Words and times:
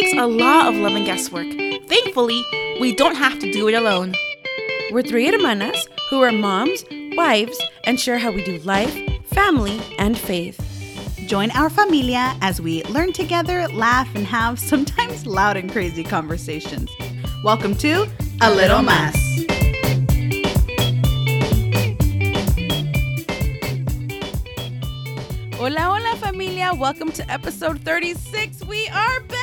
takes 0.00 0.12
a 0.12 0.26
lot 0.26 0.68
of 0.68 0.76
love 0.76 0.94
and 0.94 1.04
guesswork. 1.04 1.48
Thankfully, 1.88 2.40
we 2.80 2.94
don't 2.94 3.16
have 3.16 3.40
to 3.40 3.50
do 3.50 3.66
it 3.66 3.74
alone. 3.74 4.14
We're 4.92 5.02
three 5.02 5.26
hermanas 5.26 5.88
who 6.08 6.22
are 6.22 6.30
moms, 6.30 6.84
wives, 7.16 7.60
and 7.82 7.98
share 7.98 8.16
how 8.16 8.30
we 8.30 8.44
do 8.44 8.58
life, 8.58 8.94
family, 9.26 9.80
and 9.98 10.16
faith. 10.16 10.60
Join 11.26 11.50
our 11.50 11.68
familia 11.68 12.36
as 12.42 12.60
we 12.60 12.84
learn 12.84 13.12
together, 13.12 13.66
laugh, 13.68 14.08
and 14.14 14.24
have 14.24 14.60
sometimes 14.60 15.26
loud 15.26 15.56
and 15.56 15.70
crazy 15.70 16.04
conversations. 16.04 16.88
Welcome 17.42 17.74
to 17.78 18.08
A 18.40 18.54
Little 18.54 18.82
Mas. 18.82 19.16
Hola, 25.56 25.80
hola, 25.80 26.16
familia. 26.18 26.72
Welcome 26.72 27.10
to 27.12 27.28
episode 27.28 27.80
36. 27.80 28.64
We 28.64 28.86
are 28.90 29.20
back. 29.22 29.37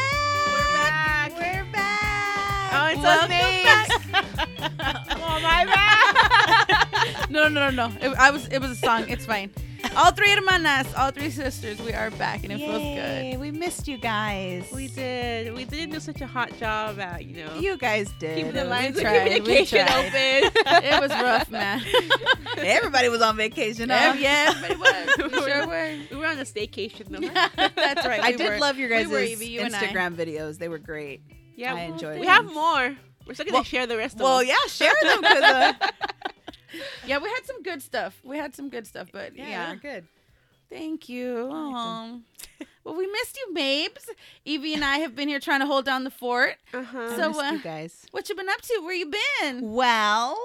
Oh, 2.77 2.87
it's 2.87 3.01
Welcome 3.01 3.31
us, 3.31 3.87
back. 4.11 5.05
oh 5.17 5.39
my 5.41 5.65
bad. 5.65 6.81
No, 7.29 7.47
no, 7.47 7.69
no, 7.69 7.89
no. 7.89 7.95
It, 8.01 8.15
I 8.17 8.31
was. 8.31 8.47
It 8.47 8.59
was 8.59 8.71
a 8.71 8.75
song. 8.75 9.05
It's 9.09 9.25
fine. 9.25 9.51
All 9.95 10.11
three 10.11 10.31
hermanas, 10.31 10.87
all 10.95 11.11
three 11.11 11.29
sisters. 11.29 11.79
We 11.81 11.91
are 11.93 12.09
back, 12.11 12.43
and 12.43 12.51
it 12.53 12.57
feels 12.57 12.81
good. 12.81 13.39
We 13.39 13.51
missed 13.51 13.87
you 13.87 13.97
guys. 13.97 14.69
we 14.73 14.87
did. 14.87 15.53
We 15.53 15.65
didn't 15.65 15.91
do 15.91 15.99
such 15.99 16.21
a 16.21 16.27
hot 16.27 16.57
job 16.57 16.99
at 16.99 17.25
you 17.25 17.43
know 17.45 17.55
You 17.59 17.77
guys 17.77 18.09
did. 18.19 18.37
keeping 18.37 18.53
the 18.53 18.63
We 18.63 18.67
lines 18.69 18.95
of 18.97 19.03
tried, 19.03 19.23
we 19.29 19.35
communication 19.39 19.85
tried. 19.85 20.05
open. 20.07 20.51
It 20.85 21.01
was 21.01 21.11
rough, 21.11 21.51
man. 21.51 21.81
Everybody 22.57 23.09
was 23.09 23.21
on 23.21 23.35
vacation. 23.37 23.89
yeah, 23.89 24.11
Huh? 24.11 24.17
yeah, 24.19 24.53
everybody 24.55 24.75
was. 24.79 25.31
We 25.31 25.39
sure 25.51 25.67
were. 25.67 25.95
we 26.11 26.17
were 26.17 26.25
on 26.27 26.39
a 26.39 26.43
staycation 26.43 27.07
though. 27.09 27.27
That's 27.75 28.05
right. 28.05 28.21
I 28.21 28.31
we 28.31 28.37
did 28.37 28.49
were. 28.49 28.59
love 28.59 28.77
your 28.77 28.89
guys' 28.89 29.07
We 29.07 29.13
were, 29.13 29.21
you. 29.23 29.61
Instagram 29.61 30.15
videos. 30.15 30.57
They 30.57 30.69
were 30.69 30.79
great. 30.79 31.21
Yeah, 31.55 31.73
I 31.75 31.81
enjoyed 31.81 32.19
We 32.19 32.25
it. 32.27 32.29
have 32.29 32.45
more. 32.45 32.95
We're 33.25 33.33
still 33.33 33.45
gonna 33.45 33.55
Well- 33.55 33.63
share 33.63 33.87
the 33.87 33.97
rest 33.97 34.15
of 34.15 34.21
Well, 34.21 34.39
them. 34.39 34.47
yeah, 34.47 34.67
share 34.69 34.93
them 35.01 35.21
because 35.21 35.43
uh, 35.43 35.73
Yeah, 37.07 37.19
we 37.19 37.29
had 37.29 37.45
some 37.45 37.61
good 37.63 37.81
stuff. 37.81 38.19
We 38.23 38.37
had 38.37 38.55
some 38.55 38.69
good 38.69 38.85
stuff, 38.85 39.07
but 39.11 39.35
yeah, 39.35 39.47
yeah. 39.49 39.65
they're 39.67 39.75
good. 39.77 40.07
Thank 40.69 41.07
you. 41.07 41.47
Aw. 41.51 42.17
well, 42.83 42.95
we 42.95 43.07
missed 43.07 43.37
you, 43.37 43.53
babes. 43.53 44.09
Evie 44.43 44.73
and 44.73 44.83
I 44.83 44.97
have 44.97 45.15
been 45.15 45.27
here 45.29 45.39
trying 45.39 45.61
to 45.61 45.65
hold 45.67 45.85
down 45.85 46.03
the 46.03 46.09
fort. 46.11 46.55
Uh-huh. 46.73 47.15
So, 47.15 47.39
I 47.39 47.49
uh, 47.49 47.51
you 47.53 47.59
guys. 47.59 48.05
What 48.11 48.27
you 48.29 48.35
been 48.35 48.49
up 48.49 48.61
to? 48.61 48.81
Where 48.83 48.93
you 48.95 49.11
been? 49.41 49.71
Well, 49.71 50.37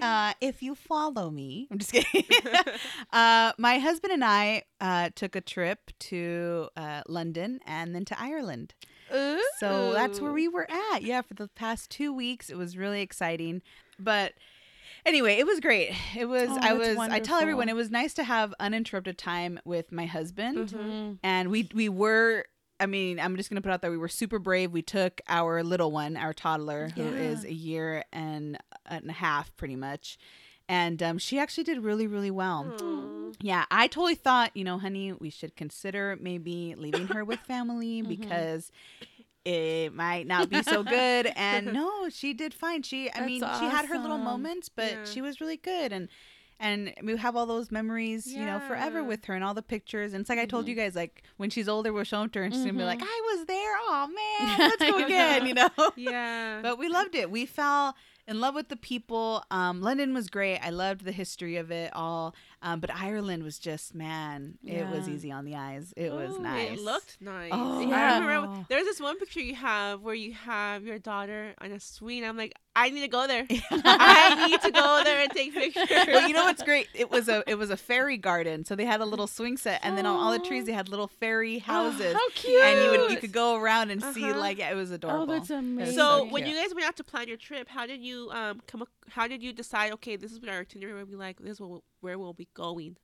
uh, 0.00 0.32
if 0.40 0.62
you 0.62 0.74
follow 0.74 1.28
me, 1.30 1.68
I'm 1.70 1.78
just 1.78 1.92
kidding. 1.92 2.24
uh, 3.12 3.52
my 3.58 3.78
husband 3.78 4.12
and 4.12 4.24
I 4.24 4.62
uh, 4.80 5.10
took 5.14 5.36
a 5.36 5.40
trip 5.40 5.90
to 6.00 6.68
uh, 6.76 7.02
London 7.08 7.60
and 7.66 7.94
then 7.94 8.04
to 8.06 8.20
Ireland. 8.20 8.74
So 9.58 9.92
that's 9.92 10.20
where 10.20 10.32
we 10.32 10.48
were 10.48 10.66
at. 10.92 11.02
Yeah, 11.02 11.22
for 11.22 11.34
the 11.34 11.48
past 11.48 11.90
two 11.90 12.12
weeks, 12.12 12.50
it 12.50 12.56
was 12.56 12.76
really 12.76 13.00
exciting. 13.02 13.62
But 13.98 14.32
anyway, 15.06 15.36
it 15.38 15.46
was 15.46 15.60
great. 15.60 15.94
It 16.16 16.26
was. 16.26 16.48
Oh, 16.50 16.58
I 16.60 16.72
was. 16.72 16.96
I 16.98 17.20
tell 17.20 17.40
everyone 17.40 17.68
it 17.68 17.76
was 17.76 17.90
nice 17.90 18.14
to 18.14 18.24
have 18.24 18.54
uninterrupted 18.60 19.18
time 19.18 19.60
with 19.64 19.92
my 19.92 20.06
husband, 20.06 20.70
Mhm. 20.70 21.18
and 21.22 21.50
we 21.50 21.68
we 21.74 21.88
were. 21.88 22.44
I 22.80 22.86
mean, 22.86 23.20
I'm 23.20 23.36
just 23.36 23.48
gonna 23.48 23.60
put 23.62 23.70
out 23.70 23.80
there. 23.80 23.92
We 23.92 23.98
were 23.98 24.08
super 24.08 24.40
brave. 24.40 24.72
We 24.72 24.82
took 24.82 25.20
our 25.28 25.62
little 25.62 25.92
one, 25.92 26.16
our 26.16 26.32
toddler, 26.32 26.88
who 26.88 27.02
is 27.02 27.44
a 27.44 27.52
year 27.52 28.04
and 28.12 28.58
and 28.86 29.08
a 29.08 29.12
half, 29.12 29.54
pretty 29.56 29.76
much, 29.76 30.18
and 30.72 31.02
um, 31.02 31.18
she 31.18 31.38
actually 31.38 31.64
did 31.64 31.78
really, 31.84 32.06
really 32.06 32.30
well. 32.30 32.60
Aw. 32.80 33.32
Yeah, 33.40 33.64
I 33.70 33.86
totally 33.88 34.14
thought, 34.14 34.50
you 34.56 34.64
know, 34.64 34.78
honey, 34.78 35.12
we 35.12 35.30
should 35.30 35.54
consider 35.56 36.16
maybe 36.20 36.74
leaving 36.76 37.08
her 37.08 37.24
with 37.24 37.40
family 37.40 38.02
Mhm. 38.02 38.08
because 38.08 38.70
it 39.44 39.92
might 39.94 40.26
not 40.26 40.48
be 40.48 40.62
so 40.62 40.82
good. 40.84 41.26
And 41.36 41.72
no, 41.72 42.08
she 42.08 42.32
did 42.34 42.54
fine. 42.54 42.82
She, 42.82 43.10
I 43.10 43.14
That's 43.20 43.26
mean, 43.26 43.40
she 43.40 43.64
had 43.76 43.86
her 43.86 43.98
little 43.98 44.18
moments, 44.18 44.68
but 44.68 44.92
Yeah. 44.92 45.04
she 45.04 45.20
was 45.20 45.40
really 45.40 45.56
good. 45.56 45.92
And 45.92 46.08
and 46.60 46.94
we 47.02 47.16
have 47.16 47.34
all 47.34 47.46
those 47.46 47.72
memories, 47.72 48.24
you 48.32 48.46
know, 48.46 48.60
forever 48.68 49.02
with 49.02 49.24
her 49.24 49.34
and 49.34 49.42
all 49.42 49.52
the 49.54 49.62
pictures. 49.62 50.12
And 50.12 50.20
it's 50.20 50.30
like 50.30 50.38
I 50.38 50.46
told 50.46 50.68
you 50.68 50.76
guys, 50.76 50.94
like 50.94 51.24
when 51.36 51.50
she's 51.50 51.68
older, 51.68 51.92
we'll 51.92 52.04
show 52.04 52.20
them 52.20 52.30
to 52.30 52.38
her 52.38 52.44
and 52.44 52.54
she's 52.54 52.64
gonna 52.64 52.78
be 52.78 52.84
like, 52.84 53.00
Mhm. 53.00 53.08
I 53.16 53.20
was 53.36 53.46
there. 53.46 53.74
Oh 53.88 54.06
man, 54.20 54.58
let's 54.70 54.84
go 54.90 55.04
again, 55.04 55.46
you 55.48 55.54
know. 55.54 55.70
Yeah. 55.96 56.60
But 56.62 56.78
we 56.78 56.88
loved 56.88 57.16
it. 57.16 57.28
We 57.32 57.46
fell 57.46 57.96
in 58.28 58.40
love 58.40 58.54
with 58.54 58.68
the 58.68 58.76
people. 58.76 59.44
Um, 59.50 59.80
London 59.82 60.14
was 60.14 60.28
great. 60.28 60.58
I 60.58 60.70
loved 60.70 61.04
the 61.04 61.12
history 61.12 61.56
of 61.56 61.70
it 61.70 61.90
all. 61.94 62.34
Um, 62.62 62.78
but 62.80 62.94
Ireland 62.94 63.42
was 63.42 63.58
just 63.58 63.94
man, 63.94 64.58
it 64.64 64.86
was 64.88 65.08
easy 65.08 65.32
on 65.32 65.44
the 65.44 65.56
eyes. 65.56 65.92
It 65.96 66.12
was 66.12 66.38
nice. 66.38 66.78
It 66.78 66.80
looked 66.84 67.16
nice. 67.20 67.50
Oh. 67.52 67.80
I 67.80 67.84
Yeah. 67.84 68.18
remember 68.20 68.66
there's 68.68 68.84
this 68.84 69.00
one 69.00 69.18
picture 69.18 69.40
you 69.40 69.56
have 69.56 70.00
where 70.02 70.14
you 70.14 70.32
have 70.32 70.84
your 70.84 70.98
daughter 71.00 71.54
on 71.60 71.72
a 71.72 71.80
swing. 71.80 72.24
I'm 72.24 72.36
like, 72.36 72.54
I 72.74 72.88
need 72.90 73.02
to 73.02 73.08
go 73.08 73.26
there. 73.26 73.46
I 73.70 74.46
need 74.48 74.60
to 74.62 74.70
go 74.70 75.02
there 75.04 75.20
and 75.20 75.30
take 75.30 75.52
pictures. 75.52 75.88
well, 76.06 76.26
you 76.26 76.32
know 76.32 76.44
what's 76.44 76.62
great? 76.62 76.88
It 76.94 77.10
was 77.10 77.28
a 77.28 77.44
it 77.46 77.56
was 77.56 77.70
a 77.70 77.76
fairy 77.76 78.16
garden. 78.16 78.64
So 78.64 78.74
they 78.74 78.86
had 78.86 79.00
a 79.00 79.04
little 79.04 79.26
swing 79.26 79.56
set, 79.58 79.80
and 79.82 79.98
then 79.98 80.06
on 80.06 80.16
all 80.16 80.32
the 80.32 80.38
trees 80.38 80.64
they 80.64 80.72
had 80.72 80.88
little 80.88 81.08
fairy 81.08 81.58
houses, 81.58 82.14
How 82.14 82.28
cute! 82.30 82.62
and 82.64 82.84
you 82.84 82.90
would 83.02 83.10
you 83.10 83.16
could 83.18 83.32
go 83.32 83.56
around 83.56 83.90
and 83.90 84.02
see 84.02 84.24
Uh-huh. 84.30 84.38
like 84.40 84.58
yeah, 84.58 84.70
it 84.70 84.74
was 84.74 84.90
adorable. 84.90 85.32
Oh, 85.34 85.38
that's 85.38 85.50
amazing. 85.50 85.94
So 85.94 86.18
so 86.20 86.24
when 86.24 86.44
cute. 86.44 86.54
you 86.56 86.62
guys 86.62 86.74
went 86.74 86.86
out 86.86 86.96
to 86.96 87.04
plan 87.04 87.28
your 87.28 87.36
trip, 87.36 87.68
how 87.68 87.86
did 87.86 88.00
you 88.00 88.30
um 88.32 88.62
come? 88.66 88.84
How 89.10 89.26
did 89.28 89.42
you 89.42 89.52
decide? 89.52 89.92
Okay, 89.92 90.16
this 90.16 90.32
is 90.32 90.40
what 90.40 90.48
our 90.48 90.60
itinerary 90.60 90.94
will 90.98 91.06
be 91.06 91.16
like. 91.16 91.40
This 91.40 91.52
is 91.52 91.60
what, 91.60 91.82
where 92.00 92.18
we'll 92.18 92.32
be 92.32 92.48
going. 92.54 92.96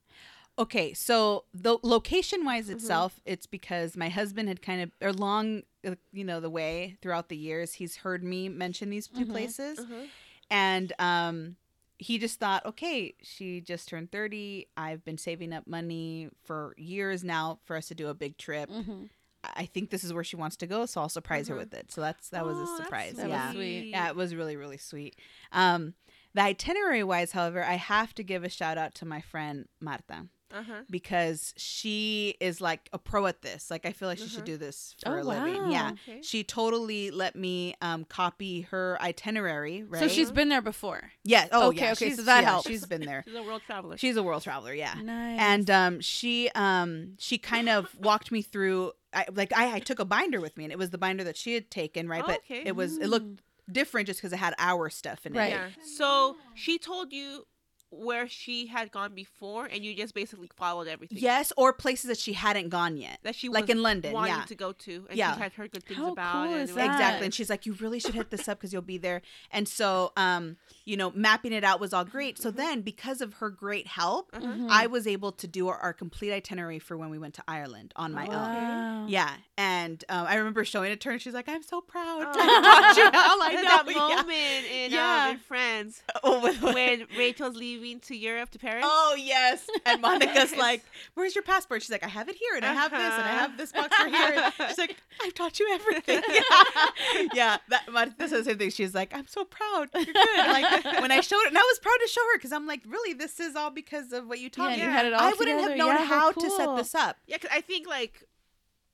Okay, 0.59 0.93
so 0.93 1.45
the 1.53 1.77
location 1.83 2.43
wise 2.43 2.65
Mm-hmm. 2.65 2.73
itself, 2.75 3.19
it's 3.25 3.45
because 3.45 3.95
my 3.95 4.09
husband 4.09 4.49
had 4.49 4.61
kind 4.61 4.81
of 4.81 4.91
or 5.01 5.13
long, 5.13 5.63
uh, 5.87 5.95
you 6.11 6.25
know, 6.25 6.39
the 6.41 6.49
way 6.49 6.97
throughout 7.01 7.29
the 7.29 7.37
years, 7.37 7.73
he's 7.73 7.95
heard 7.97 8.23
me 8.23 8.49
mention 8.49 8.89
these 8.89 9.07
2 9.07 9.25
Mhm. 9.25 9.31
places, 9.31 9.79
Uh-huh. 9.79 10.05
and 10.51 10.91
um, 10.99 11.55
he 11.97 12.17
just 12.17 12.39
thought, 12.39 12.65
okay, 12.65 13.13
she 13.21 13.61
just 13.61 13.87
turned 13.87 14.11
thirty. 14.11 14.67
I've 14.75 15.03
been 15.05 15.17
saving 15.17 15.53
up 15.53 15.65
money 15.65 16.29
for 16.43 16.73
years 16.77 17.23
now 17.23 17.59
for 17.63 17.77
us 17.77 17.87
to 17.87 17.95
do 17.95 18.07
a 18.09 18.13
big 18.13 18.37
trip. 18.37 18.69
Mhm. 18.69 19.09
I 19.43 19.65
think 19.65 19.89
this 19.89 20.03
is 20.03 20.11
where 20.13 20.25
she 20.25 20.35
wants 20.35 20.57
to 20.57 20.67
go, 20.67 20.85
so 20.85 20.99
I'll 20.99 21.07
surprise 21.09 21.47
her 21.47 21.55
Mhm. 21.55 21.59
with 21.59 21.73
it. 21.73 21.91
So 21.91 22.01
that's 22.01 22.27
that 22.29 22.45
was 22.45 22.57
Oh, 22.57 22.63
a 22.63 22.83
surprise. 22.83 23.13
That 23.15 23.29
was 23.29 23.37
yeah. 23.37 23.51
sweet. 23.53 23.89
Yeah, 23.91 24.09
it 24.09 24.15
was 24.17 24.35
really, 24.35 24.57
really 24.57 24.77
sweet. 24.77 25.17
Um, 25.53 25.93
the 26.33 26.41
itinerary 26.41 27.03
wise, 27.05 27.31
however, 27.31 27.63
I 27.63 27.75
have 27.75 28.13
to 28.15 28.23
give 28.23 28.43
a 28.43 28.49
shout 28.49 28.77
out 28.77 28.93
to 28.95 29.05
my 29.05 29.21
friend 29.21 29.67
Marta 29.79 30.27
Uh-huh. 30.53 30.81
because 30.89 31.53
she 31.57 32.35
is 32.39 32.59
like 32.59 32.89
a 32.93 32.97
pro 32.97 33.27
at 33.27 33.41
this. 33.41 33.69
Like 33.69 33.85
I 33.85 33.91
feel 33.91 34.07
like 34.07 34.17
she 34.17 34.27
should 34.27 34.41
Mhm. 34.43 34.45
do 34.45 34.57
this 34.57 34.95
for 35.03 35.17
Oh, 35.17 35.21
a 35.21 35.23
living. 35.23 35.71
Yeah. 35.71 35.91
Okay. 36.07 36.21
She 36.23 36.43
totally 36.43 37.11
let 37.11 37.35
me 37.35 37.75
um, 37.81 38.03
copy 38.05 38.61
her 38.61 38.97
itinerary, 39.01 39.83
right? 39.83 39.99
So 40.01 40.07
she's 40.07 40.31
been 40.31 40.49
there 40.49 40.61
before. 40.61 41.11
yeah. 41.23 41.47
Oh, 41.51 41.67
Okay, 41.69 41.81
yeah. 41.81 41.91
okay, 41.91 42.07
She's, 42.09 42.15
so 42.17 42.23
that 42.23 42.41
yeah, 42.43 42.49
helps. 42.49 42.67
She's 42.67 42.85
been 42.85 43.01
there. 43.05 43.23
She's 43.27 43.35
a 43.35 43.43
world 43.43 43.61
traveler. 43.65 43.97
She's 43.97 44.17
a 44.17 44.23
world 44.23 44.43
traveler. 44.43 44.73
Yeah. 44.73 44.95
Nice. 45.01 45.39
And 45.39 45.69
um, 45.69 45.99
she 46.01 46.49
um, 46.55 47.13
she 47.19 47.37
kind 47.37 47.69
of 47.69 47.95
walked 47.99 48.31
me 48.31 48.41
through. 48.41 48.93
I, 49.13 49.25
like 49.33 49.51
I, 49.55 49.75
I 49.75 49.79
took 49.79 49.99
a 49.99 50.05
binder 50.05 50.39
with 50.41 50.55
me, 50.57 50.63
and 50.65 50.71
it 50.73 50.77
was 50.79 50.89
the 50.91 50.97
binder 50.97 51.23
that 51.23 51.37
she 51.37 51.53
had 51.53 51.69
taken, 51.71 52.07
right? 52.07 52.23
Oh, 52.23 52.27
but 52.27 52.37
okay. 52.39 52.63
it 52.65 52.75
was 52.75 52.97
it 52.97 53.07
looked 53.07 53.41
different 53.71 54.07
just 54.07 54.19
because 54.19 54.33
it 54.33 54.37
had 54.37 54.55
our 54.57 54.89
stuff 54.89 55.25
in 55.25 55.35
it. 55.35 55.37
Right. 55.39 55.51
Yeah. 55.51 55.67
So 55.83 56.37
she 56.55 56.77
told 56.79 57.13
you 57.13 57.45
where 57.91 58.27
she 58.27 58.67
had 58.67 58.91
gone 58.91 59.13
before, 59.15 59.65
and 59.65 59.83
you 59.83 59.95
just 59.95 60.13
basically 60.13 60.49
followed 60.55 60.87
everything. 60.87 61.17
Yes, 61.19 61.51
or 61.57 61.73
places 61.73 62.07
that 62.09 62.17
she 62.17 62.33
hadn't 62.33 62.69
gone 62.69 62.97
yet. 62.97 63.19
That 63.23 63.35
she 63.35 63.49
like 63.49 63.63
was 63.63 63.71
in 63.71 63.81
London, 63.81 64.13
wanting 64.13 64.35
yeah. 64.35 64.43
to 64.45 64.55
go 64.55 64.71
to, 64.73 65.05
and 65.09 65.17
Yeah. 65.17 65.33
she 65.35 65.39
had 65.41 65.53
heard 65.53 65.71
good 65.71 65.83
things 65.83 65.97
How 65.99 66.11
about. 66.11 66.33
cool 66.45 66.53
and 66.53 66.61
is 66.63 66.69
it 66.71 66.75
that? 66.75 66.85
Exactly. 66.91 67.25
And 67.25 67.33
she's 67.33 67.49
like, 67.49 67.65
you 67.65 67.73
really 67.73 67.99
should 67.99 68.13
hit 68.15 68.29
this 68.29 68.47
up 68.47 68.59
because 68.59 68.71
you'll 68.73 68.81
be 68.83 68.97
there. 68.97 69.21
And 69.51 69.67
so, 69.67 70.11
um, 70.17 70.57
you 70.85 70.97
know, 70.97 71.11
mapping 71.15 71.51
it 71.53 71.63
out 71.63 71.79
was 71.79 71.93
all 71.93 72.05
great. 72.05 72.37
So 72.37 72.51
then, 72.51 72.81
because 72.81 73.21
of 73.21 73.33
her 73.35 73.49
great 73.49 73.87
help, 73.87 74.29
Uh-huh. 74.33 74.45
Mhm. 74.45 74.67
I 74.69 74.87
was 74.87 75.07
able 75.07 75.31
to 75.33 75.47
do 75.47 75.67
our, 75.67 75.77
our 75.77 75.93
complete 75.93 76.31
itinerary 76.31 76.79
for 76.79 76.95
when 76.97 77.09
we 77.09 77.17
went 77.17 77.33
to 77.35 77.43
Ireland 77.47 77.93
on 77.95 78.13
my 78.13 78.27
own. 78.27 79.09
Yeah. 79.09 79.35
And 79.59 80.05
um, 80.07 80.25
I 80.25 80.35
remember 80.35 80.63
showing 80.63 80.89
it 80.93 81.01
to 81.01 81.09
her, 81.09 81.13
and 81.13 81.21
she's 81.21 81.33
like, 81.33 81.49
I'm 81.49 81.63
so 81.63 81.81
proud 81.81 82.21
Oh. 82.21 82.33
taught 82.33 82.97
you 82.97 83.03
all 83.13 83.41
I 83.41 83.53
And 83.55 83.55
know. 83.55 83.69
that 83.69 83.83
Yeah. 83.89 83.97
moment 83.97 84.65
in, 84.73 84.91
Yeah. 84.91 85.25
um, 85.25 85.31
in 85.35 85.39
Friends 85.39 86.01
Oh, 86.23 86.41
with- 86.41 86.61
when 86.61 87.05
Rachel's 87.17 87.57
leaving 87.57 87.99
to 88.01 88.15
Europe 88.15 88.51
to 88.51 88.59
Paris. 88.59 88.85
Oh 88.87 89.15
yes, 89.19 89.67
and 89.85 90.01
Monica's 90.01 90.55
like, 90.55 90.83
"Where's 91.15 91.35
your 91.35 91.43
passport?" 91.43 91.81
She's 91.81 91.89
like, 91.91 92.03
"I 92.05 92.07
have 92.07 92.29
it 92.29 92.35
here, 92.35 92.55
and 92.55 92.63
I 92.63 92.73
have 92.73 92.91
this, 92.91 92.99
and 93.01 93.23
I 93.23 93.31
have 93.31 93.57
this 93.57 93.71
box 93.73 93.93
right 93.99 94.13
here." 94.13 94.51
And 94.59 94.69
She's 94.69 94.77
like, 94.77 94.95
"I've 95.23 95.33
taught 95.33 95.59
you 95.59 95.67
everything." 95.73 96.21
Yeah, 96.29 97.27
yeah. 97.33 97.57
That 97.67 98.13
the 98.17 98.43
same 98.43 98.57
thing. 98.57 98.69
She's 98.69 98.95
like, 98.95 99.13
"I'm 99.13 99.27
so 99.27 99.43
proud. 99.43 99.89
You're 99.93 100.05
good." 100.05 100.37
Like 100.37 100.85
when 101.01 101.11
I 101.11 101.19
showed 101.21 101.41
it, 101.41 101.47
and 101.49 101.57
I 101.57 101.61
was 101.61 101.79
proud 101.79 101.97
to 102.01 102.07
show 102.07 102.21
her 102.31 102.37
because 102.37 102.53
I'm 102.53 102.65
like, 102.65 102.81
"Really, 102.87 103.13
this 103.13 103.39
is 103.41 103.55
all 103.57 103.71
because 103.71 104.13
of 104.13 104.27
what 104.27 104.39
you 104.39 104.49
taught 104.49 104.71
Yeah, 104.71 104.77
me." 104.77 104.83
you 104.83 104.89
had 104.89 105.05
it 105.05 105.13
all 105.13 105.21
I 105.21 105.33
wouldn't 105.37 105.59
have 105.61 105.77
known 105.77 105.89
Yeah, 105.89 106.05
how 106.05 106.19
how 106.19 106.31
to 106.31 106.49
set 106.49 106.75
this 106.77 106.95
up. 106.95 107.17
Yeah, 107.27 107.37
'cause 107.39 107.51
I 107.53 107.61
think 107.61 107.87
like 107.87 108.23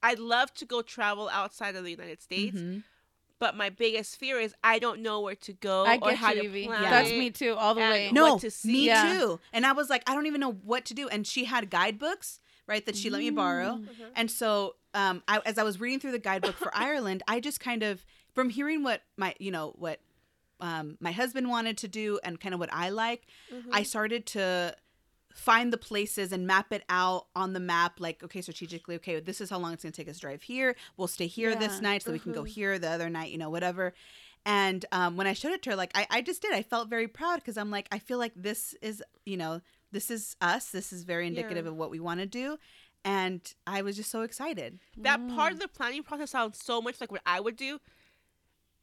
I'd 0.09 0.19
love 0.19 0.53
to 0.55 0.65
go 0.65 0.81
travel 0.81 1.29
outside 1.29 1.75
of 1.75 1.83
the 1.83 1.91
United 1.91 2.21
States, 2.21 2.57
Mhm. 2.59 2.83
but 3.39 3.55
my 3.55 3.69
biggest 3.69 4.17
fear 4.17 4.39
is 4.39 4.53
I 4.63 4.79
don't 4.79 5.01
know 5.01 5.19
where 5.21 5.35
to 5.35 5.53
go 5.53 5.85
I 5.85 5.97
or 6.01 6.13
how 6.13 6.31
you, 6.31 6.41
to 6.43 6.45
Evie. 6.47 6.65
plan 6.67 6.83
That's 6.83 7.09
me 7.09 7.29
too, 7.31 7.53
all 7.55 7.73
the 7.75 7.81
and 7.81 7.91
way. 7.91 8.05
what 8.07 8.13
No, 8.13 8.37
to 8.39 8.45
me 8.47 8.49
see. 8.49 8.85
Yeah. 8.87 9.13
too. 9.19 9.39
And 9.53 9.65
I 9.65 9.71
was 9.73 9.89
like, 9.89 10.03
I 10.09 10.13
don't 10.15 10.27
even 10.27 10.41
know 10.41 10.53
what 10.53 10.85
to 10.85 10.93
do. 10.93 11.07
And 11.09 11.25
she 11.27 11.45
had 11.45 11.69
guidebooks, 11.69 12.39
right? 12.67 12.85
That 12.85 12.95
she 12.95 13.09
let 13.09 13.19
me 13.19 13.29
borrow. 13.31 13.77
Mm. 13.77 13.87
And 14.15 14.31
so, 14.31 14.75
um, 14.93 15.21
I, 15.27 15.39
as 15.45 15.57
I 15.57 15.63
was 15.63 15.79
reading 15.79 15.99
through 15.99 16.13
the 16.13 16.19
guidebook 16.19 16.55
for 16.55 16.71
Ireland, 16.89 17.23
I 17.27 17.39
just 17.39 17.59
kind 17.59 17.83
of, 17.83 18.05
from 18.33 18.49
hearing 18.49 18.83
what 18.83 19.01
my, 19.17 19.35
you 19.39 19.51
know, 19.51 19.73
what 19.77 19.99
um, 20.61 20.97
my 21.01 21.11
husband 21.11 21.49
wanted 21.49 21.77
to 21.79 21.87
do 21.89 22.19
and 22.23 22.39
kind 22.39 22.53
of 22.53 22.59
what 22.61 22.69
I 22.73 22.89
like, 22.89 23.23
I 23.71 23.83
started 23.83 24.25
to 24.27 24.75
find 25.35 25.71
the 25.73 25.77
places 25.77 26.31
and 26.31 26.47
map 26.47 26.71
it 26.71 26.81
out 26.87 27.27
on 27.35 27.51
the 27.51 27.59
map 27.59 27.99
like 27.99 28.23
okay 28.23 28.41
strategically 28.41 28.95
okay 28.95 29.19
this 29.19 29.41
is 29.41 29.49
how 29.49 29.57
long 29.59 29.73
it's 29.73 29.83
going 29.83 29.91
to 29.91 29.95
take 30.01 30.07
us 30.09 30.15
to 30.15 30.21
drive 30.21 30.41
here 30.41 30.75
we'll 30.95 31.09
stay 31.09 31.27
here 31.27 31.53
this 31.55 31.81
night 31.81 32.01
so 32.01 32.11
we 32.11 32.19
can 32.19 32.31
go 32.31 32.43
here 32.45 32.79
the 32.79 32.89
other 32.89 33.09
night 33.09 33.29
you 33.31 33.37
know 33.37 33.49
whatever 33.49 33.93
and 34.45 34.85
um, 34.93 35.17
when 35.17 35.27
i 35.27 35.33
showed 35.33 35.51
it 35.51 35.61
to 35.61 35.71
her 35.71 35.75
like 35.75 35.91
i, 35.93 36.07
I 36.09 36.21
just 36.21 36.41
did 36.41 36.53
i 36.53 36.61
felt 36.63 36.87
very 36.89 37.09
proud 37.09 37.35
because 37.35 37.57
i'm 37.57 37.69
like 37.69 37.87
i 37.91 37.99
feel 37.99 38.17
like 38.17 38.31
this 38.35 38.73
is 38.81 39.03
you 39.25 39.35
know 39.35 39.59
this 39.91 40.09
is 40.09 40.37
us 40.39 40.71
this 40.71 40.93
is 40.93 41.03
very 41.03 41.27
indicative 41.27 41.65
Yeah. 41.65 41.71
of 41.71 41.75
what 41.77 41.91
we 41.91 41.99
want 41.99 42.21
to 42.21 42.25
do 42.25 42.57
and 43.03 43.41
i 43.67 43.81
was 43.81 43.97
just 43.97 44.09
so 44.11 44.21
excited 44.21 44.79
That 44.97 45.19
part 45.35 45.51
Mm. 45.51 45.55
of 45.55 45.59
the 45.59 45.67
planning 45.67 46.03
process 46.03 46.31
sounds 46.31 46.63
so 46.63 46.81
much 46.81 47.01
like 47.01 47.11
what 47.11 47.21
I 47.25 47.41
would 47.41 47.57
do. 47.57 47.79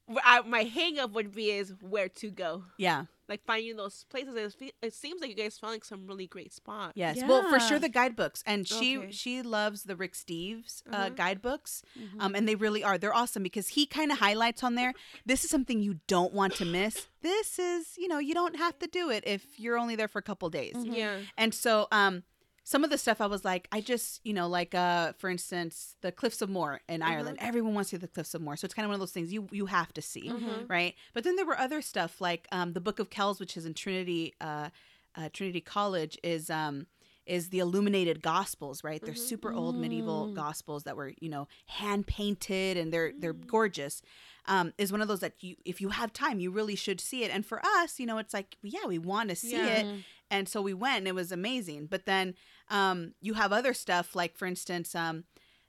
Where 0.07 0.23
I, 0.25 0.43
my 0.43 0.65
hang 0.65 0.99
up 0.99 1.13
would 1.13 1.33
be 1.35 1.51
is 1.51 1.73
where 1.81 2.09
to 2.11 2.31
go. 2.31 2.65
yeah 2.77 3.05
Like 3.33 3.45
finding 3.47 3.77
those 3.77 4.05
places. 4.13 4.35
It, 4.37 4.53
fe- 4.59 4.73
it 4.83 4.95
seems 4.95 5.21
like 5.21 5.31
you 5.31 5.37
guys 5.37 5.57
found 5.59 5.73
like 5.73 5.85
some 5.85 6.07
really 6.07 6.27
great 6.27 6.53
spots. 6.53 6.93
Yes. 6.97 7.19
Well, 7.27 7.43
for 7.49 7.59
sure 7.59 7.79
the 7.79 7.89
guidebooks, 7.89 8.43
and 8.47 8.69
she 8.69 8.99
Okay. 8.99 9.11
she 9.11 9.43
loves 9.43 9.79
the 9.85 9.97
Rick 9.97 10.13
Steves 10.15 10.83
uh, 10.93 11.07
Mhm. 11.11 11.17
guidebooks, 11.17 11.83
Mm-hmm. 11.99 12.21
um, 12.21 12.35
and 12.37 12.47
they 12.49 12.55
really 12.57 12.83
are. 12.85 12.99
They're 12.99 13.15
awesome 13.23 13.43
because 13.43 13.69
he 13.77 13.87
kind 13.87 14.13
of 14.13 14.19
highlights 14.19 14.63
on 14.63 14.75
there. 14.75 14.93
This 15.25 15.45
is 15.45 15.51
something 15.51 15.81
you 15.83 15.95
don't 16.09 16.33
want 16.35 16.55
to 16.57 16.65
miss. 16.67 17.09
This 17.23 17.59
is 17.59 17.83
you 17.97 18.09
know 18.09 18.19
you 18.19 18.35
don't 18.35 18.57
have 18.57 18.79
to 18.81 18.87
do 18.87 19.09
it 19.11 19.25
if 19.27 19.59
you're 19.59 19.79
only 19.79 19.97
there 19.97 20.09
for 20.09 20.19
a 20.19 20.23
couple 20.31 20.51
days. 20.51 20.75
Mm-hmm. 20.77 20.93
Yeah. 21.03 21.17
And 21.39 21.55
so 21.55 21.89
um 21.91 22.25
some 22.65 22.85
of 22.85 22.91
the 22.91 22.99
stuff 22.99 23.21
I 23.21 23.27
was 23.27 23.45
like, 23.45 23.69
I 23.73 23.81
just, 23.81 24.21
you 24.25 24.33
know, 24.33 24.49
like 24.49 24.75
uh 24.75 25.13
for 25.19 25.29
instance, 25.31 25.97
the 26.01 26.13
Cliffs 26.13 26.43
of 26.43 26.49
Moher 26.51 26.81
in 26.89 27.03
Ireland. 27.03 27.39
Everyone 27.41 27.75
wants 27.75 27.91
to 27.91 27.97
see 27.97 28.01
the 28.01 28.09
Cliffs 28.09 28.35
of 28.35 28.43
Moher. 28.43 28.57
So 28.57 28.65
it's 28.67 28.75
kind 28.75 28.85
of 28.85 28.91
one 28.91 28.95
of 28.95 29.01
those 29.01 29.13
things 29.13 29.33
you 29.33 29.49
you 29.51 29.67
have 29.67 29.93
to 29.95 30.03
see. 30.03 30.31
Mhm. 30.31 30.69
Right? 30.69 30.95
But 31.13 31.25
then 31.25 31.37
there 31.37 31.47
were 31.47 31.59
other 31.59 31.83
stuff 31.83 32.21
like 32.21 32.47
um 32.53 32.73
the 32.73 32.81
Book 32.81 32.99
of 32.99 33.11
Kells, 33.11 33.41
which 33.41 33.57
is 33.57 33.67
in 33.67 33.75
Trinity 33.75 34.35
uh, 34.41 34.71
uh 35.15 35.29
Trinity 35.33 35.61
College 35.61 36.19
is 36.23 36.51
um 36.51 36.87
is 37.25 37.51
the 37.51 37.61
illuminated 37.61 38.21
gospels, 38.21 38.83
right? 38.83 39.01
They're 39.05 39.15
super 39.15 39.53
old 39.53 39.77
medieval 39.77 40.27
Mm. 40.29 40.35
gospels 40.35 40.83
that 40.85 40.97
were, 40.97 41.13
you 41.21 41.29
know, 41.29 41.47
hand 41.67 42.07
painted 42.09 42.77
and 42.77 42.93
they're 42.93 43.13
they're 43.17 43.33
gorgeous. 43.33 44.03
Um, 44.47 44.73
is 44.77 44.91
one 44.91 45.01
of 45.01 45.07
those 45.07 45.21
that 45.21 45.35
you 45.41 45.55
if 45.65 45.81
you 45.81 45.91
have 45.91 46.13
time, 46.13 46.41
you 46.41 46.51
really 46.51 46.75
should 46.75 47.01
see 47.01 47.23
it. 47.23 47.31
And 47.31 47.47
for 47.47 47.65
us, 47.65 48.01
you 48.01 48.07
know, 48.07 48.19
it's 48.19 48.35
like, 48.35 48.57
yeah, 48.63 48.87
we 48.89 48.99
want 48.99 49.29
to 49.31 49.37
see 49.37 49.53
Yeah. 49.53 49.77
it 49.79 49.87
and 50.33 50.49
so 50.49 50.63
we 50.63 50.75
went 50.75 50.99
and 50.99 51.09
it 51.09 51.15
was 51.15 51.31
amazing. 51.31 51.87
But 51.87 52.07
then 52.07 52.35
um 52.69 53.15
you 53.21 53.35
have 53.35 53.53
other 53.53 53.75
stuff 53.75 54.17
like 54.17 54.37
for 54.37 54.47
instance 54.47 54.95
um 54.97 55.25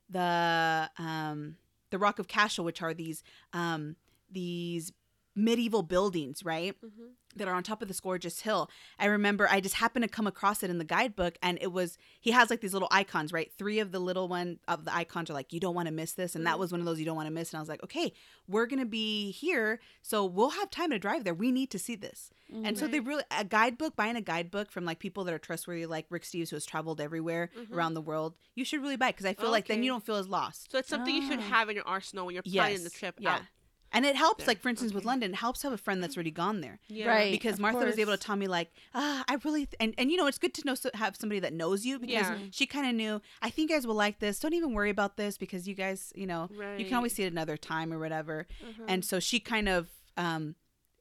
the 0.10 0.90
um 0.98 1.58
the 1.92 2.00
rock 2.00 2.18
of 2.18 2.28
cashel 2.28 2.66
which 2.66 2.82
are 2.82 2.94
these 2.94 3.24
um 3.52 3.96
these 4.32 4.92
medieval 5.36 5.82
buildings 5.84 6.44
right 6.46 6.76
Mhm. 6.84 7.12
that 7.36 7.48
are 7.48 7.56
on 7.56 7.64
top 7.64 7.82
of 7.82 7.88
this 7.88 8.00
gorgeous 8.00 8.42
hill 8.42 8.70
i 9.00 9.06
remember 9.06 9.48
i 9.50 9.60
just 9.60 9.76
happened 9.76 10.04
to 10.04 10.08
come 10.10 10.28
across 10.28 10.62
it 10.62 10.70
in 10.70 10.78
the 10.78 10.84
guidebook 10.86 11.38
and 11.42 11.58
it 11.60 11.72
was 11.72 11.98
he 12.22 12.30
has 12.32 12.52
like 12.52 12.62
these 12.62 12.74
little 12.74 12.88
icons 12.92 13.34
right 13.34 13.52
three 13.58 13.80
of 13.80 13.92
the 13.92 13.98
little 14.00 14.28
one 14.28 14.60
of 14.68 14.86
the 14.86 14.94
icons 14.96 15.32
are 15.32 15.34
like 15.34 15.52
you 15.52 15.60
don't 15.60 15.74
want 15.74 15.88
to 15.88 15.92
miss 15.94 16.14
this 16.14 16.36
and 16.36 16.46
that 16.46 16.60
was 16.60 16.72
one 16.72 16.80
of 16.80 16.86
those 16.86 17.00
you 17.00 17.06
don't 17.06 17.16
want 17.16 17.26
to 17.28 17.34
miss 17.34 17.52
and 17.52 17.58
i 17.58 17.62
was 17.62 17.70
like 17.70 17.84
okay 17.84 18.14
we're 18.48 18.68
gonna 18.68 18.86
be 18.86 19.32
here 19.32 19.80
so 20.04 20.24
we'll 20.24 20.52
have 20.52 20.70
time 20.70 20.92
to 20.92 21.00
drive 21.00 21.24
there 21.24 21.34
we 21.34 21.52
need 21.52 21.72
to 21.72 21.80
see 21.80 21.96
this 21.96 22.30
and 22.64 22.78
so 22.78 22.86
they 22.88 23.00
really 23.00 23.24
a 23.36 23.44
guidebook, 23.44 23.96
buying 23.96 24.16
a 24.16 24.22
guidebook 24.22 24.70
from 24.72 24.86
like 24.86 25.00
people 25.00 25.24
that 25.24 25.34
are 25.34 25.40
trustworthy, 25.40 25.88
like 25.88 26.06
Rick 26.12 26.22
Steves, 26.22 26.52
who 26.52 26.56
has 26.56 26.68
traveled 26.68 27.02
everywhere 27.02 27.50
around 27.72 27.96
the 27.96 28.02
world. 28.02 28.36
You 28.54 28.64
should 28.64 28.80
really 28.84 28.96
buy 28.96 29.08
it 29.08 29.14
because 29.14 29.26
I 29.26 29.34
feel 29.34 29.50
like 29.50 29.68
then 29.68 29.82
you 29.82 29.90
don't 29.90 30.06
feel 30.06 30.18
as 30.18 30.28
lost. 30.28 30.72
So 30.72 30.78
it's 30.78 30.88
something 30.88 31.16
you 31.16 31.28
should 31.28 31.40
Ah. 31.40 31.50
have 31.50 31.70
in 31.70 31.76
your 31.78 31.88
arsenal 31.88 32.28
when 32.28 32.36
you're 32.36 32.44
planning 32.44 32.84
the 32.84 32.92
trip 32.92 33.16
yeah. 33.18 33.36
out. 33.38 33.42
And 33.94 34.06
it 34.06 34.16
helps, 34.16 34.40
there. 34.46 34.48
like 34.48 34.60
for 34.60 34.70
instance, 34.70 34.94
with 34.94 35.06
London, 35.06 35.32
it 35.32 35.38
helps 35.38 35.62
to 35.62 35.68
have 35.68 35.74
a 35.74 35.78
friend 35.78 36.02
that's 36.04 36.18
already 36.18 36.32
gone 36.32 36.62
there 36.62 36.80
Yeah. 36.88 37.08
Right. 37.08 37.32
because 37.32 37.54
of 37.56 37.60
Martha 37.60 37.86
was 37.86 38.00
able 38.00 38.12
to 38.14 38.18
tell 38.18 38.36
me 38.36 38.48
like, 38.48 38.72
ah, 38.96 39.24
I 39.28 39.38
really 39.46 39.66
th- 39.68 39.76
and 39.80 39.94
and 39.98 40.10
you 40.12 40.18
know 40.18 40.28
it's 40.28 40.40
good 40.40 40.54
to 40.56 40.66
know 40.66 40.76
so, 40.76 40.90
have 40.96 41.16
somebody 41.16 41.40
that 41.42 41.54
knows 41.54 41.86
you 41.86 42.00
because 42.00 42.14
Yeah. 42.28 42.38
she 42.52 42.66
kind 42.66 42.88
of 42.88 42.96
knew. 42.96 43.22
I 43.42 43.50
think 43.50 43.70
you 43.70 43.76
guys 43.76 43.86
will 43.88 43.96
like 43.96 44.20
this. 44.20 44.40
Don't 44.40 44.54
even 44.54 44.74
worry 44.74 44.90
about 44.90 45.16
this 45.18 45.38
because 45.38 45.68
you 45.68 45.76
guys, 45.76 46.12
you 46.16 46.26
know, 46.28 46.50
you 46.78 46.86
can 46.86 46.96
always 46.96 47.14
see 47.14 47.24
it 47.24 47.32
another 47.32 47.56
time 47.58 47.94
or 47.94 48.00
whatever. 48.00 48.48
Uh-huh. 48.62 48.84
And 48.88 49.06
so 49.06 49.20
she 49.20 49.40
kind 49.40 49.70
of 49.70 49.88
um 50.18 50.56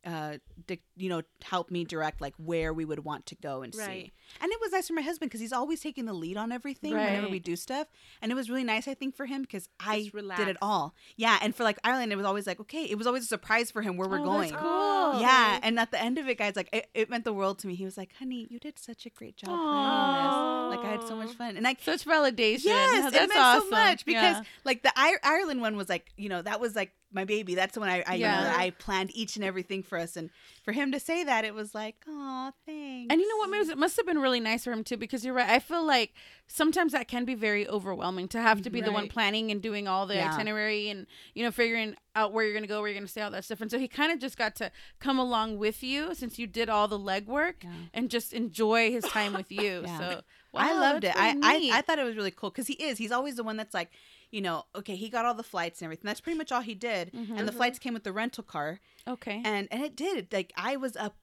uh 0.04 0.36
dic- 0.66 0.82
you 0.96 1.08
know 1.08 1.22
helped 1.42 1.70
me 1.70 1.84
direct 1.84 2.20
like 2.20 2.34
where 2.36 2.72
we 2.74 2.84
would 2.84 3.04
want 3.04 3.24
to 3.26 3.36
go 3.36 3.62
and 3.62 3.72
see 3.72 3.80
Right. 3.80 4.12
And 4.40 4.50
it 4.50 4.58
was 4.60 4.72
nice 4.72 4.88
for 4.88 4.94
my 4.94 5.02
husband 5.02 5.30
because 5.30 5.40
he's 5.40 5.52
always 5.52 5.80
taking 5.80 6.04
the 6.06 6.12
lead 6.12 6.36
on 6.36 6.52
everything 6.52 6.92
whenever 6.92 7.28
we 7.28 7.38
do 7.38 7.56
stuff. 7.56 7.86
And 8.20 8.30
it 8.32 8.34
was 8.34 8.48
really 8.50 8.64
nice 8.64 8.86
i 8.88 8.94
think 8.94 9.14
for 9.16 9.26
him 9.26 9.42
because 9.42 9.68
i 9.80 10.10
did 10.36 10.48
it 10.48 10.56
all. 10.62 10.94
yeah 11.16 11.38
and 11.42 11.54
for 11.54 11.64
like 11.64 11.78
ireland 11.84 12.12
it 12.12 12.16
was 12.16 12.26
always 12.26 12.46
like 12.46 12.60
okay 12.60 12.84
it 12.84 12.96
was 12.98 13.06
always 13.06 13.24
a 13.24 13.26
surprise 13.26 13.70
for 13.70 13.82
him 13.82 13.96
where 13.96 14.08
we're 14.08 14.20
Oh, 14.20 14.24
going. 14.24 14.50
that's 14.50 14.62
cool. 14.62 15.20
yeah 15.20 15.58
and 15.62 15.78
at 15.78 15.90
the 15.90 16.00
end 16.00 16.18
of 16.18 16.28
it 16.28 16.38
guys 16.38 16.56
like 16.56 16.68
it, 16.72 16.88
it 16.94 17.10
meant 17.10 17.24
the 17.24 17.32
world 17.32 17.58
to 17.60 17.66
me. 17.66 17.74
He 17.74 17.84
was 17.84 17.96
like 17.96 18.10
honey 18.18 18.46
you 18.50 18.58
did 18.58 18.78
such 18.78 19.06
a 19.06 19.10
great 19.10 19.36
job 19.36 19.48
planning 19.48 20.70
this 20.70 20.76
like 20.76 20.86
i 20.86 20.92
had 20.92 21.02
so 21.08 21.16
much 21.16 21.32
fun. 21.36 21.56
And 21.56 21.66
i 21.66 21.76
Such 21.80 22.04
validation. 22.04 22.64
Yes, 22.64 23.04
Oh, 23.04 23.08
it 23.08 23.12
meant 23.12 23.32
awesome. 23.36 23.62
so 23.64 23.70
much 23.70 24.04
because 24.04 24.36
Yeah. 24.36 24.42
like 24.64 24.82
the 24.82 24.92
I- 24.96 25.16
Ireland 25.22 25.60
one 25.60 25.76
was 25.76 25.88
like 25.88 26.12
you 26.16 26.28
know 26.28 26.40
that 26.42 26.60
was 26.60 26.74
like 26.76 26.92
my 27.14 27.24
baby. 27.26 27.54
That's 27.54 27.76
when 27.76 27.90
I 27.90 28.02
I, 28.06 28.14
you 28.14 28.22
know, 28.24 28.52
I 28.56 28.70
planned 28.70 29.10
each 29.14 29.36
and 29.36 29.44
everything 29.44 29.82
for 29.82 29.98
us, 29.98 30.16
and 30.16 30.30
for 30.62 30.72
him 30.72 30.92
to 30.92 31.00
say 31.00 31.24
that 31.24 31.44
it 31.44 31.54
was 31.54 31.74
like, 31.74 31.96
oh, 32.08 32.52
thanks. 32.66 33.08
And 33.12 33.20
you 33.20 33.28
know 33.28 33.36
what? 33.48 33.68
It 33.68 33.78
must 33.78 33.96
have 33.96 34.06
been 34.06 34.18
really 34.20 34.40
nice 34.40 34.64
for 34.64 34.72
him 34.72 34.84
too, 34.84 34.96
because 34.96 35.24
you're 35.24 35.34
right. 35.34 35.48
I 35.50 35.58
feel 35.58 35.84
like 35.84 36.12
sometimes 36.46 36.92
that 36.92 37.08
can 37.08 37.24
be 37.24 37.34
very 37.34 37.66
overwhelming 37.68 38.28
to 38.28 38.40
have 38.40 38.62
to 38.62 38.70
be 38.70 38.80
the 38.80 38.92
one 38.92 39.08
planning 39.08 39.50
and 39.50 39.60
doing 39.60 39.88
all 39.88 40.06
the 40.06 40.14
Yeah. 40.14 40.32
itinerary 40.34 40.88
and 40.88 41.06
you 41.34 41.42
know 41.44 41.50
figuring 41.50 41.96
out 42.14 42.32
where 42.32 42.44
you're 42.44 42.54
gonna 42.54 42.66
go, 42.66 42.80
where 42.80 42.88
you're 42.90 42.98
gonna 42.98 43.08
stay, 43.08 43.22
all 43.22 43.30
that 43.30 43.44
stuff. 43.44 43.60
And 43.60 43.70
so 43.70 43.78
he 43.78 43.88
kind 43.88 44.12
of 44.12 44.18
just 44.18 44.36
got 44.38 44.54
to 44.56 44.70
come 45.00 45.18
along 45.18 45.58
with 45.58 45.82
you 45.82 46.14
since 46.14 46.38
you 46.38 46.46
did 46.46 46.68
all 46.68 46.86
the 46.88 46.98
legwork 46.98 47.64
Yeah. 47.64 47.70
and 47.94 48.10
just 48.10 48.32
enjoy 48.32 48.90
his 48.92 49.04
time 49.04 49.32
with 49.32 49.50
you. 49.50 49.82
Yeah. 49.86 49.98
So 49.98 50.20
I 50.54 50.78
loved 50.78 51.04
it. 51.04 51.14
that's 51.14 51.38
I, 51.42 51.54
I. 51.72 51.78
I 51.78 51.80
thought 51.80 51.98
it 51.98 52.04
was 52.04 52.14
really 52.14 52.30
cool 52.30 52.50
because 52.50 52.66
he 52.66 52.74
is. 52.74 52.98
He's 52.98 53.10
always 53.12 53.36
the 53.36 53.42
one 53.42 53.56
that's 53.56 53.72
like, 53.72 53.90
you 54.32 54.40
know, 54.40 54.64
okay, 54.74 54.96
he 54.96 55.08
got 55.08 55.24
all 55.24 55.34
the 55.34 55.42
flights 55.44 55.80
and 55.80 55.86
everything. 55.86 56.08
That's 56.08 56.20
pretty 56.20 56.36
much 56.38 56.50
all 56.50 56.62
he 56.62 56.74
did. 56.74 57.12
And 57.14 57.46
the 57.46 57.52
flights 57.52 57.78
came 57.78 57.94
with 57.94 58.02
the 58.02 58.12
rental 58.12 58.42
car, 58.42 58.80
okay. 59.06 59.40
and 59.44 59.68
and 59.70 59.82
it 59.84 59.94
did. 59.94 60.32
Like 60.32 60.52
I 60.56 60.76
was 60.76 60.96
up 60.96 61.16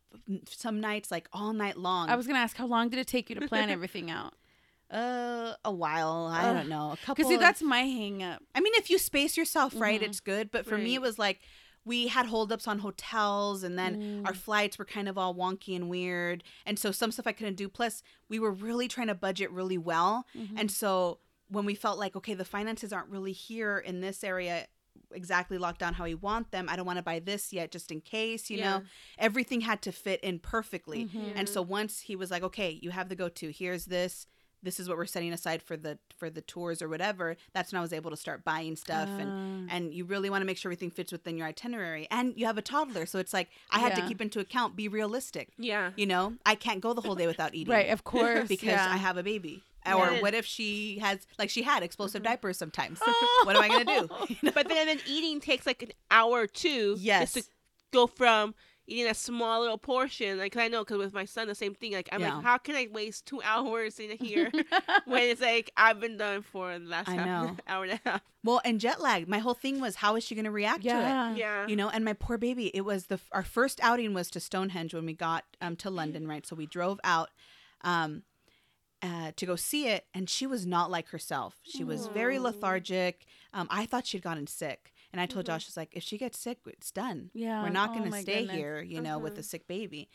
some 0.48 0.80
nights 0.80 1.12
like 1.12 1.28
all 1.34 1.52
night 1.52 1.76
long. 1.78 2.10
I 2.10 2.16
was 2.16 2.26
gonna 2.28 2.40
ask 2.40 2.56
how 2.56 2.68
long 2.68 2.88
did 2.90 3.00
it 3.00 3.08
take 3.08 3.30
you 3.30 3.36
to 3.36 3.48
plan 3.48 3.70
everything 3.78 4.10
out? 4.10 4.34
uh 4.92 5.54
a 5.66 5.72
while. 5.72 6.30
I 6.32 6.50
Ugh. 6.50 6.56
don't 6.58 6.70
know. 6.70 6.92
A 6.94 6.98
couple. 6.98 7.16
Because 7.16 7.28
see, 7.30 7.38
that's 7.38 7.62
my 7.62 7.82
hang 7.82 8.24
up. 8.24 8.42
I 8.56 8.60
mean, 8.62 8.74
if 8.76 8.90
you 8.90 8.98
space 8.98 9.38
yourself 9.38 9.74
right, 9.76 10.02
Mhm. 10.02 10.06
it's 10.06 10.20
good. 10.20 10.50
But 10.52 10.66
for 10.66 10.78
me, 10.78 10.96
it 10.96 11.02
was 11.02 11.20
like 11.20 11.42
we 11.86 12.08
had 12.08 12.26
holdups 12.26 12.68
on 12.68 12.80
hotels, 12.80 13.64
and 13.64 13.78
then 13.78 14.24
our 14.26 14.34
flights 14.34 14.78
were 14.80 14.86
kind 14.86 15.08
of 15.08 15.18
all 15.18 15.34
wonky 15.36 15.76
and 15.76 15.90
weird. 15.90 16.44
And 16.66 16.78
so 16.80 16.92
some 16.92 17.12
stuff 17.12 17.28
I 17.28 17.32
couldn't 17.34 17.56
do. 17.56 17.70
Plus, 17.70 18.02
we 18.30 18.40
were 18.40 18.52
really 18.52 18.88
trying 18.88 19.08
to 19.08 19.16
budget 19.16 19.52
really 19.52 19.78
well. 19.78 20.26
And 20.58 20.70
so 20.72 21.20
when 21.50 21.66
we 21.66 21.76
felt 21.76 21.98
like, 22.00 22.16
okay, 22.16 22.34
the 22.34 22.46
finances 22.46 22.94
aren't 22.94 23.10
really 23.10 23.32
here 23.32 23.78
in 23.78 24.02
this 24.02 24.24
area 24.24 24.68
exactly 25.12 25.58
locked 25.58 25.80
down 25.80 25.96
how 25.96 26.04
we 26.04 26.14
want 26.14 26.52
them. 26.52 26.68
I 26.70 26.76
don't 26.76 26.86
want 26.86 26.98
to 26.98 27.04
buy 27.04 27.20
this 27.20 27.52
yet 27.52 27.72
just 27.72 27.92
in 27.92 28.02
case, 28.02 28.50
you 28.50 28.58
Yeah. 28.60 28.80
know. 28.80 28.84
Everything 29.18 29.62
had 29.62 29.82
to 29.84 29.92
fit 29.92 30.20
in 30.22 30.40
perfectly. 30.40 31.06
Mhm. 31.06 31.32
And 31.36 31.50
so 31.50 31.62
once 31.62 32.02
he 32.02 32.16
was 32.16 32.30
like, 32.30 32.44
"Okay, 32.44 32.78
you 32.82 32.92
have 32.92 33.10
the 33.10 33.16
go-to. 33.16 33.52
Here's 33.52 33.86
this. 33.86 34.28
This 34.62 34.78
is 34.80 34.90
what 34.90 34.98
we're 34.98 35.06
setting 35.06 35.32
aside 35.32 35.64
for 35.64 35.78
the 35.78 35.98
for 36.18 36.30
the 36.30 36.42
tours 36.42 36.82
or 36.82 36.90
whatever." 36.90 37.38
That's 37.54 37.72
when 37.72 37.80
I 37.80 37.82
was 37.82 37.94
able 37.94 38.12
to 38.12 38.18
start 38.18 38.44
buying 38.44 38.76
stuff 38.76 39.08
and 39.10 39.30
Ah. 39.70 39.74
and 39.76 39.94
you 39.94 40.04
really 40.06 40.30
want 40.30 40.42
to 40.42 40.46
make 40.46 40.58
sure 40.58 40.70
everything 40.70 40.92
fits 40.92 41.12
within 41.12 41.38
your 41.38 41.48
itinerary. 41.48 42.08
And 42.12 42.34
you 42.38 42.46
have 42.46 42.58
a 42.58 42.62
toddler, 42.62 43.06
so 43.08 43.18
it's 43.20 43.34
like 43.34 43.50
I 43.72 43.80
had 43.80 43.96
to 43.96 44.06
keep 44.08 44.22
into 44.22 44.40
account 44.40 44.76
be 44.76 44.88
realistic. 44.88 45.54
Yeah. 45.58 45.92
You 45.96 46.06
know, 46.06 46.36
I 46.46 46.54
can't 46.56 46.82
go 46.82 46.94
the 46.94 47.02
whole 47.02 47.16
day 47.16 47.26
without 47.26 47.56
eating. 47.60 47.72
right, 47.74 47.90
of 47.90 48.04
course, 48.14 48.48
Because 48.50 48.68
yeah. 48.68 48.94
I 48.94 48.98
have 48.98 49.18
a 49.18 49.24
baby. 49.24 49.64
Yeah. 49.86 49.96
Or 49.96 50.22
what 50.22 50.34
if 50.34 50.46
she 50.46 51.00
has 51.00 51.26
like 51.38 51.50
she 51.50 51.62
had 51.64 51.84
explosive 51.84 52.22
Mm-hmm. 52.22 52.32
diapers 52.32 52.58
sometimes? 52.58 53.00
Oh. 53.06 53.42
what 53.46 53.56
am 53.56 53.62
I 53.64 53.68
gonna 53.70 53.86
do? 53.86 54.10
You 54.28 54.36
know? 54.44 54.52
But 54.54 54.68
then, 54.70 54.88
then 54.88 55.00
eating 55.08 55.40
takes 55.40 55.66
like 55.66 55.82
an 55.84 55.92
hour 56.12 56.42
or 56.42 56.48
two. 56.48 56.96
Yes. 57.00 57.34
Just 57.34 57.46
to 57.48 57.52
go 57.92 58.08
from 58.08 58.54
eating 58.88 59.10
a 59.10 59.14
small 59.14 59.62
little 59.62 59.78
portion. 59.78 60.38
Like 60.40 60.54
'cause 60.54 60.62
I 60.64 60.68
know, 60.68 60.84
because 60.84 60.98
with 60.98 61.14
my 61.14 61.26
son, 61.26 61.48
the 61.48 61.56
same 61.56 61.76
thing. 61.76 61.94
Like 61.94 62.10
I'm 62.12 62.22
Yeah. 62.22 62.36
like, 62.36 62.44
how 62.44 62.58
can 62.58 62.76
I 62.76 62.88
waste 62.92 63.26
two 63.28 63.42
hours 63.46 64.00
in 64.00 64.18
here 64.18 64.52
when 65.06 65.24
it's 65.24 65.42
like 65.42 65.72
I've 65.78 66.00
been 66.00 66.18
done 66.18 66.42
for 66.42 66.78
the 66.78 66.86
last 66.86 67.08
half 67.08 67.26
know. 67.26 67.56
hour 67.68 67.84
and 67.84 67.94
a 67.94 68.10
half. 68.10 68.22
Well, 68.44 68.62
and 68.66 68.80
jet 68.80 69.02
lag. 69.02 69.28
My 69.28 69.40
whole 69.40 69.54
thing 69.54 69.80
was 69.80 69.96
how 69.96 70.16
is 70.16 70.24
she 70.24 70.34
gonna 70.36 70.50
react 70.52 70.84
to 70.84 70.90
it? 70.90 70.92
yeah. 70.94 71.36
Yeah. 71.36 71.68
you 71.68 71.76
know 71.76 71.90
and 71.90 72.04
my 72.04 72.14
poor 72.14 72.38
baby 72.38 72.68
it 72.76 72.82
was 72.82 73.06
the 73.08 73.20
our 73.32 73.44
first 73.44 73.80
outing 73.84 74.14
was 74.14 74.30
to 74.32 74.40
stonehenge 74.40 74.94
when 74.94 75.06
we 75.06 75.14
got 75.14 75.44
um 75.62 75.76
to 75.78 75.90
london 75.90 76.28
right 76.28 76.46
so 76.48 76.56
we 76.56 76.66
drove 76.66 77.00
out 77.04 77.30
um 77.82 78.24
uh, 79.02 79.32
to 79.36 79.46
go 79.46 79.56
see 79.56 79.88
it 79.88 80.06
and 80.14 80.30
she 80.30 80.46
was 80.46 80.66
not 80.66 80.92
like 80.92 81.10
herself 81.10 81.56
she 81.64 81.84
was 81.84 82.08
very 82.08 82.38
lethargic 82.40 83.26
um, 83.54 83.68
i 83.72 83.86
thought 83.86 84.06
she'd 84.06 84.22
gotten 84.22 84.46
sick 84.48 84.94
and 85.12 85.22
i 85.22 85.26
told 85.26 85.46
Mhm. 85.46 85.48
josh 85.48 85.68
was 85.68 85.78
like 85.78 85.90
if 85.94 86.04
she 86.04 86.18
gets 86.18 86.38
sick 86.38 86.58
it's 86.68 86.92
done 86.92 87.30
Yeah. 87.34 87.62
we're 87.64 87.70
not 87.70 87.92
Oh 87.92 88.00
going 88.00 88.12
to 88.12 88.22
stay 88.22 88.40
goodness. 88.42 88.56
here 88.56 88.82
you 88.82 89.00
know 89.02 89.18
with 89.18 89.36
Mhm. 89.36 89.40
a 89.40 89.44
sick 89.44 89.68
baby 89.68 90.10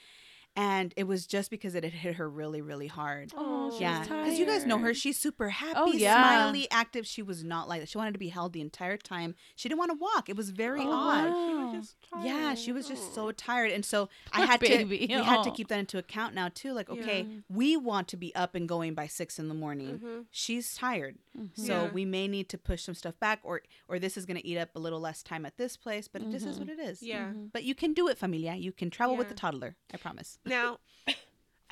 and 0.56 0.94
it 0.96 1.04
was 1.04 1.26
just 1.26 1.50
because 1.50 1.74
it 1.74 1.82
had 1.84 1.92
hit 1.92 2.14
her 2.16 2.28
really, 2.28 2.60
really 2.62 2.86
hard. 2.86 3.32
Oh, 3.36 3.70
she 3.76 3.80
yeah, 3.82 4.02
because 4.02 4.38
you 4.38 4.46
guys 4.46 4.64
know 4.64 4.78
her. 4.78 4.94
She's 4.94 5.18
super 5.18 5.48
happy, 5.48 5.74
Oh, 5.76 5.92
yeah. 5.92 6.14
smiley, 6.22 6.68
active. 6.70 7.06
She 7.06 7.22
was 7.22 7.42
not 7.42 7.68
like 7.68 7.80
that. 7.80 7.88
She 7.88 7.98
wanted 7.98 8.12
to 8.12 8.18
be 8.18 8.28
held 8.28 8.52
the 8.52 8.60
entire 8.60 8.96
time. 8.96 9.34
She 9.56 9.68
didn't 9.68 9.78
want 9.78 9.90
to 9.90 9.98
walk. 9.98 10.28
It 10.28 10.36
was 10.36 10.50
very 10.50 10.80
Oh, 10.82 10.90
odd. 10.92 11.30
wow. 11.30 11.48
She 11.48 11.54
was 11.76 11.86
just 11.86 11.96
Yeah, 12.24 12.54
she 12.54 12.72
was 12.72 12.86
just 12.88 13.14
so 13.14 13.32
tired, 13.32 13.72
and 13.72 13.84
so 13.84 14.08
I 14.32 14.46
had 14.46 14.60
baby. 14.60 15.06
to. 15.06 15.16
We 15.16 15.22
had 15.24 15.42
to 15.42 15.50
Oh. 15.50 15.52
keep 15.52 15.68
that 15.68 15.78
into 15.78 15.98
account 15.98 16.34
now 16.34 16.48
too. 16.54 16.72
Like, 16.72 16.88
okay, 16.88 17.22
Yeah. 17.22 17.40
we 17.48 17.76
want 17.76 18.08
to 18.08 18.16
be 18.16 18.34
up 18.34 18.54
and 18.54 18.68
going 18.68 18.94
by 18.94 19.06
six 19.08 19.38
in 19.38 19.48
the 19.48 19.54
morning. 19.54 19.98
Mhm. 19.98 20.24
She's 20.30 20.74
tired, 20.76 21.16
Mm-hmm. 21.36 21.60
so 21.60 21.84
Yeah. 21.84 21.90
we 21.90 22.04
may 22.04 22.28
need 22.28 22.48
to 22.50 22.58
push 22.58 22.82
some 22.84 22.94
stuff 22.94 23.18
back, 23.18 23.40
or 23.42 23.62
or 23.88 23.98
this 23.98 24.16
is 24.16 24.24
going 24.24 24.36
to 24.40 24.46
eat 24.46 24.56
up 24.56 24.70
a 24.76 24.78
little 24.78 25.00
less 25.00 25.22
time 25.22 25.44
at 25.44 25.56
this 25.56 25.76
place. 25.76 26.06
But 26.08 26.30
this 26.30 26.44
is 26.44 26.58
what 26.58 26.68
it 26.68 26.78
is. 26.78 27.02
Yeah. 27.02 27.32
But 27.32 27.64
you 27.64 27.74
can 27.74 27.92
do 27.92 28.08
it, 28.08 28.18
familia. 28.18 28.54
You 28.54 28.70
can 28.72 28.88
travel 28.90 29.16
with 29.16 29.28
the 29.28 29.34
toddler. 29.34 29.76
I 29.92 29.96
promise. 29.96 30.38
Now, 30.44 30.78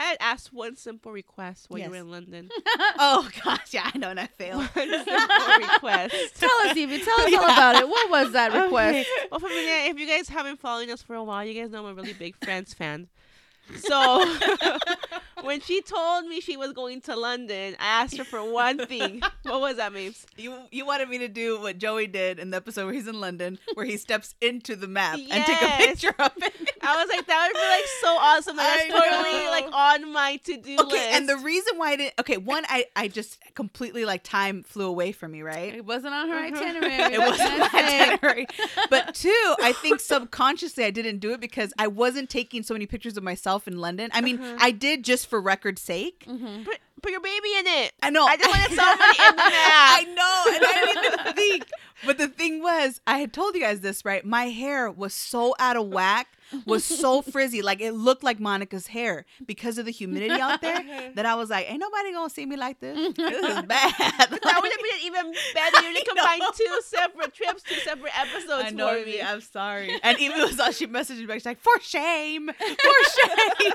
I 0.02 0.04
had 0.04 0.16
asked 0.20 0.52
one 0.52 0.74
simple 0.76 1.12
request 1.12 1.66
when 1.68 1.82
you 1.82 1.90
were 1.90 1.96
in 1.96 2.10
London. 2.10 2.48
oh 2.98 3.28
gosh, 3.44 3.72
yeah, 3.72 3.88
I 3.94 3.98
know, 3.98 4.10
and 4.10 4.18
I 4.18 4.26
failed. 4.26 4.64
One 4.64 4.88
simple 5.04 5.58
request. 5.58 6.16
Tell 6.40 6.50
us, 6.64 6.76
Evie. 6.76 6.98
Tell 6.98 7.20
us 7.20 7.34
all 7.36 7.44
about 7.44 7.76
it. 7.76 7.88
What 7.88 8.10
was 8.10 8.32
that 8.32 8.52
request? 8.52 9.08
Well, 9.30 9.38
for 9.38 9.48
me, 9.48 9.88
if 9.88 9.98
you 9.98 10.08
guys 10.08 10.28
haven't 10.28 10.58
following 10.58 10.90
us 10.90 11.02
for 11.02 11.14
a 11.14 11.22
while, 11.22 11.44
you 11.44 11.60
guys 11.60 11.70
know 11.70 11.86
I'm 11.86 11.92
a 11.92 11.94
really 11.94 12.14
big 12.14 12.34
Friends 12.42 12.74
fan. 12.74 13.08
So 13.76 14.24
when 15.42 15.61
she 15.61 15.82
told 15.82 16.26
me 16.26 16.40
she 16.40 16.56
was 16.56 16.72
going 16.72 17.00
to 17.02 17.16
London, 17.16 17.75
I 17.80 18.02
asked 18.02 18.16
her 18.18 18.25
for 18.25 18.42
one 18.44 18.87
thing. 18.87 19.22
What 19.42 19.61
was 19.61 19.76
that, 19.76 19.92
Mabes? 19.92 20.25
You 20.37 20.54
you 20.70 20.87
wanted 20.87 21.08
me 21.08 21.18
to 21.18 21.28
do 21.28 21.61
what 21.61 21.76
Joey 21.78 22.06
did 22.06 22.38
in 22.38 22.50
the 22.50 22.56
episode 22.56 22.84
where 22.84 22.94
he's 22.94 23.08
in 23.08 23.20
London, 23.20 23.58
where 23.75 23.84
he 23.84 23.96
steps 23.96 24.34
into 24.40 24.76
the 24.76 24.87
map 24.87 25.18
and 25.18 25.44
take 25.44 25.61
a 25.61 25.76
picture 25.78 26.14
of 26.18 26.30
it. 26.37 26.70
I 26.80 26.96
was 26.96 27.08
like, 27.14 27.26
that 27.26 27.49
would 27.49 27.61
be 27.61 27.68
like 27.68 27.84
so 28.00 28.08
awesome. 28.18 28.56
Like, 28.56 28.66
I 28.66 28.76
that's 28.88 28.92
totally 28.92 29.44
know. 29.44 29.50
like 29.50 29.66
on 29.72 30.12
my 30.12 30.37
to 30.44 30.56
do 30.56 30.76
list. 30.76 30.84
Okay, 30.84 31.11
and 31.12 31.28
the 31.28 31.37
reason 31.38 31.76
why 31.76 31.90
I 31.90 31.96
didn't 31.96 32.14
okay, 32.20 32.37
one 32.37 32.64
I 32.68 32.87
I 32.94 33.08
just 33.08 33.38
completely 33.54 34.04
like 34.04 34.22
time 34.22 34.62
flew 34.62 34.87
away 34.87 35.11
from 35.12 35.32
me, 35.32 35.42
right? 35.42 35.75
It 35.75 35.84
wasn't 35.84 36.14
on 36.14 36.28
her 36.28 36.37
Mhm. 36.37 36.52
itinerary. 36.56 37.14
It 37.14 37.18
wasn't 37.18 37.38
can 37.50 37.58
my 37.58 37.68
itinerary. 37.72 38.46
But 38.90 39.14
two, 39.25 39.54
I 39.61 39.72
think 39.72 39.99
subconsciously 40.00 40.84
I 40.84 40.90
didn't 40.92 41.18
do 41.18 41.32
it 41.32 41.40
because 41.40 41.72
I 41.78 41.88
wasn't 41.88 42.30
taking 42.30 42.62
so 42.62 42.75
many 42.75 42.87
pictures 42.87 43.16
of 43.16 43.25
myself 43.25 43.66
in 43.66 43.78
London. 43.78 44.08
I 44.14 44.20
mean, 44.20 44.38
Uh-huh. 44.40 44.56
I 44.61 44.70
did 44.70 45.02
just 45.04 45.26
for 45.32 45.40
record's 45.40 45.80
sake. 45.80 46.26
Mhm. 46.28 46.64
put, 46.66 46.78
put 47.00 47.10
your 47.10 47.22
baby 47.22 47.48
in 47.58 47.66
it. 47.66 47.92
I 48.02 48.10
know. 48.10 48.26
I 48.26 48.36
just 48.36 48.50
wanted 48.50 48.76
somebody 48.76 49.18
in 49.28 49.36
the 49.36 49.42
map. 49.42 49.98
I 49.98 50.04
know, 50.04 50.54
and 50.54 50.64
I 50.64 50.92
didn't 50.92 51.20
even 51.20 51.34
think. 51.34 51.64
But 52.04 52.18
the 52.18 52.28
thing 52.28 52.60
was, 52.62 53.00
I 53.06 53.18
had 53.18 53.32
told 53.32 53.54
you 53.54 53.60
guys 53.62 53.80
this, 53.80 54.04
right? 54.04 54.24
My 54.26 54.46
hair 54.50 54.90
was 54.90 55.14
so 55.14 55.54
out 55.58 55.76
of 55.76 55.86
whack, 55.88 56.26
was 56.66 56.84
so 56.84 57.22
frizzy, 57.32 57.62
like 57.62 57.80
it 57.80 57.92
looked 57.92 58.22
like 58.22 58.40
Monica's 58.40 58.88
hair 58.88 59.24
because 59.46 59.78
of 59.78 59.84
the 59.86 59.90
humidity 59.92 60.38
out 60.40 60.60
there. 60.60 60.80
That 61.14 61.24
I 61.26 61.34
was 61.34 61.48
like, 61.50 61.70
ain't 61.70 61.80
nobody 61.80 62.12
gonna 62.12 62.28
see 62.30 62.44
me 62.46 62.56
like 62.56 62.80
this. 62.80 62.96
This 63.14 63.44
is 63.44 63.62
bad. 63.62 63.94
That 63.98 64.28
would 64.30 64.72
have 64.72 64.82
been 64.82 65.00
even 65.04 65.32
better. 65.54 65.82
You 65.88 65.96
I 65.96 66.02
combine 66.08 66.52
two 66.56 66.80
separate 66.84 67.34
trips, 67.34 67.62
two 67.62 67.74
separate 67.76 68.12
episodes 68.18 68.64
I 68.66 68.70
know, 68.70 68.88
for 69.00 69.06
me. 69.06 69.20
I'm 69.22 69.40
sorry. 69.40 69.98
And 70.02 70.18
even 70.20 70.40
was 70.40 70.58
all 70.60 70.72
she 70.72 70.86
messaged 70.86 71.18
me 71.20 71.26
back. 71.26 71.36
She's 71.36 71.46
like, 71.46 71.60
"For 71.60 71.78
shame, 71.80 72.50
for 72.58 72.66
shame." 73.16 73.72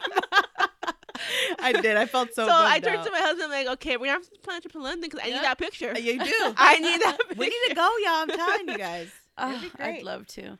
I 1.59 1.73
did. 1.73 1.97
I 1.97 2.05
felt 2.05 2.33
so. 2.33 2.47
So, 2.47 2.53
I 2.53 2.79
turned 2.79 2.97
out. 2.99 3.05
to 3.05 3.11
my 3.11 3.19
husband 3.19 3.49
like, 3.51 3.67
okay, 3.67 3.97
we're 3.97 4.05
gonna 4.07 4.19
have 4.19 4.29
to 4.29 4.39
plan 4.41 4.57
a 4.57 4.61
trip 4.61 4.73
to 4.73 4.79
London 4.81 5.01
because 5.01 5.19
I 5.23 5.27
Yeah. 5.27 5.35
need 5.35 5.43
that 5.43 5.57
picture. 5.57 5.93
You 5.97 6.19
do. 6.23 6.53
I 6.57 6.79
need 6.79 7.01
that. 7.01 7.17
Picture. 7.19 7.35
we 7.39 7.45
need 7.47 7.69
to 7.69 7.75
go, 7.75 7.89
y'all. 8.03 8.13
I'm 8.23 8.27
telling 8.29 8.67
you 8.69 8.77
guys. 8.89 9.09
It'd 9.41 9.61
be 9.61 9.67
Ah, 9.67 9.77
great. 9.77 9.97
I'd 9.99 10.03
love 10.03 10.27
to. 10.27 10.57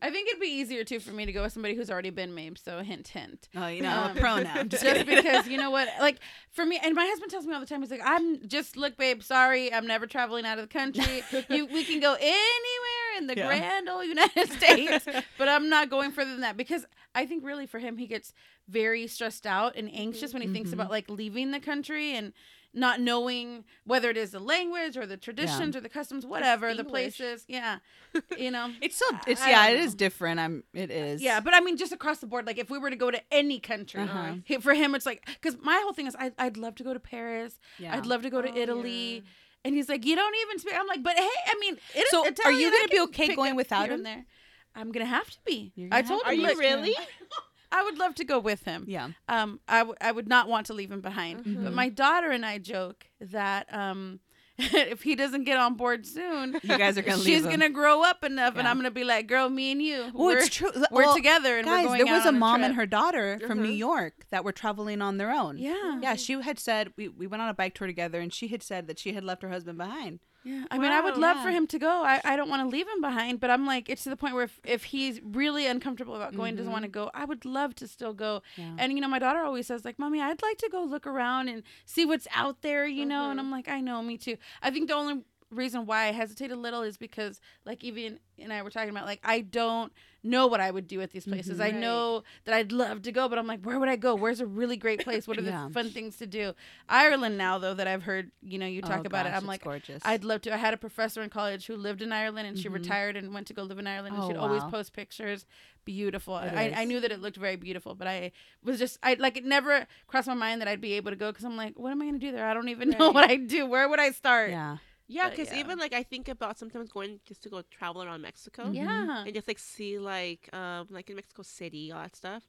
I 0.00 0.10
think 0.10 0.28
it'd 0.28 0.40
be 0.40 0.46
easier 0.46 0.84
too 0.84 1.00
for 1.00 1.10
me 1.10 1.26
to 1.26 1.32
go 1.32 1.42
with 1.42 1.52
somebody 1.52 1.74
who's 1.74 1.90
already 1.90 2.10
been 2.10 2.32
Mabe. 2.32 2.56
So 2.56 2.78
hint, 2.84 3.08
hint. 3.08 3.48
Oh, 3.56 3.66
you 3.66 3.82
know, 3.82 3.88
I'm 3.88 4.10
Um, 4.12 4.16
a 4.16 4.20
pro 4.20 4.38
now. 4.38 4.62
Just, 4.62 4.84
Just 4.84 5.06
because 5.06 5.48
you 5.48 5.58
know 5.58 5.72
what, 5.72 5.88
like 5.98 6.18
for 6.52 6.64
me, 6.64 6.78
and 6.80 6.94
my 6.94 7.04
husband 7.04 7.32
tells 7.32 7.46
me 7.46 7.52
all 7.54 7.58
the 7.58 7.66
time, 7.66 7.80
he's 7.82 7.90
like, 7.90 8.02
"I'm 8.04 8.46
just 8.46 8.76
look, 8.76 8.96
babe. 8.96 9.24
Sorry, 9.24 9.72
I'm 9.72 9.88
never 9.88 10.06
traveling 10.06 10.46
out 10.46 10.56
of 10.60 10.68
the 10.68 10.72
country. 10.72 11.24
you, 11.50 11.66
we 11.66 11.82
can 11.82 11.98
go 11.98 12.12
anywhere 12.14 13.18
in 13.18 13.26
the 13.26 13.34
Yeah. 13.36 13.46
grand 13.48 13.88
old 13.88 14.06
United 14.06 14.52
States, 14.52 15.04
but 15.36 15.48
I'm 15.48 15.68
not 15.68 15.90
going 15.90 16.12
further 16.12 16.30
than 16.30 16.42
that 16.42 16.56
because 16.56 16.86
I 17.16 17.26
think 17.26 17.44
really 17.44 17.66
for 17.66 17.80
him, 17.80 17.96
he 17.96 18.06
gets 18.06 18.32
very 18.68 19.06
stressed 19.06 19.46
out 19.46 19.74
and 19.76 19.90
anxious 19.94 20.32
when 20.32 20.42
he 20.42 20.48
thinks 20.48 20.70
Mhm. 20.70 20.74
about 20.74 20.90
like 20.90 21.08
leaving 21.08 21.50
the 21.52 21.60
country 21.60 22.12
and 22.14 22.32
not 22.74 23.00
knowing 23.00 23.64
whether 23.84 24.10
it 24.10 24.16
is 24.18 24.32
the 24.32 24.38
language 24.38 24.94
or 24.96 25.06
the 25.06 25.16
traditions 25.16 25.74
or 25.74 25.80
the 25.80 25.88
customs, 25.88 26.26
whatever 26.26 26.74
the 26.74 26.84
places. 26.84 27.44
Yeah, 27.48 27.78
you 28.38 28.50
know. 28.50 28.70
It's 28.82 28.96
so. 28.96 29.06
It's 29.26 29.40
I 29.40 29.50
yeah. 29.50 29.66
don't 29.68 29.76
It 29.78 29.80
is 29.84 29.94
different. 29.94 30.38
I'm. 30.38 30.64
It 30.74 30.90
is. 30.90 31.22
Yeah, 31.22 31.40
but 31.40 31.54
I 31.54 31.60
mean, 31.60 31.78
just 31.78 31.92
across 31.92 32.18
the 32.18 32.26
board, 32.26 32.46
like 32.46 32.58
if 32.58 32.68
we 32.68 32.78
were 32.78 32.90
to 32.90 32.96
go 32.96 33.10
to 33.10 33.20
any 33.32 33.58
country, 33.58 34.02
Uh-huh. 34.02 34.34
he- 34.44 34.58
for 34.58 34.74
him, 34.74 34.94
it's 34.94 35.06
like 35.06 35.24
because 35.26 35.56
my 35.62 35.80
whole 35.82 35.94
thing 35.94 36.06
is 36.06 36.14
I, 36.16 36.32
I'd 36.38 36.58
love 36.58 36.74
to 36.76 36.84
go 36.84 36.92
to 36.92 37.00
Paris, 37.00 37.58
Yeah. 37.78 37.96
I'd 37.96 38.04
love 38.06 38.20
to 38.22 38.30
go 38.30 38.42
to 38.42 38.50
Oh, 38.50 38.56
Italy, 38.56 39.14
yeah. 39.16 39.20
and 39.64 39.74
he's 39.74 39.88
like, 39.88 40.04
you 40.04 40.14
don't 40.14 40.34
even 40.42 40.58
speak. 40.58 40.74
I'm 40.78 40.86
like, 40.86 41.02
but 41.02 41.16
hey, 41.16 41.28
I 41.46 41.54
mean, 41.58 41.78
it, 41.94 42.06
So, 42.10 42.22
are 42.44 42.52
you 42.52 42.70
gonna 42.70 42.88
be 42.88 43.00
okay 43.00 43.34
going 43.34 43.56
without 43.56 43.88
him? 43.88 44.02
There. 44.02 44.26
I'm 44.74 44.92
gonna 44.92 45.06
have 45.06 45.28
to 45.30 45.38
be. 45.46 45.72
I 45.90 46.02
told 46.02 46.22
have 46.24 46.32
Are 46.32 46.34
him, 46.34 46.40
you 46.40 46.46
look, 46.48 46.58
really? 46.58 46.94
I 47.70 47.82
would 47.82 47.98
love 47.98 48.14
to 48.16 48.24
go 48.24 48.38
with 48.38 48.64
him. 48.64 48.84
Yeah. 48.88 49.08
Um, 49.28 49.60
I, 49.68 49.78
w- 49.80 49.96
I 50.00 50.10
would 50.12 50.28
not 50.28 50.48
want 50.48 50.66
to 50.66 50.74
leave 50.74 50.90
him 50.90 51.00
behind. 51.00 51.44
Mm-hmm. 51.44 51.64
But 51.64 51.74
my 51.74 51.88
daughter 51.88 52.30
and 52.30 52.44
I 52.46 52.58
joke 52.58 53.06
that 53.20 53.66
um, 53.72 54.20
if 54.58 55.02
he 55.02 55.14
doesn't 55.14 55.44
get 55.44 55.56
on 55.58 55.74
board 55.74 56.04
soon, 56.06 56.58
You 56.62 56.78
guys 56.78 56.98
are 56.98 57.02
gonna 57.02 57.22
she's 57.22 57.44
gonna 57.46 57.68
grow 57.68 58.02
up 58.02 58.24
enough, 58.24 58.56
and 58.56 58.66
I'm 58.66 58.76
gonna 58.76 58.90
be 58.90 59.04
like, 59.04 59.28
girl, 59.28 59.48
me 59.48 59.70
and 59.72 59.80
you, 59.82 60.10
Well, 60.14 60.28
we're, 60.28 60.38
it's 60.38 60.48
true. 60.48 60.72
we're 60.90 61.04
Well, 61.04 61.14
together, 61.14 61.58
and 61.58 61.66
Guys, 61.66 61.84
we're 61.86 61.98
going 61.98 62.06
there 62.06 62.14
was 62.16 62.26
a 62.26 62.32
mom 62.32 62.64
and 62.64 62.74
her 62.74 62.86
daughter 62.86 63.38
from 63.46 63.58
New 63.58 63.64
Uh-huh. 63.68 63.72
York 63.74 64.26
that 64.30 64.44
were 64.44 64.52
traveling 64.52 65.00
on 65.00 65.16
their 65.18 65.30
own. 65.30 65.58
Yeah. 65.58 66.00
Yeah, 66.02 66.16
she 66.16 66.40
had 66.40 66.58
said 66.58 66.92
we, 66.96 67.08
we 67.08 67.26
went 67.28 67.42
on 67.42 67.48
a 67.48 67.54
bike 67.54 67.74
tour 67.74 67.86
together, 67.86 68.18
and 68.20 68.32
she 68.32 68.48
had 68.48 68.62
said 68.62 68.88
that 68.88 68.98
she 68.98 69.12
had 69.12 69.22
left 69.24 69.42
her 69.42 69.50
husband 69.50 69.78
behind. 69.78 70.18
Yeah, 70.44 70.64
I 70.70 70.78
mean, 70.78 70.92
I 70.92 71.00
would 71.00 71.14
Wow. 71.14 71.20
love 71.34 71.42
for 71.42 71.50
him 71.50 71.66
to 71.66 71.78
go. 71.78 72.04
I, 72.04 72.20
I 72.24 72.36
don't 72.36 72.48
want 72.48 72.62
to 72.62 72.68
leave 72.68 72.86
him 72.88 73.00
behind, 73.00 73.40
but 73.40 73.50
I'm 73.50 73.66
like, 73.66 73.88
it's 73.88 74.04
to 74.04 74.10
the 74.10 74.16
point 74.16 74.34
where 74.34 74.44
if, 74.44 74.60
if 74.64 74.84
he's 74.84 75.20
really 75.22 75.66
uncomfortable 75.66 76.14
about 76.14 76.34
going, 76.34 76.56
doesn't 76.56 76.72
want 76.72 76.84
to 76.84 76.88
mm-hmm. 76.88 77.06
go, 77.06 77.10
I 77.12 77.24
would 77.24 77.44
love 77.44 77.74
to 77.76 77.88
still 77.88 78.12
go. 78.12 78.42
Yeah. 78.56 78.76
And 78.78 78.92
you 78.92 79.00
know, 79.00 79.08
my 79.08 79.18
daughter 79.18 79.40
always 79.40 79.66
says 79.66 79.84
like, 79.84 79.98
"Mommy, 79.98 80.20
I'd 80.20 80.42
like 80.42 80.58
to 80.58 80.68
go 80.70 80.82
look 80.82 81.06
around 81.06 81.48
and 81.48 81.62
see 81.84 82.04
what's 82.04 82.28
out 82.34 82.62
there," 82.62 82.86
you 82.86 83.02
uh-huh. 83.02 83.08
know. 83.08 83.30
And 83.30 83.40
I'm 83.40 83.50
like, 83.50 83.68
"I 83.68 83.80
know, 83.80 84.02
me 84.02 84.16
too." 84.16 84.36
I 84.62 84.70
think 84.70 84.88
the 84.88 84.94
only 84.94 85.22
reason 85.50 85.86
why 85.86 86.06
I 86.08 86.12
hesitate 86.12 86.50
a 86.50 86.56
little 86.56 86.82
is 86.82 86.96
because, 86.96 87.40
like, 87.64 87.82
even 87.84 88.18
and 88.40 88.52
I 88.52 88.62
were 88.62 88.70
talking 88.70 88.90
about, 88.90 89.04
like, 89.06 89.20
I 89.24 89.40
don't 89.40 89.92
know 90.22 90.46
what 90.46 90.60
I 90.60 90.70
would 90.70 90.86
do 90.86 91.00
at 91.00 91.10
these 91.10 91.24
places. 91.24 91.58
I 91.60 91.70
Right. 91.70 91.74
know 91.74 92.22
that 92.44 92.54
I'd 92.54 92.70
love 92.70 93.02
to 93.02 93.10
go, 93.12 93.28
but 93.28 93.36
I'm 93.38 93.46
like, 93.48 93.64
where 93.64 93.80
would 93.80 93.88
I 93.88 93.96
go? 93.96 94.14
Where's 94.14 94.40
a 94.40 94.46
really 94.46 94.76
great 94.76 95.02
place? 95.02 95.26
What 95.26 95.38
are 95.38 95.42
the 95.42 95.68
fun 95.72 95.90
things 95.90 96.16
to 96.18 96.26
do? 96.26 96.52
Ireland 96.88 97.36
now, 97.36 97.58
though, 97.58 97.74
that 97.74 97.88
I've 97.88 98.04
heard, 98.04 98.30
you 98.42 98.58
know, 98.58 98.66
you 98.66 98.80
talk 98.80 99.00
Oh, 99.00 99.06
about 99.06 99.26
it, 99.26 99.32
I'm 99.34 99.46
like, 99.46 99.64
gorgeous. 99.64 100.02
I'd 100.04 100.22
love 100.22 100.42
to. 100.42 100.54
I 100.54 100.56
had 100.56 100.72
a 100.74 100.76
professor 100.76 101.20
in 101.22 101.30
college 101.30 101.66
who 101.66 101.76
lived 101.76 102.00
in 102.02 102.12
Ireland 102.12 102.46
and 102.46 102.56
she 102.58 102.68
Mhm. 102.68 102.72
retired 102.74 103.16
and 103.16 103.34
went 103.34 103.46
to 103.48 103.54
go 103.54 103.62
live 103.64 103.78
in 103.78 103.86
Ireland 103.88 104.14
and 104.14 104.24
Oh, 104.24 104.28
she'd 104.28 104.36
always 104.36 104.62
post 104.64 104.92
pictures. 104.92 105.46
Beautiful. 105.84 106.34
I, 106.34 106.72
I 106.76 106.84
knew 106.84 107.00
that 107.00 107.10
it 107.10 107.20
looked 107.20 107.38
very 107.38 107.56
beautiful, 107.56 107.94
but 107.94 108.06
I 108.06 108.30
was 108.62 108.78
just, 108.78 108.98
I 109.02 109.14
like, 109.14 109.36
it 109.36 109.44
never 109.44 109.86
crossed 110.06 110.28
my 110.28 110.34
mind 110.34 110.60
that 110.60 110.68
I'd 110.68 110.80
be 110.82 110.92
able 110.92 111.10
to 111.10 111.16
go 111.16 111.30
because 111.32 111.44
I'm 111.44 111.56
like, 111.56 111.78
what 111.78 111.90
am 111.90 112.02
I 112.02 112.04
going 112.04 112.20
to 112.20 112.26
do 112.26 112.30
there? 112.30 112.46
I 112.46 112.54
don't 112.54 112.68
even 112.68 112.90
know 112.98 113.10
what 113.10 113.28
I 113.28 113.36
do. 113.36 113.66
Where 113.66 113.88
would 113.88 113.98
I 113.98 114.10
start? 114.10 114.50
yeah. 114.50 114.76
Yeah, 115.08 115.30
because 115.30 115.50
yeah. 115.52 115.58
even 115.60 115.78
like 115.78 115.92
I 115.94 116.02
think 116.02 116.28
about 116.28 116.58
sometimes 116.58 116.90
going 116.90 117.20
just 117.24 117.42
to 117.44 117.48
go 117.48 117.62
travel 117.70 118.02
around 118.02 118.20
Mexico 118.22 118.70
Yeah. 118.70 119.24
and 119.24 119.34
just 119.34 119.48
like 119.48 119.58
see 119.58 119.98
like 119.98 120.48
um 120.52 120.86
like 120.90 121.08
in 121.10 121.16
Mexico 121.16 121.42
City 121.42 121.90
all 121.92 122.00
that 122.02 122.14
stuff, 122.14 122.44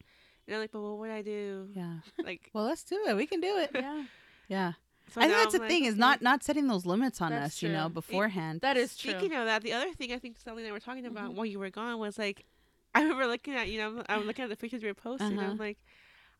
and 0.46 0.56
I'm 0.56 0.62
like, 0.62 0.72
but 0.72 0.82
what 0.82 0.98
would 1.00 1.10
I 1.12 1.22
do? 1.22 1.70
Yeah. 1.74 1.98
Like, 2.24 2.50
Well, 2.54 2.66
let's 2.66 2.84
do 2.84 2.98
it. 3.08 3.16
We 3.16 3.26
can 3.28 3.40
do 3.42 3.58
it. 3.58 3.72
Yeah. 3.74 4.04
Yeah. 4.50 4.74
so 5.10 5.22
I 5.22 5.26
think 5.26 5.38
that's 5.38 5.54
I'm 5.54 5.60
the 5.60 5.64
like, 5.64 5.70
thing 5.70 5.86
is 5.86 5.96
not 5.96 6.22
not 6.22 6.44
setting 6.44 6.68
those 6.68 6.86
limits 6.86 7.22
on 7.22 7.32
That's 7.32 7.56
us, 7.56 7.62
you 7.64 7.70
know, 7.70 7.86
true. 7.88 7.94
beforehand. 7.94 8.62
That 8.62 8.76
is 8.78 8.98
true. 8.98 9.12
Speaking 9.12 9.34
of 9.38 9.46
that, 9.46 9.62
the 9.64 9.74
other 9.74 9.94
thing 9.94 10.12
I 10.12 10.20
think 10.20 10.38
something 10.38 10.64
that 10.66 10.74
we're 10.74 10.80
talking 10.80 11.04
Mm-hmm. 11.06 11.18
about 11.18 11.34
while 11.36 11.46
you 11.46 11.60
were 11.60 11.70
gone 11.70 11.98
was 12.00 12.18
like, 12.18 12.46
I 12.96 13.02
remember 13.04 13.28
looking 13.28 13.54
at 13.56 13.70
you 13.70 13.80
know 13.80 14.04
I'm 14.10 14.26
looking 14.26 14.44
at 14.44 14.50
the 14.50 14.58
pictures 14.58 14.82
you 14.82 14.90
were 14.90 14.94
posting. 14.96 15.38
Uh-huh. 15.40 15.52
I'm 15.52 15.58
like, 15.58 15.78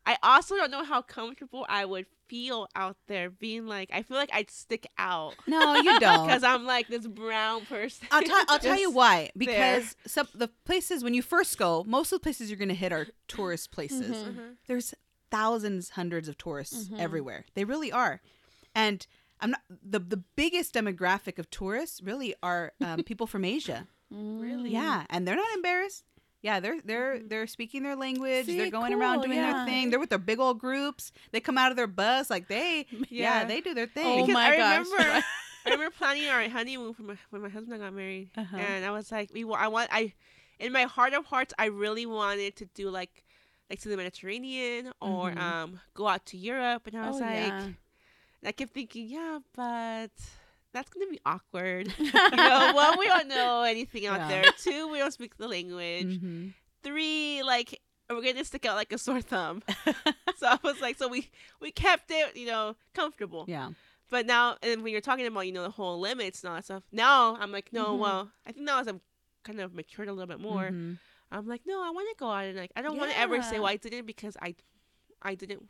I 0.06 0.16
also 0.22 0.56
don't 0.56 0.70
know 0.70 0.84
how 0.84 1.02
comfortable 1.02 1.66
I 1.68 1.84
would 1.84 2.06
feel 2.26 2.68
out 2.76 2.96
there 3.08 3.28
being 3.28 3.66
like 3.66 3.90
I 3.92 4.02
feel 4.02 4.16
like 4.16 4.30
I'd 4.32 4.50
stick 4.50 4.86
out 4.98 5.34
no, 5.46 5.76
you 5.76 5.98
don't. 6.00 6.26
because 6.26 6.42
I'm 6.44 6.64
like 6.64 6.88
this 6.88 7.06
brown 7.06 7.66
person. 7.66 8.06
I'll, 8.10 8.22
tell 8.22 8.44
I'll 8.48 8.58
tell 8.58 8.78
you 8.78 8.90
why. 8.90 9.30
Because 9.36 9.96
some 10.06 10.28
the 10.34 10.48
places 10.64 11.02
when 11.04 11.12
you 11.14 11.22
first 11.22 11.58
go, 11.58 11.84
most 11.86 12.12
of 12.12 12.20
the 12.20 12.22
places 12.22 12.50
you're 12.50 12.58
going 12.58 12.68
to 12.68 12.74
hit 12.74 12.92
are 12.92 13.08
tourist 13.28 13.72
places. 13.72 14.16
Mhm. 14.16 14.34
Mhm. 14.34 14.56
There's 14.68 14.94
thousands, 15.30 15.90
hundreds 15.90 16.28
of 16.28 16.38
tourists 16.38 16.88
Mhm. 16.88 16.98
everywhere. 16.98 17.44
They 17.54 17.64
really 17.64 17.92
are, 17.92 18.20
and 18.74 19.06
I'm 19.40 19.50
not 19.50 19.60
the 19.68 19.98
the 19.98 20.16
biggest 20.36 20.74
demographic 20.74 21.38
of 21.38 21.50
tourists. 21.50 22.00
Really 22.02 22.34
are 22.42 22.72
um, 22.80 23.02
people 23.04 23.26
from 23.26 23.44
Asia. 23.44 23.86
Really? 24.10 24.70
Yeah, 24.70 25.04
and 25.10 25.26
they're 25.26 25.36
not 25.36 25.52
embarrassed. 25.54 26.04
Yeah, 26.42 26.58
they're 26.60 26.80
they're 26.82 27.18
they're 27.20 27.46
speaking 27.46 27.82
their 27.82 27.96
language. 27.96 28.46
See, 28.46 28.56
they're 28.56 28.70
going 28.70 28.94
around 28.94 29.22
doing 29.22 29.36
yeah. 29.36 29.52
their 29.52 29.66
thing. 29.66 29.90
They're 29.90 30.00
with 30.00 30.08
their 30.10 30.18
big 30.18 30.38
old 30.40 30.58
groups. 30.58 31.12
They 31.32 31.40
come 31.40 31.58
out 31.58 31.70
of 31.70 31.76
their 31.76 31.86
bus 31.86 32.30
like 32.30 32.48
they 32.48 32.86
yeah, 33.10 33.40
Yeah. 33.40 33.44
they 33.44 33.60
do 33.60 33.74
their 33.74 33.84
Oh 33.84 33.94
thing. 33.94 34.26
Because 34.26 34.34
my 34.34 34.46
I 34.48 34.56
gosh. 34.56 34.86
remember, 34.86 35.24
I 35.66 35.70
remember 35.70 35.94
planning 35.96 36.28
our 36.28 36.48
honeymoon 36.48 36.94
for 36.94 37.02
my, 37.02 37.16
when 37.28 37.42
my 37.42 37.48
husband 37.50 37.74
and 37.74 37.82
I 37.82 37.86
got 37.88 37.94
married, 37.94 38.30
Uh-huh. 38.36 38.56
and 38.56 38.84
I 38.86 38.90
was 38.90 39.12
like, 39.12 39.30
we, 39.34 39.44
I 39.52 39.68
want, 39.68 39.90
I, 39.92 40.14
in 40.58 40.72
my 40.72 40.84
heart 40.84 41.12
of 41.12 41.26
hearts, 41.26 41.52
I 41.58 41.66
really 41.66 42.06
wanted 42.06 42.56
to 42.56 42.64
do 42.74 42.88
like 42.88 43.24
like 43.68 43.80
to 43.80 43.88
the 43.90 43.96
Mediterranean 43.98 44.92
or 45.00 45.30
Mhm. 45.30 45.38
um 45.38 45.80
go 45.94 46.08
out 46.08 46.24
to 46.26 46.36
Europe. 46.38 46.86
And 46.86 46.96
I 46.96 47.08
was 47.10 47.20
Oh, 47.20 47.24
like, 47.24 47.36
yeah. 47.36 47.64
and 47.66 48.46
I 48.46 48.52
kept 48.52 48.72
thinking, 48.72 49.06
yeah, 49.08 49.40
but 49.54 50.10
that's 50.72 50.88
gonna 50.90 51.06
be 51.10 51.20
awkward. 51.26 51.92
you 51.98 52.12
know, 52.12 52.72
one, 52.74 52.98
we 52.98 53.06
don't 53.06 53.28
know 53.28 53.62
anything 53.62 54.06
out 54.06 54.20
Yeah. 54.20 54.28
there. 54.28 54.44
Two, 54.58 54.88
we 54.90 54.98
don't 54.98 55.12
speak 55.12 55.36
the 55.36 55.48
language. 55.48 56.20
Mhm. 56.20 56.54
Three, 56.82 57.42
like 57.42 57.80
we're 58.08 58.22
gonna 58.22 58.44
stick 58.44 58.66
out 58.66 58.76
like 58.76 58.92
a 58.92 58.98
sore 58.98 59.20
thumb. 59.20 59.62
so 60.36 60.46
I 60.46 60.58
was 60.62 60.80
like, 60.80 60.96
so 60.98 61.08
we 61.08 61.28
we 61.60 61.70
kept 61.70 62.10
it, 62.10 62.36
you 62.36 62.46
know, 62.46 62.76
comfortable. 62.94 63.44
Yeah. 63.48 63.70
But 64.10 64.26
now, 64.26 64.56
and 64.62 64.82
when 64.82 64.90
you're 64.92 65.00
talking 65.00 65.26
about, 65.26 65.46
you 65.46 65.52
know, 65.52 65.62
the 65.62 65.70
whole 65.70 66.00
limits 66.00 66.42
and 66.42 66.50
all 66.50 66.56
that 66.56 66.64
stuff, 66.64 66.82
now 66.90 67.36
I'm 67.36 67.52
like, 67.52 67.72
no, 67.72 67.94
Mhm. 67.94 67.98
well, 67.98 68.30
I 68.44 68.50
think 68.52 68.64
now 68.66 68.80
as 68.80 68.88
I'm 68.88 69.00
kind 69.44 69.60
of 69.60 69.72
matured 69.72 70.08
a 70.08 70.12
little 70.12 70.26
bit 70.26 70.40
more, 70.40 70.64
Mhm. 70.70 70.98
I'm 71.30 71.46
like, 71.46 71.62
no, 71.64 71.80
I 71.80 71.90
want 71.90 72.08
to 72.10 72.16
go 72.18 72.28
out 72.28 72.44
and 72.46 72.58
like, 72.58 72.72
I 72.74 72.82
don't 72.82 72.98
want 72.98 73.12
to 73.12 73.18
ever 73.18 73.40
say, 73.42 73.52
Yeah. 73.54 73.58
well, 73.60 73.68
I 73.72 73.76
didn't 73.76 74.06
because 74.06 74.36
I, 74.42 74.56
I 75.22 75.36
didn't 75.36 75.68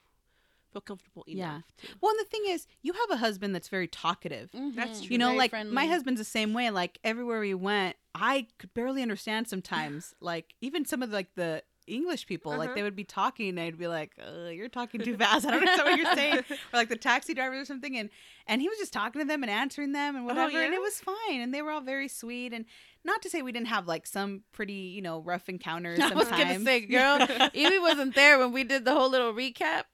feel 0.73 0.81
comfortable 0.83 1.25
Yeah. 1.27 1.51
enough. 1.51 1.65
To. 1.79 1.89
Well, 2.01 2.11
and 2.11 2.21
the 2.21 2.25
thing 2.31 2.43
is, 2.47 2.67
you 2.83 2.93
have 2.93 3.11
a 3.11 3.17
husband 3.17 3.55
that's 3.55 3.69
very 3.69 3.89
talkative. 3.89 4.51
That's 4.53 5.01
Mhm. 5.01 5.07
true. 5.07 5.13
You 5.13 5.19
know, 5.19 5.27
Very 5.29 5.39
like 5.39 5.51
friendly. 5.51 5.75
my 5.75 5.87
husband's 5.87 6.21
the 6.21 6.25
same 6.25 6.53
way. 6.53 6.71
Like 6.71 6.99
everywhere 7.05 7.41
we 7.41 7.55
went, 7.55 7.97
I 8.15 8.47
could 8.59 8.73
barely 8.75 9.03
understand 9.03 9.49
sometimes. 9.49 10.15
like 10.21 10.55
even 10.61 10.85
some 10.85 11.03
of 11.03 11.11
like 11.11 11.35
the 11.35 11.63
English 11.87 12.27
people, 12.27 12.53
like 12.57 12.69
Uh-huh. 12.69 12.75
they 12.77 12.83
would 12.85 12.95
be 12.95 13.03
talking, 13.03 13.49
and 13.49 13.59
I'd 13.59 13.77
be 13.77 13.89
like, 13.89 14.13
"You're 14.53 14.69
talking 14.69 15.01
too 15.01 15.17
fast. 15.17 15.45
I 15.45 15.51
don't 15.51 15.61
understand 15.61 15.89
what 15.89 15.99
you're 15.99 16.15
saying." 16.15 16.45
Or 16.73 16.77
like 16.79 16.89
the 16.89 16.95
taxi 16.97 17.35
drivers 17.35 17.63
or 17.63 17.65
something, 17.65 17.97
and 17.97 18.11
and 18.47 18.63
he 18.63 18.69
was 18.69 18.79
just 18.79 18.93
talking 18.93 19.21
to 19.21 19.27
them 19.27 19.43
and 19.43 19.51
answering 19.51 19.91
them 19.93 20.15
and 20.15 20.25
whatever, 20.25 20.49
and 20.51 20.57
Oh, 20.57 20.61
yeah? 20.71 20.75
it 20.77 20.81
was 20.81 21.01
fine. 21.01 21.41
And 21.41 21.53
they 21.53 21.63
were 21.63 21.73
all 21.73 21.81
very 21.81 22.07
sweet. 22.07 22.53
And 22.53 22.65
not 23.03 23.23
to 23.23 23.31
say 23.31 23.43
we 23.43 23.51
didn't 23.51 23.69
have 23.69 23.89
like 23.89 24.07
some 24.07 24.45
pretty, 24.53 24.73
you 24.95 25.03
know, 25.03 25.21
rough 25.21 25.49
encounters. 25.49 25.99
I 26.01 26.15
was 26.15 26.29
sometimes. 26.29 26.53
gonna 26.53 26.65
say, 26.65 26.81
girl, 26.83 27.51
Evie 27.55 27.79
wasn't 27.81 28.15
there 28.15 28.39
when 28.39 28.53
we 28.53 28.63
did 28.63 28.85
the 28.85 28.95
whole 28.95 29.09
little 29.11 29.33
recap. 29.33 29.85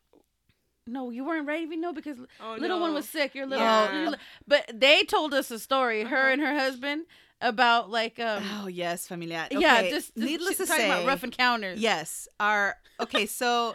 No, 0.87 1.11
you 1.11 1.25
weren't 1.25 1.47
ready. 1.47 1.65
Evie. 1.65 1.77
No, 1.77 1.93
because 1.93 2.17
Oh, 2.41 2.57
little 2.59 2.81
one 2.81 2.95
was 2.95 3.09
sick. 3.09 3.35
Your 3.35 3.47
little, 3.47 3.65
Yeah. 3.65 4.01
your 4.03 4.11
li- 4.11 4.17
but 4.47 4.71
they 4.73 5.03
told 5.03 5.35
us 5.35 5.51
a 5.51 5.59
story. 5.59 6.05
Her 6.05 6.17
Uh-huh. 6.17 6.29
and 6.33 6.41
her 6.43 6.55
husband 6.55 7.07
about 7.41 7.91
like 7.91 8.19
um, 8.21 8.43
Oh 8.63 8.67
yes, 8.69 9.07
familiar. 9.09 9.47
yeah, 9.51 9.83
just, 9.83 10.15
just 10.15 10.17
needless 10.17 10.57
to 10.59 10.67
say, 10.67 10.87
about 10.91 11.07
rough 11.07 11.25
encounters. 11.25 11.81
Yes. 11.81 12.29
Our 12.41 12.77
okay, 13.01 13.27
so 13.27 13.75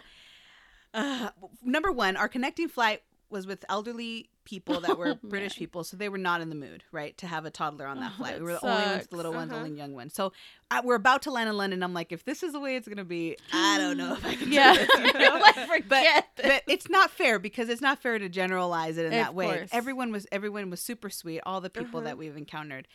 uh, 0.94 1.30
number 1.62 1.92
one, 1.92 2.16
our 2.16 2.28
connecting 2.28 2.68
flight 2.68 3.02
was 3.30 3.46
with 3.46 3.64
elderly 3.68 4.28
people 4.44 4.80
that 4.80 4.98
were 4.98 5.08
Oh, 5.10 5.18
British 5.28 5.54
man. 5.56 5.58
people, 5.58 5.84
so 5.84 5.96
they 5.96 6.08
were 6.08 6.18
not 6.18 6.40
in 6.40 6.48
the 6.48 6.54
mood, 6.54 6.84
right, 6.92 7.16
to 7.18 7.26
have 7.26 7.44
a 7.44 7.50
toddler 7.50 7.86
on 7.86 8.00
that 8.00 8.12
Oh, 8.14 8.18
flight. 8.18 8.32
that 8.34 8.40
we 8.40 8.46
were 8.46 8.52
the 8.54 8.64
only 8.66 8.82
ones, 8.84 9.06
the 9.08 9.16
little 9.16 9.32
ones, 9.32 9.50
Uh-huh. 9.52 9.62
only 9.64 9.76
young 9.76 9.94
ones. 9.94 10.14
So 10.14 10.32
uh, 10.70 10.82
we're 10.84 10.94
about 10.96 11.22
to 11.22 11.30
land 11.30 11.48
in 11.48 11.56
London. 11.56 11.82
I'm 11.82 11.94
like, 11.94 12.12
if 12.12 12.24
this 12.24 12.42
is 12.42 12.52
the 12.52 12.60
way 12.60 12.76
it's 12.76 12.88
gonna 12.88 13.04
be, 13.04 13.36
I 13.52 13.78
don't 13.78 13.96
know 13.96 14.14
if 14.14 14.24
I 14.24 14.34
can. 14.34 14.48
do 14.50 14.54
Yeah, 14.54 14.74
this, 14.74 14.88
you 14.96 15.12
know? 15.20 15.38
like 15.68 15.88
this. 15.88 16.22
but 16.36 16.62
it's 16.66 16.88
not 16.88 17.10
fair 17.10 17.38
because 17.38 17.68
it's 17.68 17.82
not 17.82 18.00
fair 18.00 18.18
to 18.18 18.28
generalize 18.28 18.96
it 18.98 19.02
in 19.06 19.12
Of 19.14 19.18
that 19.26 19.34
way. 19.34 19.58
course. 19.58 19.70
Everyone 19.72 20.12
was 20.12 20.26
everyone 20.32 20.70
was 20.70 20.80
super 20.80 21.10
sweet. 21.10 21.40
All 21.46 21.60
the 21.60 21.70
people 21.70 22.00
Uh-huh. 22.00 22.08
that 22.08 22.18
we've 22.18 22.36
encountered, 22.36 22.88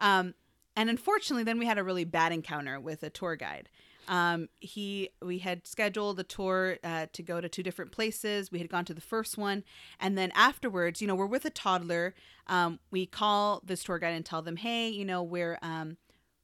um, 0.00 0.34
and 0.76 0.88
unfortunately, 0.88 1.44
then 1.44 1.58
we 1.58 1.66
had 1.66 1.78
a 1.78 1.84
really 1.84 2.04
bad 2.04 2.32
encounter 2.32 2.78
with 2.80 3.02
a 3.02 3.10
tour 3.10 3.36
guide. 3.36 3.68
Um, 4.08 4.48
he 4.58 5.10
we 5.22 5.38
had 5.38 5.66
scheduled 5.66 6.18
a 6.20 6.24
tour 6.24 6.78
uh, 6.82 7.06
to 7.12 7.22
go 7.22 7.40
to 7.40 7.48
two 7.48 7.62
different 7.62 7.92
places. 7.92 8.50
We 8.50 8.58
had 8.58 8.68
gone 8.68 8.84
to 8.86 8.94
the 8.94 9.00
first 9.00 9.38
one, 9.38 9.62
and 10.00 10.16
then 10.18 10.32
afterwards, 10.34 11.00
you 11.00 11.06
know, 11.08 11.14
we're 11.14 11.26
with 11.26 11.44
a 11.44 11.50
toddler. 11.50 12.14
Um, 12.46 12.80
we 12.90 13.06
call 13.06 13.60
this 13.64 13.84
tour 13.84 13.98
guide 13.98 14.14
and 14.14 14.24
tell 14.26 14.42
them, 14.42 14.56
hey, 14.56 14.88
you 14.88 15.04
know, 15.04 15.22
we're 15.22 15.58
um, 15.62 15.96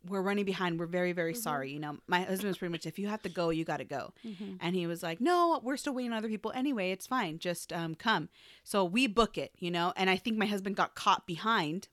we're 0.09 0.23
running 0.23 0.45
behind. 0.45 0.79
We're 0.79 0.87
very 0.87 1.11
very 1.13 1.35
sorry. 1.35 1.73
You 1.73 1.81
know, 1.81 1.99
my 2.07 2.21
husband 2.21 2.49
was 2.49 2.59
pretty 2.59 2.71
much, 2.71 2.87
if 2.87 2.99
you 2.99 3.09
have 3.09 3.23
to 3.23 3.29
go, 3.29 3.51
you 3.51 3.65
got 3.65 3.79
to 3.79 3.85
go. 3.85 4.13
Mhm. 4.25 4.59
And 4.61 4.77
he 4.77 4.87
was 4.87 5.03
like, 5.03 5.21
No, 5.21 5.61
we're 5.65 5.77
still 5.77 5.95
waiting 5.95 6.13
on 6.13 6.19
other 6.19 6.29
people 6.29 6.53
anyway. 6.55 6.93
It's 6.93 7.07
fine. 7.09 7.39
Just 7.41 7.73
um, 7.73 7.97
come. 7.97 8.29
So 8.63 8.85
we 8.85 9.09
book 9.09 9.37
it, 9.37 9.53
you 9.59 9.71
know? 9.73 9.93
And 9.97 10.09
I 10.09 10.17
think 10.17 10.37
my 10.39 10.47
husband 10.47 10.77
got 10.77 10.95
caught 10.95 11.27
behind. 11.27 11.89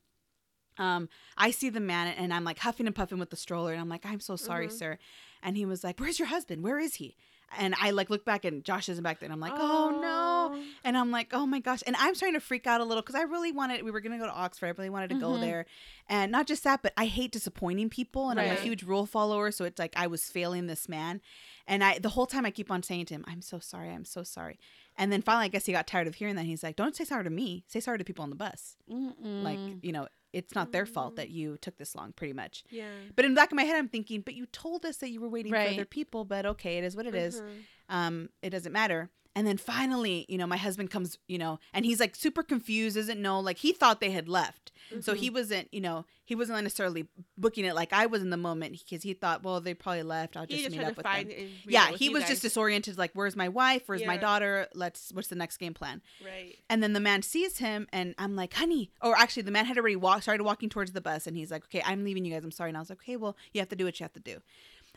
Um, 0.77 1.08
I 1.38 1.51
see 1.51 1.70
the 1.70 1.79
man 1.79 2.08
and 2.17 2.34
I'm 2.34 2.43
like 2.43 2.60
huffing 2.60 2.88
and 2.88 2.96
puffing 2.96 3.20
with 3.20 3.29
the 3.29 3.35
stroller. 3.35 3.72
And 3.74 3.81
I'm 3.81 3.90
like, 3.90 4.05
I'm 4.05 4.20
so 4.20 4.35
sorry, 4.35 4.68
Mhm. 4.68 4.72
sir. 4.72 4.98
And 5.44 5.56
he 5.58 5.66
was 5.66 5.84
like, 5.84 6.00
Where's 6.00 6.18
your 6.20 6.29
husband? 6.29 6.64
Where 6.64 6.79
is 6.79 6.96
he? 6.96 7.16
And 7.60 7.75
I 7.79 7.92
like 7.92 8.10
look 8.10 8.25
back 8.25 8.46
and 8.46 8.64
Josh 8.64 8.90
isn't 8.90 9.03
back 9.03 9.20
there. 9.20 9.27
And 9.27 9.34
I'm 9.34 9.40
like, 9.40 9.53
Oh 9.56 10.00
no. 10.01 10.60
And 10.84 10.98
I'm 10.98 11.12
like, 11.12 11.27
oh 11.34 11.46
my 11.46 11.60
gosh. 11.60 11.82
And 11.86 11.96
I'm 12.00 12.16
starting 12.16 12.34
to 12.34 12.40
freak 12.44 12.66
out 12.66 12.82
a 12.82 12.84
little 12.84 13.03
because 13.03 13.14
I 13.16 13.22
really 13.24 13.51
wanted, 13.51 13.84
we 13.84 13.92
were 13.92 14.01
going 14.01 14.12
to 14.14 14.18
go 14.18 14.25
to 14.25 14.34
Oxford. 14.36 14.66
I 14.66 14.70
really 14.70 14.90
wanted 14.90 15.10
to 15.12 15.16
go 15.20 15.29
Mhm. 15.34 15.42
there. 15.42 15.66
And 16.10 16.32
not 16.32 16.48
just 16.48 16.64
that, 16.64 16.82
but 16.82 16.94
I 16.98 17.06
hate 17.06 17.32
disappointing 17.32 17.90
people. 17.90 18.29
And 18.32 18.40
I'm 18.40 18.50
a 18.51 18.56
huge 18.56 18.82
rule 18.84 19.06
follower. 19.06 19.51
So 19.51 19.66
it's 19.66 19.77
like 19.77 19.94
I 19.96 20.08
was 20.08 20.24
failing 20.24 20.66
this 20.66 20.90
man. 20.90 21.22
And 21.68 21.84
I, 21.84 22.00
the 22.00 22.10
whole 22.10 22.25
time 22.25 22.46
I 22.46 22.51
keep 22.51 22.72
on 22.72 22.82
saying 22.82 23.06
to 23.08 23.14
him, 23.14 23.24
I'm 23.27 23.42
so 23.42 23.60
sorry. 23.60 23.90
I'm 23.92 24.06
so 24.06 24.24
sorry. 24.24 24.58
And 24.98 25.12
then 25.12 25.22
finally, 25.22 25.46
I 25.46 25.50
guess 25.50 25.66
he 25.68 25.72
got 25.74 25.86
tired 25.88 26.08
of 26.08 26.16
hearing 26.16 26.36
that. 26.36 26.46
He's 26.46 26.64
like, 26.64 26.75
don't 26.75 26.96
say 26.96 27.03
sorry 27.06 27.24
to 27.24 27.29
me. 27.29 27.64
Say 27.68 27.79
sorry 27.82 28.00
to 28.00 28.03
people 28.03 28.24
on 28.24 28.29
the 28.32 28.36
bus. 28.36 28.75
Like, 28.90 29.60
Mm-mm. 29.60 29.79
you 29.84 29.92
know, 29.92 30.08
it's 30.33 30.53
not 30.55 30.72
their 30.72 30.85
fault 30.85 31.13
Mm. 31.13 31.17
that 31.17 31.29
you 31.29 31.57
took 31.57 31.77
this 31.77 31.96
long, 31.96 32.11
pretty 32.13 32.33
much. 32.33 32.63
Yeah. 32.69 32.89
But 33.15 33.25
in 33.25 33.33
the 33.33 33.35
back 33.35 33.51
of 33.51 33.55
my 33.55 33.63
head, 33.63 33.77
I'm 33.77 33.87
thinking, 33.87 34.22
but 34.22 34.33
you 34.33 34.46
told 34.48 34.83
us 34.85 34.98
that 34.98 35.09
you 35.09 35.22
were 35.22 35.29
waiting 35.29 35.51
for 35.51 35.57
other 35.75 35.85
people. 35.85 36.25
But 36.25 36.46
okay, 36.46 36.77
it 36.79 36.83
is 36.83 36.96
what 36.96 37.05
it 37.05 37.15
is 37.15 37.39
Mhm. 37.41 37.63
Um 37.89 38.29
it 38.41 38.50
doesn't 38.51 38.72
matter. 38.74 39.09
And 39.35 39.48
then 39.48 39.57
finally 39.57 40.25
you 40.29 40.37
know 40.37 40.48
my 40.48 40.57
husband 40.57 40.91
comes 40.91 41.17
you 41.27 41.37
know 41.37 41.59
and 41.74 41.85
he's 41.85 42.00
like 42.00 42.15
super 42.15 42.43
confused 42.43 42.96
doesn't 42.96 43.22
know 43.22 43.39
like 43.39 43.57
he 43.57 43.72
thought 43.74 44.00
they 44.00 44.11
had 44.11 44.27
left. 44.29 44.72
So 45.01 45.13
he 45.15 45.29
wasn't 45.29 45.69
you 45.74 45.81
know 45.81 46.05
he 46.25 46.35
wasn't 46.35 46.61
necessarily 46.61 47.07
booking 47.37 47.65
it 47.65 47.74
like 47.75 47.91
i 47.91 48.05
was 48.05 48.22
in 48.22 48.29
the 48.29 48.37
moment 48.37 48.79
because 48.87 49.03
he 49.03 49.13
thought 49.13 49.43
well 49.43 49.59
they 49.59 49.74
probably 49.74 50.03
left 50.03 50.37
i'll 50.37 50.46
just 50.46 50.63
just 50.63 50.75
meet 50.75 50.85
up 50.85 50.96
with 50.96 51.05
them. 51.05 51.13
and 51.15 51.50
yeah 51.65 51.91
he 51.91 52.09
was 52.09 52.24
just 52.25 52.41
disoriented 52.41 52.98
like 52.98 53.11
where's 53.13 53.35
my 53.35 53.50
wife? 53.50 53.83
Where's 53.87 54.05
my 54.05 54.17
daughter? 54.17 54.67
Let's 54.74 55.11
what's 55.13 55.29
the 55.29 55.35
next 55.35 55.57
game 55.57 55.74
plan? 55.74 56.01
Right. 56.24 56.55
and 56.69 56.81
then 56.83 56.93
the 56.93 57.00
man 57.00 57.24
sees 57.24 57.57
him 57.57 57.87
and 57.91 58.13
i'm 58.17 58.35
like 58.35 58.53
honey 58.53 58.91
or 59.01 59.17
actually 59.17 59.43
the 59.43 59.51
man 59.51 59.65
had 59.65 59.77
already 59.77 59.96
walked 59.96 60.24
started 60.24 60.43
walking 60.43 60.69
towards 60.69 60.91
the 60.91 61.01
bus 61.01 61.27
and 61.27 61.35
he's 61.35 61.50
like 61.51 61.63
okay 61.65 61.81
i'm 61.85 62.03
leaving 62.03 62.24
you 62.25 62.33
guys 62.33 62.43
i'm 62.43 62.51
sorry. 62.51 62.69
And 62.69 62.77
i 62.77 62.81
was 62.81 62.89
like 62.89 63.00
okay 63.00 63.15
well 63.17 63.35
you 63.53 63.59
have 63.61 63.69
to 63.69 63.75
do 63.75 63.85
what 63.85 64.00
you 64.00 64.03
have 64.03 64.13
to 64.13 64.19
do 64.19 64.41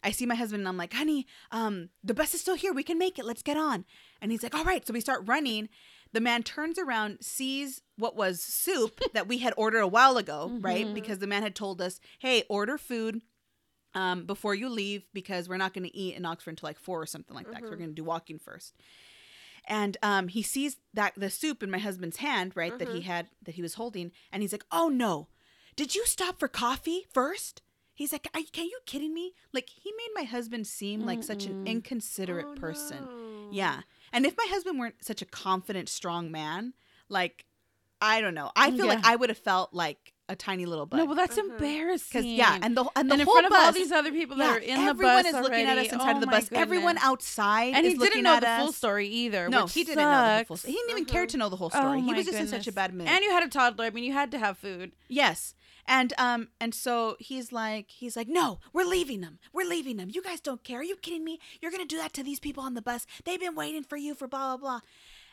I 0.07 0.11
see 0.13 0.25
my 0.25 0.37
husband 0.37 0.61
and 0.63 0.69
I'm 0.69 0.77
like, 0.77 0.93
honey, 0.95 1.27
um, 1.51 1.91
the 2.05 2.15
bus 2.15 2.33
is 2.33 2.41
still 2.41 2.55
here. 2.55 2.73
We 2.73 2.83
can 2.85 2.97
make 2.99 3.19
it. 3.19 3.25
Let's 3.27 3.43
get 3.43 3.57
on. 3.57 3.85
And 4.23 4.31
he's 4.31 4.43
like, 4.43 4.55
all 4.55 4.65
right. 4.65 4.87
So 4.87 4.93
we 4.95 5.01
start 5.01 5.23
running. 5.27 5.69
The 6.13 6.21
man 6.21 6.43
turns 6.45 6.79
around, 6.79 7.19
sees 7.23 7.83
what 7.99 8.17
was 8.17 8.41
soup 8.41 9.01
that 9.15 9.27
we 9.29 9.39
had 9.39 9.53
ordered 9.57 9.81
a 9.81 9.87
while 9.89 10.17
ago, 10.17 10.53
right? 10.61 10.87
Mhm. 10.87 10.95
Because 10.95 11.19
the 11.19 11.27
man 11.27 11.43
had 11.43 11.55
told 11.57 11.83
us, 11.83 12.01
hey, 12.21 12.45
order 12.49 12.79
food 12.79 13.21
um, 13.95 14.25
before 14.27 14.55
you 14.55 14.69
leave 14.69 15.03
because 15.13 15.49
we're 15.49 15.57
not 15.57 15.75
going 15.75 15.85
to 15.89 15.97
eat 15.97 16.15
in 16.17 16.25
Oxford 16.25 16.51
until 16.51 16.69
like 16.69 16.79
four 16.79 17.01
or 17.03 17.07
something 17.07 17.35
like 17.35 17.47
that. 17.51 17.63
'cause 17.63 17.71
we're 17.71 17.77
going 17.79 17.91
to 17.91 17.95
do 17.95 18.05
walking 18.05 18.39
first. 18.39 18.75
And 19.67 19.97
um, 20.03 20.29
he 20.29 20.43
sees 20.43 20.77
that 20.95 21.15
the 21.17 21.31
soup 21.31 21.63
in 21.63 21.71
my 21.71 21.79
husband's 21.79 22.19
hand, 22.19 22.53
right, 22.55 22.79
that 22.79 22.89
he 22.89 23.01
Mhm. 23.01 23.05
had 23.05 23.31
that 23.43 23.57
he 23.57 23.63
was 23.63 23.75
holding, 23.75 24.13
and 24.31 24.43
he's 24.43 24.53
like, 24.53 24.65
"Oh 24.71 24.89
no, 24.89 25.29
did 25.75 25.95
you 25.97 26.07
stop 26.07 26.39
for 26.39 26.47
coffee 26.47 27.07
first? 27.13 27.63
He's 27.97 28.13
like, 28.13 28.29
are, 28.35 28.41
you- 28.41 28.47
you 28.63 28.79
kidding 28.87 29.13
me?" 29.13 29.33
Like 29.53 29.69
he 29.71 29.91
made 29.97 30.11
my 30.15 30.23
husband 30.25 30.67
seem 30.69 31.05
like 31.05 31.25
such 31.25 31.47
an 31.47 31.67
inconsiderate 31.67 32.47
Oh, 32.51 32.55
person. 32.55 32.99
no. 33.05 33.49
Yeah, 33.51 33.81
and 34.13 34.25
if 34.27 34.37
my 34.37 34.47
husband 34.51 34.79
weren't 34.79 35.03
such 35.05 35.23
a 35.23 35.27
confident, 35.27 35.89
strong 35.89 36.31
man, 36.31 36.75
like 37.09 37.45
I 38.01 38.21
don't 38.21 38.35
know, 38.35 38.51
I 38.55 38.71
feel 38.71 38.87
like 38.87 39.05
I 39.05 39.17
would 39.17 39.31
have 39.31 39.39
felt 39.39 39.73
like 39.73 40.13
a 40.29 40.35
tiny 40.35 40.67
little 40.67 40.85
bug. 40.87 40.99
no, 40.99 41.05
well, 41.07 41.15
that's 41.15 41.39
Uh-huh. 41.39 41.53
embarrassing. 41.53 42.09
because 42.11 42.27
yeah, 42.27 42.59
and 42.61 42.77
the 42.77 42.85
and 42.97 43.09
the 43.09 43.15
and 43.15 43.21
in 43.23 43.27
whole 43.27 43.35
front 43.35 43.47
of 43.47 43.51
bus, 43.51 43.67
all 43.67 43.73
these 43.73 43.93
other 43.93 44.11
people 44.11 44.37
that 44.39 44.45
yeah, 44.45 44.57
are 44.57 44.59
in 44.81 44.85
the 44.85 44.93
bus, 44.95 45.01
everyone 45.01 45.23
bus 45.23 45.27
is 45.27 45.41
looking 45.41 45.67
at 45.67 45.79
us 45.79 45.93
inside 45.93 46.13
Oh 46.13 46.15
of 46.17 46.21
the 46.21 46.27
my 46.27 46.33
bus. 46.41 46.49
Everyone 46.53 46.99
outside 46.99 47.75
and 47.75 47.87
he 47.87 47.95
looking 47.95 48.11
didn't 48.23 48.25
know 48.25 48.41
the 48.41 48.49
us. 48.49 48.61
full 48.63 48.73
story 48.73 49.07
either. 49.09 49.49
No, 49.49 49.63
which 49.65 49.75
he 49.75 49.85
didn't 49.85 49.99
know 50.05 50.39
the 50.41 50.45
full 50.45 50.57
story. 50.57 50.73
He 50.73 50.79
didn't 50.79 50.91
even 50.91 51.05
care 51.05 51.27
to 51.27 51.37
know 51.37 51.49
the 51.49 51.57
whole 51.57 51.71
Oh 51.73 51.79
story. 51.79 52.01
he 52.03 52.13
was 52.13 52.27
just 52.27 52.39
in 52.39 52.49
such 52.49 52.67
a 52.67 52.73
bad 52.73 52.93
mood. 52.93 53.07
And 53.07 53.23
you 53.25 53.31
had 53.31 53.45
a 53.45 53.49
toddler. 53.49 53.85
I 53.87 53.91
mean, 53.91 54.03
you 54.05 54.13
had 54.13 54.33
to 54.33 54.39
have 54.39 54.59
food. 54.59 54.93
Yes. 55.09 55.55
And 55.89 56.13
um 56.19 56.49
and 56.61 56.75
so 56.75 57.17
he's 57.21 57.53
like 57.53 57.91
he's 57.91 58.17
like 58.17 58.29
no 58.29 58.59
we're 58.73 58.85
leaving 58.85 59.21
them. 59.21 59.39
We're 59.53 59.69
leaving 59.69 59.97
them. 59.97 60.09
You 60.13 60.23
guys 60.23 60.41
don't 60.41 60.63
care. 60.65 60.81
Are 60.81 60.85
you 60.85 60.97
kidding 60.97 61.25
me? 61.25 61.39
You're 61.61 61.71
gonna 61.71 61.85
do 61.85 61.99
that 61.99 62.13
to 62.15 62.23
these 62.23 62.41
people 62.41 62.63
on 62.65 62.75
the 62.75 62.83
bus. 62.83 63.07
They've 63.25 63.41
been 63.41 63.55
waiting 63.55 63.85
for 63.85 63.97
you 63.97 64.15
for 64.15 64.27
blah 64.27 64.57
blah 64.57 64.81
blah. 64.81 64.81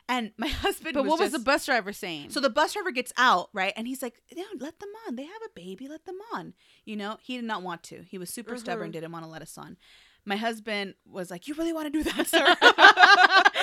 And 0.09 0.31
my 0.37 0.47
husband 0.65 0.93
But 0.95 1.03
was 1.03 1.09
what 1.11 1.19
was 1.21 1.31
the 1.31 1.39
bus 1.39 1.65
driver 1.65 1.93
saying? 1.93 2.29
so 2.31 2.39
the 2.39 2.49
bus 2.49 2.73
driver 2.73 2.91
gets 2.91 3.13
out 3.17 3.49
right? 3.53 3.73
And 3.75 3.87
he's 3.87 4.01
like 4.01 4.21
yeah, 4.35 4.43
let 4.59 4.79
them 4.79 4.89
on. 5.07 5.15
They 5.15 5.23
have 5.25 5.41
a 5.45 5.49
baby. 5.55 5.87
Let 5.87 6.05
them 6.05 6.19
on. 6.33 6.53
You 6.85 6.95
know 6.97 7.17
he 7.21 7.35
did 7.35 7.45
not 7.45 7.63
want 7.63 7.83
to. 7.83 8.03
He 8.09 8.17
was 8.17 8.29
super 8.29 8.57
stubborn 8.57 8.89
Mhm. 8.89 8.93
didn't 8.93 9.11
want 9.11 9.25
to 9.25 9.31
let 9.31 9.41
us 9.41 9.57
on. 9.57 9.77
My 10.25 10.37
husband 10.37 10.93
was 11.05 11.29
like 11.31 11.47
you 11.47 11.53
really 11.55 11.73
want 11.73 11.91
to 11.91 12.03
do 12.03 12.03
that 12.03 12.27
sir 12.27 12.55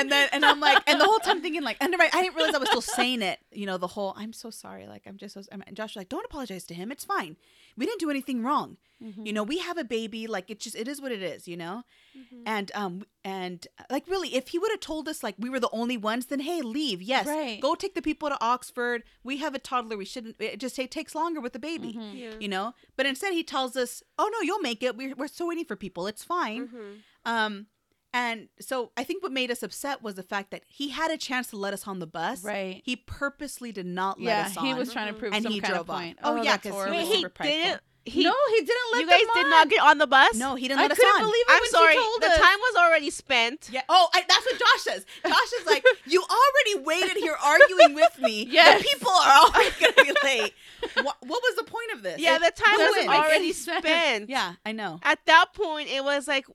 and 0.00 0.10
then 0.12 0.28
and 0.32 0.44
i'm 0.44 0.60
like 0.60 0.82
and 0.86 1.00
the 1.00 1.04
whole 1.04 1.18
time 1.18 1.40
thinking 1.42 1.62
like 1.62 1.76
and 1.80 1.94
I 1.94 2.08
I 2.12 2.22
didn't 2.22 2.36
realize 2.36 2.54
i 2.54 2.58
was 2.58 2.68
still 2.68 2.80
saying 2.80 3.22
it 3.22 3.38
you 3.52 3.66
know 3.66 3.78
the 3.78 3.86
whole 3.88 4.14
i'm 4.16 4.32
so 4.32 4.50
sorry 4.50 4.86
like 4.86 5.02
i'm 5.06 5.16
just 5.16 5.34
so 5.34 5.42
and 5.50 5.64
josh 5.74 5.90
was 5.94 6.00
like 6.02 6.08
don't 6.08 6.24
apologize 6.24 6.64
to 6.66 6.74
him 6.74 6.90
it's 6.92 7.04
fine 7.04 7.36
we 7.76 7.86
didn't 7.86 8.00
do 8.00 8.10
anything 8.10 8.42
wrong 8.42 8.76
Mhm. 9.02 9.26
you 9.26 9.32
know 9.34 9.42
we 9.42 9.58
have 9.58 9.76
a 9.76 9.84
baby 9.84 10.26
like 10.26 10.48
it 10.48 10.58
just 10.58 10.74
it 10.74 10.88
is 10.88 11.02
what 11.02 11.12
it 11.12 11.20
is 11.22 11.46
you 11.46 11.54
know 11.54 11.82
Mhm. 12.18 12.42
and 12.46 12.72
um 12.74 13.04
and 13.24 13.66
like 13.90 14.08
really 14.08 14.34
if 14.34 14.48
he 14.48 14.58
would 14.58 14.70
have 14.70 14.80
told 14.80 15.06
us 15.06 15.22
like 15.22 15.34
we 15.38 15.50
were 15.50 15.60
the 15.60 15.68
only 15.70 15.98
ones 15.98 16.24
then 16.26 16.40
hey 16.40 16.62
leave 16.62 17.02
yes 17.02 17.26
Right. 17.26 17.60
go 17.60 17.74
take 17.74 17.94
the 17.94 18.00
people 18.00 18.30
to 18.30 18.38
oxford 18.40 19.02
we 19.22 19.36
have 19.36 19.54
a 19.54 19.58
toddler 19.58 19.98
we 19.98 20.06
shouldn't 20.06 20.36
it 20.40 20.58
just 20.58 20.78
it 20.78 20.90
takes 20.90 21.14
longer 21.14 21.42
with 21.42 21.52
the 21.52 21.58
baby 21.58 21.92
Mhm. 21.92 22.18
Yeah. 22.18 22.30
you 22.40 22.48
know 22.48 22.72
but 22.96 23.04
instead 23.04 23.34
he 23.34 23.44
tells 23.44 23.76
us 23.76 24.02
oh 24.18 24.30
no 24.32 24.40
you'll 24.40 24.60
make 24.70 24.82
it 24.82 24.96
we're, 24.96 25.14
we're 25.14 25.28
still 25.28 25.48
waiting 25.48 25.66
for 25.66 25.76
people 25.76 26.06
it's 26.06 26.24
fine 26.24 26.68
Mhm. 26.68 27.00
um 27.26 27.66
And 28.16 28.48
so 28.60 28.92
I 28.96 29.04
think 29.04 29.22
what 29.22 29.32
made 29.32 29.50
us 29.50 29.62
upset 29.62 30.02
was 30.02 30.14
the 30.14 30.22
fact 30.22 30.50
that 30.52 30.62
he 30.68 30.88
had 30.90 31.10
a 31.10 31.16
chance 31.18 31.48
to 31.48 31.56
let 31.56 31.74
us 31.74 31.86
on 31.86 31.98
the 31.98 32.06
bus. 32.06 32.42
Right. 32.42 32.80
He 32.84 32.96
purposely 32.96 33.72
did 33.72 33.86
not 33.86 34.18
let 34.18 34.26
yeah, 34.26 34.46
us 34.46 34.56
on. 34.56 34.64
he 34.64 34.74
was 34.74 34.92
trying 34.92 35.12
to 35.12 35.18
prove 35.18 35.32
And 35.34 35.42
some 35.42 35.52
he 35.52 35.60
kind 35.60 35.74
of 35.74 35.86
drove 35.86 35.90
off. 35.90 36.00
point. 36.02 36.18
Oh, 36.22 36.32
oh 36.32 36.36
yeah, 36.42 36.52
that's 36.52 36.62
'cause 36.62 36.70
he 36.72 36.76
horrible. 36.76 36.98
was 36.98 37.08
Wait, 37.08 37.32
he 37.46 37.52
didn't. 37.62 37.80
He, 38.08 38.22
no, 38.22 38.32
he 38.50 38.60
didn't 38.60 38.92
let 38.92 39.00
you 39.00 39.10
guys 39.10 39.20
did 39.34 39.50
not 39.50 39.68
get 39.68 39.82
on 39.82 39.98
the 39.98 40.06
bus. 40.06 40.36
No, 40.36 40.54
he 40.54 40.68
didn't 40.68 40.78
I 40.78 40.82
let 40.82 40.92
us 40.92 40.96
couldn't 40.96 41.16
on. 41.16 41.20
believe 41.22 41.44
it 41.48 41.52
I'm 41.52 41.60
when 41.60 41.70
sorry. 41.70 41.94
Told 41.96 42.22
The 42.22 42.26
us. 42.28 42.38
time 42.38 42.58
was 42.60 42.76
already 42.84 43.10
spent. 43.10 43.68
Yeah. 43.72 43.82
Oh, 43.88 44.08
I, 44.14 44.22
that's 44.28 44.46
what 44.46 44.58
Josh 44.60 44.82
says. 44.82 45.06
Josh 45.26 45.52
is 45.60 45.66
like, 45.66 45.84
you 46.06 46.22
already 46.22 46.84
waited 46.86 47.16
here 47.16 47.34
arguing 47.44 47.94
with 47.94 48.16
me. 48.20 48.46
Yeah. 48.48 48.78
People 48.80 49.10
are 49.10 49.32
always 49.42 49.74
going 49.74 49.92
to 49.92 50.04
be 50.04 50.12
late. 50.22 50.54
What, 51.02 51.16
what 51.20 51.42
was 51.42 51.56
the 51.56 51.64
point 51.64 51.90
of 51.94 52.02
this? 52.04 52.20
Yeah, 52.20 52.36
It- 52.36 52.42
the 52.42 52.62
time 52.62 52.76
was 52.78 53.06
already 53.08 53.52
spent. 53.52 54.30
Yeah, 54.30 54.52
I 54.64 54.70
know. 54.70 55.00
At 55.02 55.18
that 55.26 55.46
point, 55.52 55.88
it 55.90 56.04
was 56.04 56.28
like 56.28 56.46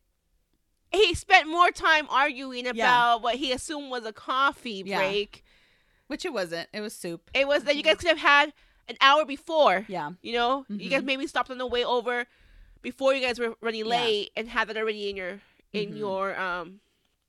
he 0.92 1.14
spent 1.14 1.48
more 1.48 1.72
time 1.72 2.08
arguing 2.10 2.66
Yeah. 2.66 2.72
about 2.72 3.22
what 3.22 3.36
he 3.36 3.52
assumed 3.52 3.90
was 3.90 4.06
a 4.06 4.14
coffee 4.14 4.84
Yeah. 4.86 4.98
break. 4.98 5.44
Which 6.08 6.26
it 6.26 6.34
wasn't. 6.34 6.68
It 6.74 6.82
was 6.82 6.94
soup. 6.94 7.30
It 7.34 7.48
was 7.48 7.64
that 7.64 7.76
you 7.78 7.84
guys 7.84 7.96
could 7.98 8.10
have 8.10 8.18
had 8.20 8.52
an 8.90 8.98
hour 9.00 9.24
before. 9.26 9.86
Yeah. 9.88 10.12
You 10.22 10.34
know, 10.34 10.66
you 10.68 10.90
guys 10.90 11.02
Mhm. 11.04 11.06
maybe 11.06 11.28
stopped 11.28 11.50
on 11.50 11.58
the 11.58 11.66
way 11.66 11.86
over 11.86 12.26
before 12.82 13.14
you 13.14 13.22
guys 13.26 13.40
were 13.40 13.56
running 13.62 13.86
Yeah. 13.86 13.92
late 14.02 14.32
and 14.36 14.50
had 14.50 14.68
that 14.68 14.76
already 14.78 15.10
in 15.10 15.16
your 15.16 15.40
in 15.72 15.94
Mhm. 15.94 15.98
your 15.98 16.38
um 16.38 16.82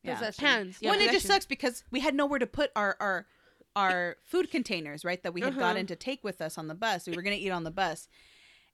Yeah. 0.02 0.14
Possession. 0.14 0.44
hands. 0.44 0.78
Yeah, 0.80 0.90
well, 0.90 0.98
and 0.98 1.08
it 1.08 1.12
just 1.12 1.26
sucks 1.28 1.46
because 1.46 1.84
we 1.92 2.00
had 2.00 2.14
nowhere 2.16 2.40
to 2.40 2.46
put 2.46 2.72
our 2.74 2.96
our 2.98 3.26
our 3.76 4.16
food 4.24 4.50
containers, 4.50 5.04
right? 5.04 5.22
That 5.22 5.32
we 5.32 5.40
had 5.42 5.52
Uh-huh. 5.52 5.60
gotten 5.60 5.86
to 5.86 5.94
take 5.96 6.24
with 6.24 6.40
us 6.42 6.58
on 6.58 6.66
the 6.66 6.74
bus. 6.74 7.06
We 7.06 7.14
were 7.14 7.22
gonna 7.22 7.36
eat 7.36 7.50
on 7.50 7.62
the 7.62 7.70
bus, 7.70 8.08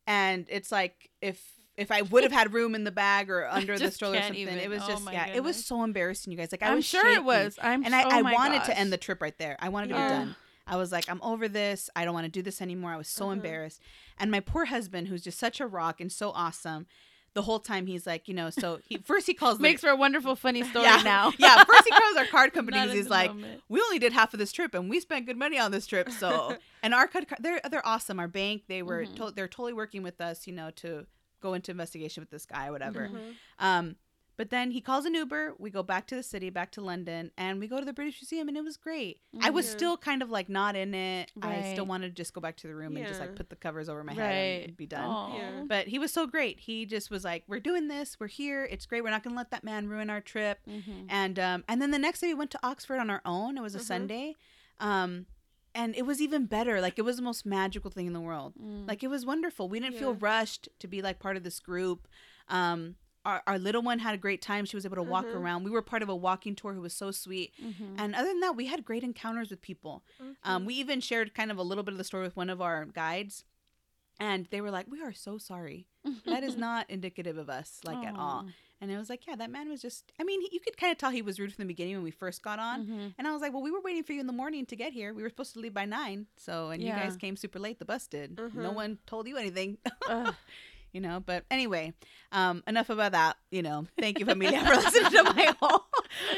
and 0.06 0.46
it's 0.48 0.72
like 0.72 1.10
if 1.20 1.52
if 1.78 1.90
I 1.90 2.02
would 2.02 2.22
have 2.24 2.32
had 2.32 2.52
room 2.52 2.74
in 2.74 2.84
the 2.84 2.90
bag 2.90 3.30
or 3.30 3.46
under 3.50 3.78
the 3.78 3.90
stroller 3.90 4.18
or 4.18 4.22
something, 4.22 4.36
even. 4.36 4.58
it 4.58 4.68
was 4.68 4.82
Oh 4.84 4.88
just 4.88 5.12
yeah, 5.12 5.28
it 5.28 5.42
was 5.42 5.64
so 5.64 5.82
embarrassing, 5.84 6.30
you 6.32 6.36
guys. 6.38 6.52
Like 6.52 6.62
I 6.62 6.68
I'm 6.68 6.76
was 6.76 6.84
sure 6.84 7.06
it 7.06 7.24
was. 7.24 7.58
I'm 7.62 7.84
and 7.84 7.94
I, 7.94 8.02
oh 8.04 8.10
I 8.10 8.22
wanted 8.22 8.64
to 8.64 8.78
end 8.78 8.92
the 8.92 8.96
trip 8.98 9.22
right 9.22 9.36
there. 9.38 9.56
I 9.60 9.68
wanted 9.70 9.88
to 9.88 9.94
Yeah. 9.94 10.08
be 10.08 10.14
done. 10.26 10.36
I 10.66 10.76
was 10.76 10.92
like, 10.92 11.08
I'm 11.08 11.22
over 11.22 11.48
this. 11.48 11.88
I 11.96 12.04
don't 12.04 12.12
want 12.12 12.26
to 12.26 12.30
do 12.30 12.42
this 12.42 12.60
anymore. 12.60 12.90
I 12.92 12.96
was 12.98 13.08
so 13.08 13.24
Uh-huh. 13.24 13.32
embarrassed. 13.34 13.80
And 14.18 14.30
my 14.30 14.40
poor 14.40 14.66
husband, 14.66 15.08
who's 15.08 15.22
just 15.22 15.38
such 15.38 15.60
a 15.60 15.66
rock 15.66 15.98
and 16.00 16.12
so 16.12 16.30
awesome, 16.32 16.86
the 17.32 17.40
whole 17.42 17.58
time 17.60 17.86
he's 17.86 18.06
like, 18.06 18.26
you 18.28 18.34
know, 18.34 18.50
so 18.50 18.80
he 18.86 18.98
first 19.04 19.26
he 19.26 19.32
calls 19.32 19.58
Makes 19.60 19.80
for 19.80 19.88
a 19.90 19.96
wonderful, 19.96 20.34
funny 20.36 20.62
story 20.64 20.84
yeah, 20.84 21.00
now. 21.02 21.32
yeah. 21.38 21.64
First 21.64 21.84
he 21.84 21.90
calls 21.90 22.16
our 22.18 22.26
card 22.26 22.52
company 22.52 22.76
Not 22.76 22.84
because 22.88 22.96
in 22.98 23.02
he's 23.04 23.10
like, 23.10 23.30
moment. 23.34 23.62
we 23.70 23.80
only 23.80 23.98
did 23.98 24.12
half 24.12 24.34
of 24.34 24.38
this 24.40 24.52
trip 24.52 24.74
and 24.74 24.90
we 24.90 25.00
spent 25.00 25.24
good 25.26 25.36
money 25.38 25.58
on 25.58 25.70
this 25.70 25.86
trip. 25.86 26.10
So 26.10 26.56
and 26.82 26.92
our 26.92 27.06
card, 27.06 27.26
they're 27.40 27.60
they're 27.70 27.86
awesome. 27.86 28.18
Our 28.20 28.28
bank, 28.28 28.64
they 28.68 28.82
were 28.82 29.04
Mhm. 29.04 29.16
to- 29.16 29.30
they're 29.30 29.48
totally 29.48 29.72
working 29.72 30.02
with 30.02 30.20
us, 30.20 30.46
you 30.46 30.52
know, 30.52 30.70
to 30.76 31.06
go 31.40 31.54
into 31.54 31.70
investigation 31.70 32.20
with 32.22 32.30
this 32.30 32.46
guy, 32.46 32.68
or 32.68 32.72
whatever. 32.72 33.08
Mhm. 33.08 33.34
Um, 33.58 33.96
but 34.36 34.50
then 34.50 34.70
he 34.70 34.80
calls 34.80 35.04
an 35.04 35.14
Uber. 35.14 35.54
We 35.58 35.68
go 35.68 35.82
back 35.82 36.06
to 36.08 36.14
the 36.14 36.22
city, 36.22 36.48
back 36.48 36.70
to 36.72 36.80
London, 36.80 37.32
and 37.36 37.58
we 37.58 37.66
go 37.66 37.80
to 37.80 37.84
the 37.84 37.92
British 37.92 38.20
Museum, 38.22 38.46
and 38.46 38.56
it 38.56 38.62
was 38.62 38.76
great. 38.76 39.20
I 39.40 39.50
was 39.50 39.66
Mhm. 39.66 39.70
still 39.70 39.96
kind 39.96 40.22
of 40.22 40.30
like 40.30 40.48
not 40.48 40.76
in 40.76 40.94
it. 40.94 41.32
I 41.42 41.72
still 41.72 41.86
wanted 41.86 42.10
to 42.10 42.14
just 42.14 42.32
go 42.34 42.40
back 42.40 42.56
to 42.58 42.68
the 42.68 42.74
room 42.76 42.96
and 42.96 43.04
just 43.04 43.18
like 43.18 43.34
put 43.34 43.50
the 43.50 43.56
covers 43.56 43.88
over 43.88 44.04
my 44.04 44.14
head 44.14 44.62
and 44.68 44.76
be 44.76 44.86
done. 44.86 45.34
Yeah. 45.34 45.64
But 45.66 45.88
he 45.88 45.98
was 45.98 46.12
so 46.12 46.28
great. 46.28 46.60
He 46.60 46.86
just 46.86 47.10
was 47.10 47.24
like, 47.24 47.42
"We're 47.48 47.58
doing 47.58 47.88
this. 47.88 48.20
We're 48.20 48.28
here. 48.28 48.64
It's 48.64 48.86
great. 48.86 49.02
We're 49.02 49.10
not 49.10 49.24
going 49.24 49.34
to 49.34 49.38
let 49.38 49.50
that 49.50 49.64
man 49.64 49.88
ruin 49.88 50.08
our 50.08 50.20
trip." 50.20 50.60
Mhm. 50.68 51.06
And 51.08 51.38
um, 51.40 51.64
and 51.66 51.82
then 51.82 51.90
the 51.90 51.98
next 51.98 52.20
day 52.20 52.28
we 52.28 52.34
went 52.34 52.52
to 52.52 52.60
Oxford 52.62 53.00
on 53.00 53.10
our 53.10 53.22
own. 53.24 53.58
It 53.58 53.60
was 53.62 53.74
a 53.74 53.80
Mhm. 53.80 53.82
Sunday, 53.82 54.36
um, 54.78 55.26
and 55.74 55.94
it 55.96 56.04
was 56.06 56.20
even 56.20 56.46
better. 56.46 56.80
Like 56.80 56.98
it 56.98 57.02
was 57.02 57.16
the 57.16 57.22
most 57.22 57.44
magical 57.46 57.90
thing 57.90 58.06
in 58.06 58.12
the 58.12 58.20
world. 58.20 58.54
Mm. 58.60 58.86
Like 58.88 59.02
it 59.02 59.08
was 59.08 59.24
wonderful. 59.26 59.68
We 59.68 59.80
didn't 59.80 59.98
feel 59.98 60.14
rushed 60.14 60.68
to 60.80 60.88
be 60.88 61.02
like 61.02 61.18
part 61.18 61.36
of 61.36 61.42
this 61.44 61.60
group. 61.60 62.08
Um, 62.48 62.96
our, 63.24 63.42
our 63.46 63.58
little 63.58 63.82
one 63.82 63.98
had 63.98 64.14
a 64.14 64.18
great 64.18 64.40
time. 64.40 64.64
She 64.64 64.76
was 64.76 64.86
able 64.86 64.96
to 64.96 65.02
walk 65.02 65.26
Mhm. 65.26 65.34
around. 65.34 65.64
We 65.64 65.70
were 65.70 65.82
part 65.82 66.02
of 66.02 66.08
a 66.08 66.16
walking 66.16 66.54
tour 66.54 66.72
who 66.72 66.80
was 66.80 66.94
so 66.94 67.10
sweet. 67.10 67.52
Mhm. 67.62 67.96
And 67.98 68.14
other 68.14 68.28
than 68.28 68.40
that, 68.40 68.56
we 68.56 68.66
had 68.66 68.84
great 68.84 69.02
encounters 69.02 69.50
with 69.50 69.60
people. 69.60 70.02
Um, 70.44 70.64
we 70.64 70.74
even 70.74 71.00
shared 71.00 71.34
kind 71.34 71.50
of 71.50 71.58
a 71.58 71.62
little 71.62 71.84
bit 71.84 71.92
of 71.92 71.98
the 71.98 72.04
story 72.04 72.22
with 72.22 72.36
one 72.36 72.48
of 72.48 72.62
our 72.62 72.86
guides, 72.86 73.44
and 74.18 74.46
they 74.50 74.60
were 74.60 74.70
like, 74.70 74.86
"We 74.88 75.02
are 75.02 75.12
so 75.12 75.36
sorry. 75.38 75.88
That 76.24 76.42
is 76.42 76.56
not 76.56 76.88
indicative 76.88 77.36
of 77.36 77.50
us, 77.50 77.80
like 77.84 78.04
at 78.06 78.16
all." 78.16 78.46
And 78.80 78.92
I 78.92 78.96
was 78.98 79.08
like, 79.10 79.26
"Yeah, 79.26 79.34
that 79.36 79.50
man 79.50 79.68
was 79.68 79.82
just. 79.82 80.12
I 80.20 80.24
mean, 80.24 80.40
he, 80.40 80.50
you 80.52 80.60
could 80.60 80.76
kind 80.76 80.92
of 80.92 80.98
tell 80.98 81.10
he 81.10 81.20
was 81.22 81.40
rude 81.40 81.52
from 81.52 81.62
the 81.64 81.66
beginning 81.68 81.94
when 81.96 82.04
we 82.04 82.10
first 82.12 82.42
got 82.42 82.58
on." 82.58 82.86
Mhm. 82.86 83.14
And 83.18 83.26
I 83.26 83.32
was 83.32 83.42
like, 83.42 83.52
"Well, 83.52 83.62
we 83.62 83.70
were 83.72 83.80
waiting 83.80 84.04
for 84.04 84.12
you 84.12 84.20
in 84.20 84.26
the 84.26 84.32
morning 84.32 84.66
to 84.66 84.76
get 84.76 84.92
here. 84.92 85.12
We 85.12 85.22
were 85.22 85.28
supposed 85.30 85.54
to 85.54 85.60
leave 85.60 85.74
by 85.74 85.84
nine, 85.84 86.26
so 86.36 86.70
and 86.70 86.82
you 86.82 86.90
guys 86.90 87.16
came 87.16 87.36
super 87.36 87.58
late. 87.58 87.78
The 87.80 87.84
bus 87.84 88.06
did. 88.06 88.36
No 88.38 88.44
Mhm. 88.70 88.74
one 88.74 88.98
told 89.06 89.26
you 89.28 89.36
anything." 89.36 89.78
You 90.92 91.00
know 91.02 91.22
but 91.24 91.44
anyway 91.50 91.92
um 92.32 92.62
enough 92.66 92.88
about 92.90 93.12
that 93.12 93.36
you 93.50 93.62
know 93.62 93.86
thank 94.00 94.18
you 94.18 94.26
familia 94.26 94.60
for 94.64 94.74
listening 94.82 95.10
to 95.12 95.22
my 95.24 95.54
whole 95.60 95.84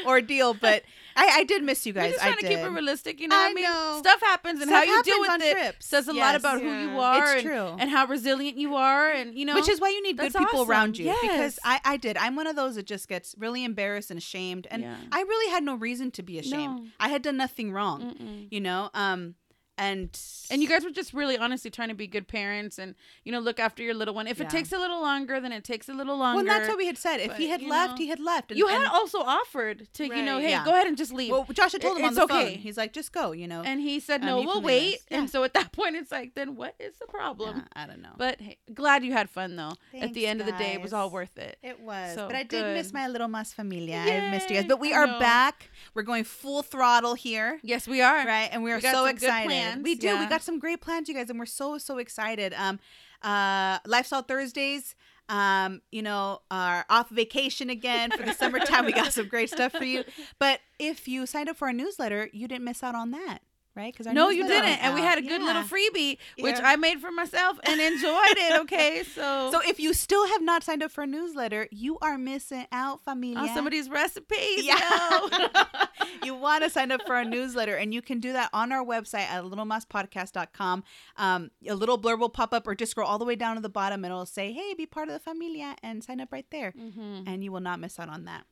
ordeal 0.05 0.53
but 0.53 0.83
i 1.15 1.29
i 1.39 1.43
did 1.43 1.63
miss 1.63 1.85
you 1.85 1.93
We're 1.93 2.01
guys 2.01 2.11
just 2.13 2.23
i 2.23 2.27
trying 2.27 2.37
to 2.39 2.47
did 2.47 2.57
keep 2.57 2.65
it 2.65 2.69
realistic, 2.69 3.19
you 3.19 3.27
know. 3.27 3.35
I 3.37 3.47
I, 3.49 3.53
mean, 3.53 3.63
know. 3.63 3.97
stuff 3.99 4.21
happens, 4.21 4.61
and 4.61 4.69
Stuff 4.69 4.85
how 4.85 4.95
you 4.95 5.03
deal 5.03 5.19
with 5.19 5.41
it 5.41 5.51
trips. 5.53 5.85
says 5.85 6.07
a 6.07 6.13
Yes. 6.13 6.21
lot 6.21 6.35
about 6.35 6.61
who 6.61 6.69
you 6.71 6.99
are 6.99 7.23
It's 7.23 7.31
and, 7.33 7.43
true. 7.43 7.75
and 7.79 7.89
how 7.89 8.05
resilient 8.07 8.57
you 8.57 8.75
are, 8.75 9.09
and 9.09 9.33
you 9.35 9.45
know, 9.45 9.55
which 9.55 9.69
is 9.69 9.79
why 9.81 9.89
you 9.89 10.01
need 10.03 10.17
good 10.17 10.33
people 10.33 10.63
around 10.63 10.91
awesome. 10.95 11.05
you 11.05 11.15
because 11.21 11.57
I, 11.63 11.79
I 11.85 11.97
did 11.97 12.17
i'm 12.17 12.35
one 12.35 12.47
of 12.47 12.55
those 12.55 12.75
that 12.75 12.85
just 12.85 13.07
gets 13.07 13.35
really 13.37 13.63
embarrassed 13.63 14.11
and 14.11 14.17
ashamed 14.17 14.67
and 14.71 14.83
Yeah. 14.83 14.95
i 15.11 15.21
really 15.21 15.51
had 15.51 15.63
no 15.63 15.75
reason 15.75 16.11
to 16.11 16.23
be 16.23 16.37
ashamed 16.39 16.75
No. 16.83 16.85
i 16.99 17.07
had 17.09 17.21
done 17.21 17.37
nothing 17.37 17.71
wrong 17.71 18.13
Mm-mm. 18.15 18.47
you 18.51 18.59
know 18.61 18.89
um 18.93 19.35
and 19.81 20.09
And 20.51 20.61
you 20.61 20.67
guys 20.67 20.83
were 20.83 20.91
just 21.01 21.13
really 21.13 21.37
honestly 21.37 21.71
trying 21.71 21.87
to 21.89 21.95
be 21.95 22.07
good 22.07 22.27
parents 22.27 22.77
and 22.77 22.93
you 23.25 23.31
know 23.31 23.39
look 23.39 23.59
after 23.59 23.81
your 23.83 23.93
little 24.01 24.13
one. 24.13 24.27
If 24.27 24.37
Yeah. 24.39 24.45
it 24.45 24.49
takes 24.57 24.71
a 24.73 24.77
little 24.77 25.01
longer, 25.01 25.39
then 25.39 25.51
it 25.59 25.63
takes 25.63 25.87
a 25.89 25.93
little 25.93 26.17
longer. 26.17 26.37
well 26.37 26.45
that's 26.53 26.67
what 26.69 26.77
we 26.77 26.87
had 26.87 26.97
said 26.97 27.17
if 27.19 27.37
he 27.37 27.47
had 27.53 27.61
left 27.61 27.91
know, 27.91 27.97
he 28.03 28.07
had 28.13 28.19
left 28.19 28.51
and, 28.51 28.57
you 28.59 28.67
had 28.67 28.81
and- 28.81 28.87
also 28.99 29.19
offered 29.39 29.87
to 29.97 30.03
you 30.05 30.21
know, 30.27 30.37
hey, 30.39 30.49
Yeah. 30.55 30.65
go 30.65 30.71
ahead 30.75 30.87
and 30.87 30.97
just 30.97 31.13
leave. 31.19 31.31
well 31.31 31.45
josh 31.59 31.71
had 31.73 31.81
told 31.81 31.97
him 31.97 32.03
on 32.05 32.09
It's 32.11 32.17
the 32.17 32.23
okay. 32.23 32.49
phone 32.55 32.59
he's 32.65 32.77
like 32.77 32.93
just 32.93 33.11
go 33.11 33.31
you 33.31 33.47
know 33.47 33.61
and 33.69 33.79
he 33.81 33.99
said, 33.99 34.21
Um, 34.21 34.27
no, 34.27 34.39
you 34.41 34.47
we'll 34.47 34.61
wait. 34.61 34.99
Yeah. 35.09 35.19
And 35.19 35.29
so 35.29 35.43
at 35.47 35.53
that 35.59 35.71
point, 35.71 35.95
it's 35.95 36.11
like, 36.11 36.29
then 36.35 36.55
what 36.55 36.75
is 36.79 36.93
the 36.99 37.07
problem? 37.07 37.63
I 37.75 37.85
don't 37.87 38.01
know 38.01 38.15
But 38.17 38.35
hey, 38.41 38.57
glad 38.73 39.03
you 39.05 39.13
had 39.13 39.29
fun 39.29 39.55
though. 39.55 39.73
at 40.05 40.13
the 40.13 40.27
end 40.27 40.41
of 40.41 40.45
the 40.47 40.53
day, 40.63 40.71
it 40.77 40.81
was 40.81 40.93
all 40.93 41.09
worth 41.09 41.37
it. 41.37 41.57
It 41.63 41.79
was, 41.79 42.15
So 42.15 42.27
but 42.27 42.35
I 42.35 42.43
did 42.43 42.63
miss 42.77 42.91
my 42.93 43.07
little 43.07 43.27
mas 43.35 43.53
familia. 43.53 43.97
I 43.99 44.29
missed 44.31 44.49
you 44.49 44.57
guys, 44.57 44.65
but 44.67 44.79
we 44.79 44.93
I 44.93 44.97
are 44.99 45.07
know. 45.07 45.19
back. 45.19 45.69
We're 45.93 46.03
going 46.11 46.23
full 46.25 46.61
throttle 46.63 47.15
here, 47.15 47.59
Yes, 47.63 47.87
we 47.87 48.01
are. 48.01 48.25
right? 48.25 48.49
And 48.51 48.63
we 48.63 48.71
are 48.71 48.75
We 48.77 48.81
so 48.81 49.05
excited. 49.05 49.47
Plans, 49.73 49.83
We 49.83 49.95
do. 49.95 50.17
We 50.17 50.25
got 50.27 50.41
some 50.41 50.59
great 50.59 50.81
plans, 50.81 51.07
you 51.09 51.15
guys, 51.15 51.29
and 51.29 51.39
we're 51.39 51.45
so 51.45 51.77
so 51.77 51.97
excited. 51.97 52.53
Um, 52.55 52.79
uh, 53.21 53.79
lifestyle 53.85 54.21
Thursdays. 54.23 54.95
Um, 55.29 55.81
you 55.91 56.01
know, 56.01 56.41
are 56.51 56.85
off 56.89 57.09
vacation 57.09 57.69
again 57.69 58.11
for 58.11 58.23
the 58.23 58.33
summertime. 58.33 58.85
we 58.85 58.91
got 58.91 59.13
some 59.13 59.27
great 59.29 59.49
stuff 59.49 59.71
for 59.71 59.85
you. 59.85 60.03
But 60.39 60.59
if 60.77 61.07
you 61.07 61.25
signed 61.25 61.47
up 61.47 61.55
for 61.55 61.67
our 61.67 61.73
newsletter, 61.73 62.29
you 62.33 62.47
didn't 62.49 62.65
miss 62.65 62.83
out 62.83 62.95
on 62.95 63.11
that, 63.11 63.39
right? 63.75 63.93
Because 63.95 64.11
No, 64.13 64.29
you 64.29 64.47
didn't. 64.47 64.83
And 64.83 64.93
we 64.95 65.01
had 65.01 65.17
a 65.17 65.21
good 65.21 65.41
little 65.41 65.63
freebie, 65.63 66.17
which 66.39 66.57
Yeah. 66.57 66.69
I 66.69 66.75
made 66.75 66.99
for 66.99 67.11
myself 67.11 67.57
and 67.63 67.79
enjoyed 67.79 68.37
it. 68.37 68.51
Okay, 68.61 69.03
so 69.03 69.49
So 69.51 69.61
if 69.65 69.79
you 69.79 69.93
still 69.93 70.27
have 70.27 70.41
not 70.41 70.63
signed 70.63 70.83
up 70.83 70.91
for 70.91 71.03
a 71.03 71.07
newsletter, 71.07 71.67
you 71.71 71.97
are 72.01 72.17
missing 72.17 72.65
out, 72.71 73.01
familia. 73.03 73.39
on 73.39 73.55
some 73.55 73.65
of 73.65 73.71
these 73.71 73.89
recipes, 73.89 74.63
Yeah. 74.65 74.77
yo. 75.11 75.47
you 76.23 76.35
want 76.35 76.63
to 76.63 76.69
sign 76.69 76.91
up 76.91 77.01
for 77.07 77.15
our 77.15 77.23
newsletter, 77.25 77.75
and 77.75 77.93
you 77.93 78.01
can 78.01 78.19
do 78.19 78.33
that 78.33 78.49
on 78.53 78.71
our 78.71 78.83
website 78.83 79.27
at 79.29 79.43
littlemaspodcast.com. 79.43 80.83
Um, 81.17 81.51
a 81.67 81.73
little 81.75 81.97
blurb 81.99 82.19
will 82.19 82.29
pop 82.29 82.53
up, 82.53 82.67
or 82.67 82.75
just 82.75 82.91
scroll 82.91 83.07
all 83.07 83.19
the 83.19 83.25
way 83.25 83.35
down 83.35 83.55
to 83.55 83.61
the 83.61 83.69
bottom, 83.69 84.03
and 84.03 84.11
it'll 84.11 84.25
say, 84.25 84.51
Hey, 84.51 84.73
be 84.73 84.85
part 84.85 85.07
of 85.07 85.13
the 85.13 85.19
familia, 85.19 85.75
and 85.83 86.03
sign 86.03 86.19
up 86.19 86.31
right 86.31 86.45
there. 86.51 86.73
Mhm. 86.77 87.23
And 87.27 87.43
you 87.43 87.51
will 87.51 87.59
not 87.59 87.79
miss 87.79 87.99
out 87.99 88.09
on 88.09 88.25
that. 88.25 88.45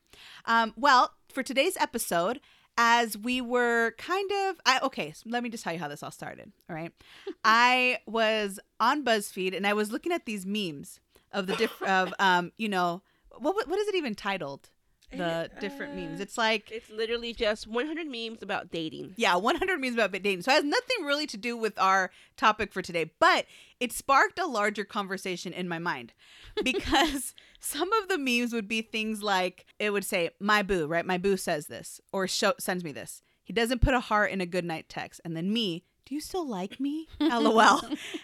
Um, 0.44 0.72
well, 0.76 1.14
for 1.32 1.42
today's 1.42 1.76
episode, 1.76 2.40
as 2.82 3.14
we 3.18 3.42
were 3.42 3.90
kind 3.98 4.30
of 4.46 4.58
I, 4.64 4.80
okay 4.84 5.12
so 5.12 5.24
let 5.26 5.42
me 5.42 5.50
just 5.50 5.62
tell 5.62 5.74
you 5.74 5.78
how 5.78 5.88
this 5.88 6.02
all 6.02 6.10
started 6.10 6.50
all 6.68 6.74
right? 6.74 6.92
I 7.44 7.98
was 8.06 8.58
on 8.80 9.04
buzzfeed 9.04 9.54
and 9.54 9.66
i 9.66 9.74
was 9.74 9.92
looking 9.92 10.12
at 10.12 10.24
these 10.24 10.46
memes 10.46 10.98
of 11.30 11.46
the 11.46 11.56
diff 11.56 11.82
of 11.82 12.14
um 12.18 12.52
you 12.56 12.70
know 12.70 13.02
what 13.38 13.68
what 13.68 13.78
is 13.78 13.88
it 13.88 13.94
even 13.94 14.14
titled 14.14 14.70
the 15.12 15.50
different 15.60 15.94
memes 15.96 16.20
Uh, 16.20 16.22
it's 16.22 16.38
like 16.38 16.70
It's 16.70 16.88
literally 16.90 17.32
just 17.32 17.66
100 17.66 18.06
memes 18.06 18.42
about 18.42 18.70
dating. 18.70 19.14
yeah, 19.16 19.34
100 19.36 19.78
memes 19.80 19.94
about 19.94 20.12
dating. 20.12 20.42
So 20.42 20.52
it 20.52 20.54
has 20.56 20.64
nothing 20.64 21.04
really 21.04 21.26
to 21.28 21.36
do 21.36 21.56
with 21.56 21.78
our 21.78 22.10
topic 22.36 22.72
for 22.72 22.82
today, 22.82 23.10
but 23.18 23.46
it 23.80 23.92
sparked 23.92 24.38
a 24.38 24.46
larger 24.46 24.84
conversation 24.84 25.52
in 25.52 25.68
my 25.68 25.78
mind 25.78 26.12
because 26.64 27.34
some 27.58 27.92
of 27.94 28.08
the 28.08 28.18
memes 28.18 28.52
would 28.52 28.68
be 28.68 28.82
things 28.82 29.22
like 29.22 29.66
it 29.78 29.90
would 29.90 30.04
say, 30.04 30.30
"My 30.40 30.62
boo," 30.62 30.86
right? 30.86 31.04
My 31.06 31.18
boo 31.18 31.36
says 31.36 31.66
this 31.66 32.00
or 32.12 32.26
show, 32.28 32.54
sends 32.58 32.84
me 32.84 32.92
this. 32.92 33.22
He 33.42 33.52
doesn't 33.52 33.80
put 33.80 33.94
a 33.94 34.00
heart 34.00 34.30
in 34.30 34.40
a 34.40 34.46
good 34.46 34.64
night 34.64 34.88
text, 34.88 35.20
and 35.24 35.36
then 35.36 35.52
me. 35.52 35.84
Do 36.06 36.14
you 36.16 36.20
still 36.20 36.46
like 36.48 36.80
me? 36.80 37.06
LOL. 37.20 37.82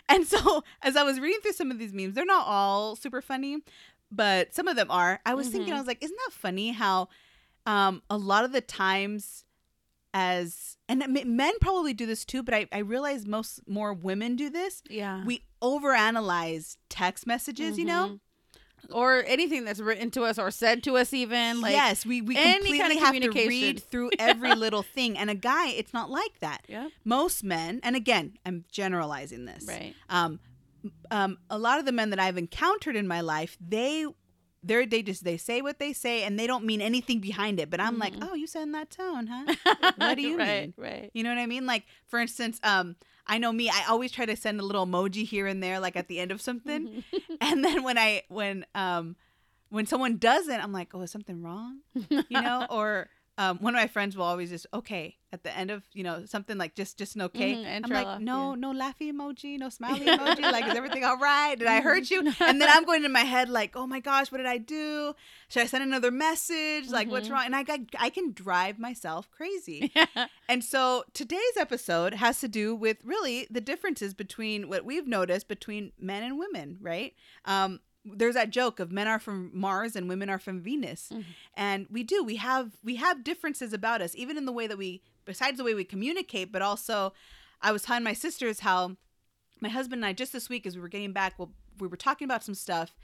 and 0.09 0.27
so, 0.27 0.64
as 0.83 0.96
I 0.96 1.05
was 1.05 1.20
reading 1.20 1.40
through 1.40 1.53
some 1.53 1.70
of 1.70 1.79
these 1.79 1.92
memes, 1.92 2.14
they're 2.14 2.25
not 2.25 2.46
all 2.46 2.96
super 2.96 3.20
funny, 3.22 3.59
but 4.11 4.55
some 4.55 4.69
of 4.69 4.77
them 4.77 4.90
are. 4.90 5.21
I 5.27 5.35
was 5.35 5.49
thinking, 5.49 5.73
Mhm. 5.73 5.77
I 5.77 5.79
was 5.81 5.87
like, 5.87 6.03
isn't 6.03 6.16
that 6.27 6.33
funny 6.33 6.71
how 6.73 7.09
um, 7.66 8.03
a 8.09 8.16
lot 8.16 8.45
of 8.45 8.53
the 8.53 8.61
times 8.61 9.45
as 10.14 10.77
and 10.88 11.03
men 11.27 11.53
probably 11.61 11.92
do 11.92 12.07
this 12.07 12.25
too 12.25 12.42
but 12.42 12.55
I, 12.55 12.66
I 12.73 12.79
realize 12.79 13.27
most 13.27 13.61
more 13.69 13.92
women 13.92 14.35
do 14.37 14.49
this 14.49 14.83
Yeah. 14.88 15.23
we 15.27 15.42
overanalyze 15.61 16.77
text 16.88 17.27
messages 17.27 17.77
you 17.79 17.85
know 17.85 18.19
or 18.92 19.25
anything 19.27 19.64
that's 19.64 19.81
written 19.81 20.11
to 20.12 20.23
us 20.23 20.38
or 20.38 20.51
said 20.51 20.83
to 20.85 20.97
us 20.97 21.12
even 21.12 21.61
like 21.61 21.73
yes, 21.73 22.07
we 22.07 22.23
we 22.23 22.37
completely 22.37 22.79
kind 22.79 22.92
of 22.92 22.99
have 23.01 23.21
to 23.21 23.31
read 23.31 23.83
through 23.83 24.11
every 24.19 24.55
little 24.55 24.83
thing. 24.83 25.19
And 25.19 25.29
a 25.29 25.35
guy, 25.35 25.71
it's 25.71 25.92
not 25.92 26.09
like 26.09 26.38
that. 26.38 26.64
yeah 26.69 26.88
Most 27.05 27.42
men, 27.42 27.81
and 27.83 27.97
again, 27.97 28.35
I'm 28.47 28.64
generalizing 28.71 29.45
this. 29.45 29.66
right 29.66 29.92
Um, 30.09 30.38
um, 31.11 31.38
a 31.51 31.59
lot 31.59 31.79
of 31.79 31.85
the 31.87 31.92
men 31.92 32.11
that 32.11 32.18
I've 32.18 32.37
encountered 32.38 32.96
in 32.96 33.07
my 33.09 33.20
life, 33.20 33.57
they. 33.61 34.07
They're, 34.62 34.85
they 34.85 35.03
just 35.03 35.22
they 35.22 35.37
say 35.37 35.62
what 35.62 35.79
they 35.79 35.92
say 35.92 36.25
and 36.25 36.37
they 36.40 36.49
don't 36.49 36.64
mean 36.64 36.81
anything 36.81 37.20
behind 37.20 37.61
it 37.61 37.70
but 37.70 37.79
i'm 37.79 38.01
like 38.01 38.14
Mhm. 38.16 38.29
oh 38.29 38.35
you 38.35 38.49
said 38.49 38.62
in 38.62 38.72
that 38.72 38.90
tone 38.90 39.29
huh 39.29 39.55
What 39.96 40.16
do 40.16 40.22
you 40.22 40.37
right 40.37 40.62
mean? 40.62 40.75
right 40.77 41.11
You 41.14 41.22
know 41.22 41.29
what 41.31 41.38
I 41.38 41.46
mean? 41.46 41.66
Like 41.66 41.85
for 42.09 42.18
instance, 42.18 42.59
um, 42.64 42.96
I 43.29 43.38
know 43.38 43.53
me. 43.53 43.70
I 43.70 43.85
always 43.88 44.11
try 44.11 44.27
to 44.27 44.35
send 44.35 44.59
a 44.59 44.64
little 44.64 44.85
emoji 44.85 45.25
here 45.25 45.46
and 45.46 45.62
there, 45.62 45.79
like 45.79 45.94
at 45.94 46.09
the 46.09 46.18
end 46.18 46.33
of 46.33 46.40
something. 46.40 47.05
and 47.40 47.64
then 47.64 47.85
when 47.85 47.96
I 47.96 48.22
when 48.29 48.66
um 48.75 49.14
when 49.68 49.87
someone 49.87 50.16
doesn't, 50.16 50.61
I'm 50.61 50.72
like, 50.72 50.88
oh, 50.94 51.03
is 51.03 51.12
something 51.12 51.42
wrong? 51.42 51.81
You 52.11 52.40
know? 52.40 52.66
or 52.68 53.09
um, 53.38 53.59
one 53.59 53.75
of 53.75 53.79
my 53.81 53.87
friends 53.87 54.16
will 54.16 54.25
always 54.25 54.51
just 54.51 54.66
okay 54.72 55.16
at 55.33 55.42
the 55.42 55.55
end 55.55 55.70
of 55.70 55.83
you 55.92 56.03
know 56.03 56.25
something 56.25 56.57
like 56.57 56.75
just 56.75 56.96
just 56.96 57.16
an 57.16 57.22
okay. 57.22 57.55
Mhm, 57.55 57.64
and 57.64 57.85
I'm 57.85 57.90
like, 57.90 58.20
no, 58.20 58.51
yeah. 58.55 58.55
no 58.61 58.72
laughy 58.72 59.12
emoji, 59.12 59.59
no 59.59 59.68
smiley 59.79 60.07
emoji. 60.07 60.40
like, 60.40 60.66
is 60.66 60.75
everything 60.75 61.05
all 61.05 61.18
right? 61.18 61.55
Did 61.59 61.68
I 61.68 61.81
hurt 61.81 62.11
you? 62.11 62.20
And 62.40 62.61
then 62.61 62.68
I'm 62.70 62.85
going 62.85 63.05
in 63.05 63.12
my 63.12 63.25
head 63.25 63.49
like, 63.51 63.77
oh 63.77 63.87
my 63.87 64.01
gosh, 64.01 64.33
what 64.33 64.38
did 64.38 64.46
I 64.46 64.59
do? 64.59 65.14
Should 65.49 65.62
I 65.62 65.66
send 65.66 65.83
another 65.85 66.11
message? 66.11 66.88
Like, 66.88 67.11
what's 67.11 67.29
Mhm. 67.29 67.33
wrong? 67.33 67.42
And 67.46 67.57
I 67.57 67.62
got 67.64 67.81
I 67.99 68.09
can 68.11 68.33
drive 68.33 68.79
myself 68.79 69.31
crazy. 69.31 69.92
yeah. 69.96 70.27
And 70.49 70.64
so 70.64 71.05
today's 71.12 71.57
episode 71.59 72.14
has 72.14 72.40
to 72.40 72.49
do 72.49 72.75
with 72.75 72.99
really 73.05 73.46
the 73.51 73.61
differences 73.61 74.14
between 74.14 74.68
what 74.68 74.85
we've 74.85 75.07
noticed 75.07 75.49
between 75.49 75.92
men 75.99 76.22
and 76.22 76.38
women, 76.38 76.79
right? 76.81 77.14
Um, 77.44 77.81
there's 78.14 78.35
that 78.35 78.51
joke 78.51 78.79
of 78.81 78.92
men 78.92 79.09
are 79.09 79.19
from 79.19 79.51
Mars 79.53 79.97
and 79.97 80.09
women 80.09 80.29
are 80.31 80.38
from 80.38 80.61
Venus, 80.61 81.11
Mhm. 81.12 81.25
and 81.55 81.87
we 81.90 82.03
do 82.03 82.23
we 82.23 82.37
have 82.37 82.77
we 82.85 82.97
have 82.97 83.25
differences 83.25 83.73
about 83.73 84.01
us, 84.01 84.14
even 84.14 84.37
in 84.38 84.45
the 84.47 84.53
way 84.53 84.66
that 84.66 84.79
we, 84.79 85.03
besides 85.25 85.59
the 85.59 85.64
way 85.64 85.75
we 85.75 85.85
communicate, 85.85 86.53
but 86.53 86.62
also, 86.62 87.12
I 87.61 87.73
was 87.73 87.83
telling 87.83 88.03
my 88.05 88.12
sisters 88.12 88.61
how 88.61 88.97
my 89.61 89.69
husband 89.69 90.01
and 90.01 90.07
I 90.07 90.12
just 90.12 90.33
this 90.33 90.49
week 90.49 90.66
as 90.66 90.77
we 90.77 90.83
were 90.83 90.88
getting 90.88 91.12
back, 91.12 91.38
well, 91.38 91.53
we 91.79 91.88
were 91.88 91.97
talking 91.97 92.25
about 92.27 92.45
some 92.45 92.55
stuff, 92.55 92.95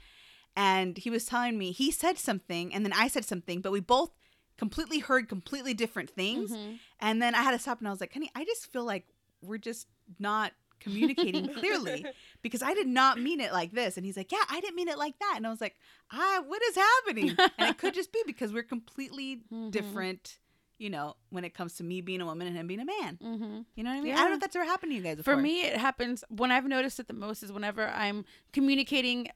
and 0.55 0.97
he 0.97 1.09
was 1.09 1.25
telling 1.25 1.57
me 1.57 1.71
he 1.71 1.91
said 1.91 2.17
something 2.17 2.73
and 2.73 2.85
then 2.85 2.93
I 2.93 3.07
said 3.07 3.25
something, 3.25 3.61
but 3.61 3.71
we 3.71 3.79
both 3.79 4.11
completely 4.57 4.99
heard 4.99 5.27
completely 5.27 5.73
different 5.73 6.11
things. 6.11 6.51
Mhm. 6.51 6.79
And 6.99 7.21
then 7.21 7.33
I 7.33 7.41
had 7.41 7.51
to 7.51 7.59
stop 7.59 7.79
and 7.79 7.87
I 7.87 7.91
was 7.91 7.99
like, 7.99 8.13
honey, 8.13 8.29
I 8.35 8.45
just 8.45 8.71
feel 8.71 8.83
like 8.85 9.07
we're 9.41 9.57
just 9.57 9.87
not 10.19 10.53
communicating 10.83 11.47
clearly 11.53 12.05
because 12.41 12.61
I 12.61 12.73
did 12.73 12.87
not 12.87 13.19
mean 13.19 13.39
it 13.39 13.51
like 13.53 13.71
this. 13.71 13.97
And 13.97 14.05
he's 14.05 14.17
like, 14.17 14.31
yeah, 14.31 14.43
I 14.49 14.59
didn't 14.59 14.75
mean 14.75 14.87
it 14.89 14.97
like 14.97 15.17
that. 15.19 15.33
And 15.37 15.47
I 15.47 15.49
was 15.49 15.61
like, 15.61 15.75
ah, 16.11 16.43
what 16.45 16.61
is 16.63 16.75
happening? 16.75 17.35
And 17.57 17.69
it 17.69 17.77
could 17.77 17.93
just 17.93 18.11
be 18.11 18.21
because 18.25 18.51
we're 18.53 18.63
completely 18.63 19.41
Mhm. 19.51 19.71
different, 19.71 20.39
you 20.77 20.89
know, 20.89 21.15
when 21.29 21.43
it 21.45 21.53
comes 21.53 21.75
to 21.75 21.83
me 21.83 22.01
being 22.01 22.21
a 22.21 22.25
woman 22.25 22.47
and 22.47 22.55
him 22.55 22.67
being 22.67 22.81
a 22.81 22.85
man. 22.85 23.17
Mhm. 23.21 23.65
You 23.75 23.83
know 23.83 23.91
what 23.91 23.97
I 23.97 24.01
mean? 24.01 24.13
I 24.13 24.17
don't 24.17 24.29
know 24.29 24.35
if 24.35 24.41
that's 24.41 24.55
ever 24.55 24.65
happened 24.65 24.91
to 24.91 24.95
you 24.95 25.01
guys 25.03 25.19
For 25.23 25.37
me, 25.37 25.61
it 25.61 25.77
happens 25.77 26.23
when 26.29 26.51
I've 26.51 26.67
noticed 26.67 26.99
it 26.99 27.07
the 27.07 27.13
most 27.13 27.43
is 27.43 27.51
whenever 27.51 27.87
I'm 27.87 28.25
communicating 28.51 29.29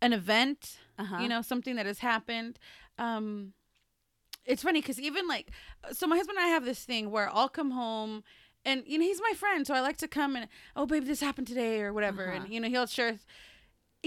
an 0.00 0.12
event, 0.12 0.78
uh-huh. 0.98 1.18
you 1.20 1.28
know, 1.28 1.42
something 1.42 1.76
that 1.76 1.86
has 1.86 1.98
happened. 2.00 2.58
Um, 2.98 3.52
it's 4.44 4.62
funny 4.62 4.80
because 4.80 5.00
even 5.00 5.26
like, 5.26 5.50
so 5.92 6.06
my 6.06 6.16
husband 6.16 6.38
and 6.38 6.46
I 6.46 6.50
have 6.50 6.64
this 6.64 6.84
thing 6.84 7.10
where 7.10 7.28
I'll 7.34 7.48
come 7.48 7.72
home 7.72 8.22
and, 8.66 8.82
you 8.86 8.98
know, 8.98 9.04
he's 9.04 9.20
my 9.22 9.32
friend. 9.34 9.66
So 9.66 9.72
I 9.74 9.80
like 9.80 9.96
to 9.98 10.08
come 10.08 10.36
and, 10.36 10.48
oh, 10.74 10.84
babe, 10.84 11.06
this 11.06 11.20
happened 11.20 11.46
today 11.46 11.80
or 11.80 11.92
whatever. 11.92 12.28
Uh-huh. 12.28 12.42
And, 12.42 12.52
you 12.52 12.60
know, 12.60 12.68
he'll 12.68 12.86
share. 12.86 13.18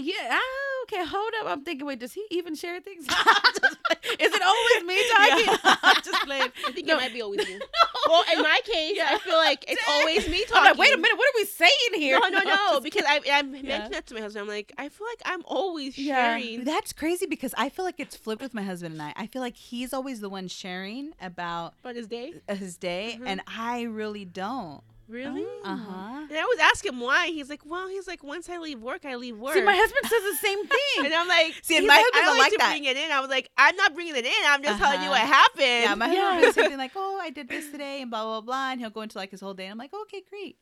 Yeah, 0.02 0.30
ah, 0.32 0.84
okay, 0.84 1.04
hold 1.06 1.34
up. 1.42 1.48
I'm 1.48 1.64
thinking, 1.64 1.86
wait, 1.86 2.00
does 2.00 2.14
he 2.14 2.26
even 2.32 2.56
share 2.56 2.80
things? 2.82 3.06
Is 4.20 4.34
it 4.34 4.42
always 4.42 4.84
me 4.86 4.98
talking? 5.12 5.78
I'm 5.84 6.02
just 6.04 6.24
playing. 6.26 6.52
I 6.68 6.72
think 6.72 6.88
No. 6.88 6.96
it 6.96 7.02
might 7.02 7.14
be 7.14 7.22
always 7.22 7.48
you. 7.48 7.60
Well, 8.08 8.24
in 8.34 8.42
my 8.42 8.60
case, 8.66 8.98
I 9.02 9.18
feel 9.20 9.36
like 9.36 9.66
it's 9.68 9.84
always 9.88 10.28
me 10.30 10.44
talking. 10.46 10.58
I'm 10.58 10.64
like, 10.64 10.78
wait 10.78 10.94
a 10.94 10.98
minute, 10.98 11.18
what 11.18 11.28
are 11.28 11.38
we 11.38 11.46
saying 11.46 11.72
here? 11.96 12.20
No, 12.20 12.30
no, 12.30 12.40
I'm 12.40 12.48
no. 12.48 12.80
Because 12.82 13.04
I, 13.08 13.20
I 13.32 13.42
mentioned 13.44 13.68
Yeah. 13.68 13.88
that 13.90 14.08
to 14.08 14.14
my 14.16 14.22
husband. 14.22 14.44
I'm 14.44 14.48
like, 14.48 14.72
I 14.78 14.90
feel 14.90 15.08
like 15.08 15.22
I'm 15.26 15.44
always 15.46 15.98
Yeah. 15.98 16.38
sharing. 16.38 16.64
That's 16.64 16.92
crazy 16.94 17.26
because 17.28 17.54
I 17.58 17.70
feel 17.70 17.86
like 17.86 18.00
it's 18.00 18.16
flipped 18.16 18.42
with 18.42 18.54
my 18.54 18.64
husband 18.64 18.94
and 18.94 19.02
I. 19.02 19.14
I 19.16 19.28
feel 19.28 19.42
like 19.42 19.56
he's 19.58 19.94
always 19.94 20.22
the 20.22 20.30
one 20.30 20.48
sharing 20.48 21.14
about 21.22 21.74
About 21.84 21.96
his 21.96 22.08
day. 22.08 22.34
his 22.48 22.78
day, 22.78 23.18
Mhm. 23.20 23.28
and 23.28 23.42
I 23.48 23.84
really 23.84 24.26
don't. 24.26 24.82
Really? 25.10 25.44
Oh. 25.46 25.62
Uh 25.64 25.76
huh. 25.76 26.26
And 26.30 26.38
I 26.38 26.42
always 26.42 26.60
ask 26.60 26.86
him 26.86 27.00
why. 27.00 27.28
He's 27.28 27.50
like, 27.50 27.66
well, 27.66 27.88
he's 27.90 28.08
like, 28.08 28.24
once 28.24 28.48
I 28.48 28.60
leave 28.60 28.80
work, 28.80 29.04
I 29.06 29.16
leave 29.16 29.38
work. 29.38 29.56
See, 29.56 29.62
my 29.64 29.76
husband 29.76 30.02
says 30.04 30.22
the 30.32 30.38
same 30.38 30.60
thing. 30.68 31.06
and 31.06 31.14
I'm 31.14 31.28
like, 31.28 31.56
See, 31.64 31.76
and 31.76 31.82
he's 31.84 31.88
my 31.88 31.96
like, 31.96 32.06
husband 32.06 32.22
I 32.22 32.26
don't 32.26 32.26
don't 32.28 32.38
like, 32.38 32.44
like 32.44 32.52
to 32.52 32.58
that. 32.60 32.70
bring 32.72 32.86
it 32.86 32.96
in. 32.98 33.12
I 33.12 33.20
was 33.20 33.30
like, 33.30 33.50
I'm 33.58 33.76
not 33.76 33.96
bringing 33.96 34.16
it 34.16 34.26
in. 34.26 34.32
I'm 34.48 34.62
just 34.64 34.78
telling 34.80 35.02
you 35.02 35.10
what 35.10 35.22
Uh-huh. 35.22 35.34
happened. 35.34 35.84
Yeah, 35.84 35.96
my 35.96 36.14
Yeah. 36.14 36.22
husband 36.22 36.46
will 36.46 36.54
say 36.54 36.62
something 36.62 36.78
like, 36.78 36.92
"Oh, 36.96 37.20
I 37.22 37.32
did 37.32 37.50
this 37.50 37.70
today," 37.72 38.02
and 38.04 38.12
blah 38.12 38.24
blah 38.24 38.42
blah, 38.42 38.72
and 38.72 38.80
he'll 38.80 38.92
go 38.92 39.02
into 39.02 39.18
like 39.18 39.32
his 39.32 39.42
whole 39.42 39.54
day. 39.56 39.66
And 39.66 39.72
I'm 39.74 39.78
like, 39.80 39.94
"Okay, 39.94 40.22
great." 40.30 40.58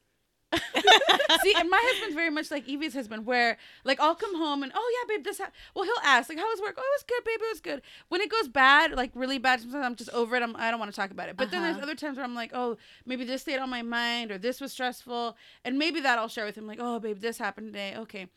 See, 0.53 1.53
and 1.57 1.69
my 1.69 1.79
husband's 1.83 2.15
very 2.15 2.29
much 2.29 2.51
like 2.51 2.65
Evie's 2.67 2.93
husband, 2.93 3.25
where 3.25 3.57
like 3.83 3.99
I'll 3.99 4.15
come 4.15 4.35
home 4.37 4.63
and 4.63 4.71
oh 4.73 4.93
yeah, 5.09 5.15
babe, 5.15 5.25
this. 5.25 5.39
Ha-. 5.39 5.51
Well, 5.75 5.83
he'll 5.83 5.93
ask 6.03 6.29
like, 6.29 6.37
how 6.37 6.45
was 6.45 6.61
work? 6.61 6.75
Oh, 6.77 6.81
it 6.81 6.95
was 6.95 7.03
good, 7.03 7.23
babe. 7.25 7.39
It 7.41 7.51
was 7.51 7.59
good. 7.59 7.81
When 8.07 8.21
it 8.21 8.29
goes 8.29 8.47
bad, 8.47 8.93
like 8.93 9.11
really 9.13 9.37
bad, 9.37 9.59
sometimes 9.59 9.85
I'm 9.85 9.95
just 9.95 10.09
over 10.11 10.35
it. 10.37 10.43
I'm, 10.43 10.55
I 10.55 10.71
don't 10.71 10.79
want 10.79 10.91
to 10.91 10.95
talk 10.95 11.11
about 11.11 11.27
it. 11.29 11.35
But 11.37 11.51
then 11.51 11.61
there's 11.63 11.75
Uh-huh. 11.75 11.83
other 11.83 11.95
times 11.95 12.15
where 12.17 12.25
I'm 12.25 12.35
like, 12.35 12.51
oh, 12.53 12.77
maybe 13.05 13.25
this 13.25 13.41
stayed 13.41 13.59
on 13.59 13.69
my 13.69 13.81
mind 13.81 14.31
or 14.31 14.37
this 14.37 14.61
was 14.61 14.71
stressful, 14.71 15.35
and 15.65 15.77
maybe 15.77 15.99
that 15.99 16.17
I'll 16.17 16.29
share 16.29 16.45
with 16.45 16.55
him. 16.57 16.65
Like, 16.65 16.79
oh, 16.81 16.99
babe, 16.99 17.19
this 17.19 17.37
happened 17.37 17.67
today. 17.67 17.95
Okay, 17.97 18.27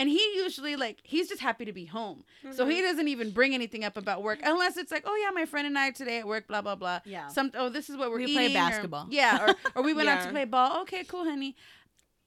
and 0.00 0.08
he 0.08 0.20
usually 0.34 0.74
like 0.76 0.98
he's 1.04 1.28
just 1.28 1.40
happy 1.40 1.64
to 1.66 1.72
be 1.72 1.84
home, 1.84 2.24
so 2.42 2.48
Mm-hmm. 2.64 2.70
he 2.72 2.80
doesn't 2.82 3.06
even 3.08 3.30
bring 3.30 3.54
anything 3.54 3.84
up 3.84 3.96
about 3.96 4.22
work 4.24 4.40
unless 4.42 4.76
it's 4.76 4.90
like, 4.90 5.04
oh 5.06 5.16
yeah, 5.22 5.30
my 5.30 5.44
friend 5.46 5.66
and 5.66 5.78
I 5.78 5.90
today 5.90 6.18
at 6.18 6.26
work, 6.26 6.48
blah 6.48 6.62
blah 6.62 6.74
blah. 6.74 7.00
Yeah. 7.04 7.28
Some 7.28 7.52
oh 7.54 7.68
this 7.68 7.88
is 7.90 7.96
what 7.96 8.10
we're 8.10 8.16
We 8.18 8.24
eating. 8.24 8.36
play 8.36 8.46
or- 8.50 8.54
basketball. 8.54 9.06
yeah, 9.10 9.44
or, 9.46 9.54
or 9.76 9.82
we 9.84 9.92
went 9.94 10.08
out 10.08 10.24
to 10.24 10.30
play 10.36 10.44
ball. 10.46 10.80
Okay, 10.82 11.04
cool, 11.04 11.24
honey. 11.24 11.54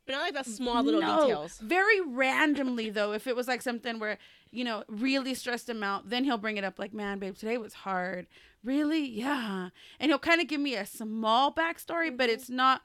But 0.06 0.14
not 0.14 0.22
like 0.22 0.34
the 0.46 0.50
small 0.50 0.84
little 0.84 1.00
No, 1.02 1.22
details. 1.28 1.60
Very 1.60 2.02
randomly 2.02 2.90
though, 2.90 3.14
if 3.14 3.26
it 3.28 3.36
was 3.38 3.48
like 3.48 3.62
something 3.62 4.00
where, 4.00 4.18
you 4.52 4.66
know, 4.66 4.84
really 4.90 5.34
stressed 5.34 5.70
him 5.70 5.82
out, 5.82 6.10
then 6.10 6.26
he'll 6.26 6.38
bring 6.38 6.58
it 6.58 6.64
up 6.66 6.78
like, 6.78 6.94
Man, 6.94 7.20
babe, 7.20 7.36
today 7.38 7.58
was 7.58 7.74
hard. 7.74 8.28
Really? 8.66 9.06
Yeah. 9.10 9.70
And 10.00 10.12
he'll 10.12 10.20
kind 10.20 10.42
of 10.42 10.48
give 10.48 10.60
me 10.62 10.76
a 10.76 10.86
small 10.86 11.54
backstory, 11.54 12.10
but 12.16 12.26
Mm-hmm. 12.30 12.34
it's 12.34 12.50
not 12.50 12.82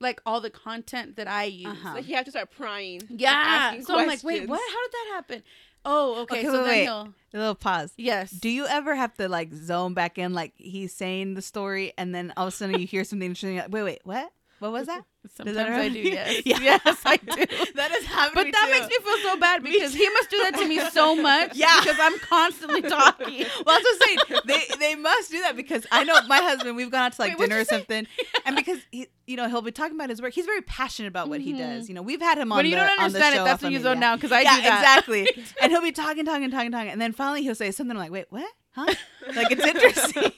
like 0.00 0.20
all 0.26 0.40
the 0.40 0.50
content 0.50 1.16
that 1.16 1.28
I 1.28 1.44
use. 1.44 1.66
Uh-huh. 1.66 1.94
Like 1.94 2.08
you 2.08 2.16
have 2.16 2.24
to 2.24 2.30
start 2.30 2.50
prying. 2.50 3.02
Yeah. 3.08 3.32
asking 3.34 3.84
So 3.84 3.98
I'm 3.98 4.06
like, 4.06 4.24
wait, 4.24 4.48
what? 4.48 4.58
How 4.58 4.82
did 4.82 4.92
that 4.92 5.10
happen? 5.14 5.42
Oh, 5.84 6.22
okay. 6.22 6.40
Okay, 6.40 6.44
so 6.44 6.52
wait, 6.52 6.58
then 6.58 6.68
wait. 6.68 6.82
he'll 6.82 7.14
A 7.32 7.38
little 7.38 7.54
pause. 7.54 7.92
Yes. 7.96 8.30
Do 8.30 8.48
you 8.48 8.66
ever 8.66 8.94
have 8.94 9.14
to 9.14 9.28
like 9.28 9.52
zone 9.54 9.94
back 9.94 10.18
in, 10.18 10.34
like 10.34 10.52
he's 10.56 10.92
saying 10.92 11.34
the 11.34 11.42
story, 11.42 11.92
and 11.96 12.14
then 12.14 12.32
all 12.36 12.46
of 12.46 12.52
a 12.52 12.56
sudden 12.56 12.78
you 12.78 12.86
hear 12.86 13.04
something 13.04 13.26
interesting? 13.26 13.56
Like, 13.56 13.72
wait, 13.72 13.84
wait, 13.84 14.00
what? 14.04 14.30
What 14.60 14.72
was 14.72 14.86
that? 14.86 15.04
Sometimes 15.36 15.56
that 15.56 15.68
I 15.70 15.88
do, 15.88 15.98
yes. 15.98 16.42
Yeah. 16.46 16.58
Yes, 16.60 16.98
I 17.04 17.16
do. 17.16 17.26
that 17.74 17.90
is 17.92 18.04
happening. 18.06 18.44
But 18.44 18.52
that 18.52 18.64
too. 18.66 18.70
makes 18.72 18.86
me 18.88 19.04
feel 19.04 19.18
so 19.30 19.36
bad 19.38 19.62
because 19.62 19.92
he 19.92 20.08
must 20.10 20.30
do 20.30 20.38
that 20.44 20.54
to 20.56 20.66
me 20.68 20.80
so 20.90 21.14
much. 21.16 21.56
Yeah. 21.56 21.74
Because 21.80 21.96
I'm 22.00 22.18
constantly 22.20 22.82
talking. 22.82 23.44
Well, 23.66 23.76
I 23.76 23.78
was 23.78 23.82
just 23.82 24.02
saying 24.04 24.40
they 24.46 24.62
they 24.78 24.94
must 24.94 25.30
do 25.30 25.40
that 25.42 25.56
because 25.56 25.86
I 25.90 26.04
know 26.04 26.14
my 26.28 26.38
husband. 26.38 26.76
We've 26.76 26.90
gone 26.90 27.02
out 27.02 27.12
to 27.14 27.20
like 27.22 27.38
Wait, 27.38 27.48
dinner 27.48 27.60
or 27.60 27.64
something, 27.64 28.06
and 28.46 28.54
because 28.56 28.78
he, 28.92 29.08
you 29.26 29.36
know, 29.36 29.48
he'll 29.48 29.62
be 29.62 29.72
talking 29.72 29.94
about 29.96 30.08
his 30.10 30.20
work. 30.22 30.32
He's 30.34 30.46
very 30.46 30.62
passionate 30.62 31.08
about 31.08 31.28
what 31.28 31.40
he 31.40 31.52
Mhm. 31.52 31.58
does. 31.58 31.88
You 31.88 31.94
know, 31.94 32.02
we've 32.02 32.20
had 32.20 32.38
him 32.38 32.52
on 32.52 32.56
When 32.56 32.66
you 32.66 32.72
the 32.72 32.76
don't 32.78 32.98
understand 33.00 33.36
it, 33.36 33.44
that's 33.44 33.62
when 33.62 33.72
you 33.72 33.80
zone 33.80 34.00
yeah. 34.00 34.14
because 34.16 34.32
I 34.32 34.40
yeah, 34.42 34.56
do 34.56 34.62
that. 34.62 34.78
exactly. 35.04 35.28
and 35.62 35.72
he'll 35.72 35.82
be 35.82 35.92
talking, 35.92 36.24
talking, 36.24 36.50
talking, 36.50 36.70
talking, 36.72 36.90
and 36.90 37.00
then 37.00 37.12
finally 37.12 37.42
he'll 37.42 37.54
say 37.54 37.70
something 37.70 37.96
like, 37.96 38.10
"Wait, 38.10 38.26
what? 38.30 38.50
Huh?" 38.72 38.86
like 39.34 39.50
it's 39.50 39.64
interesting. 39.64 40.32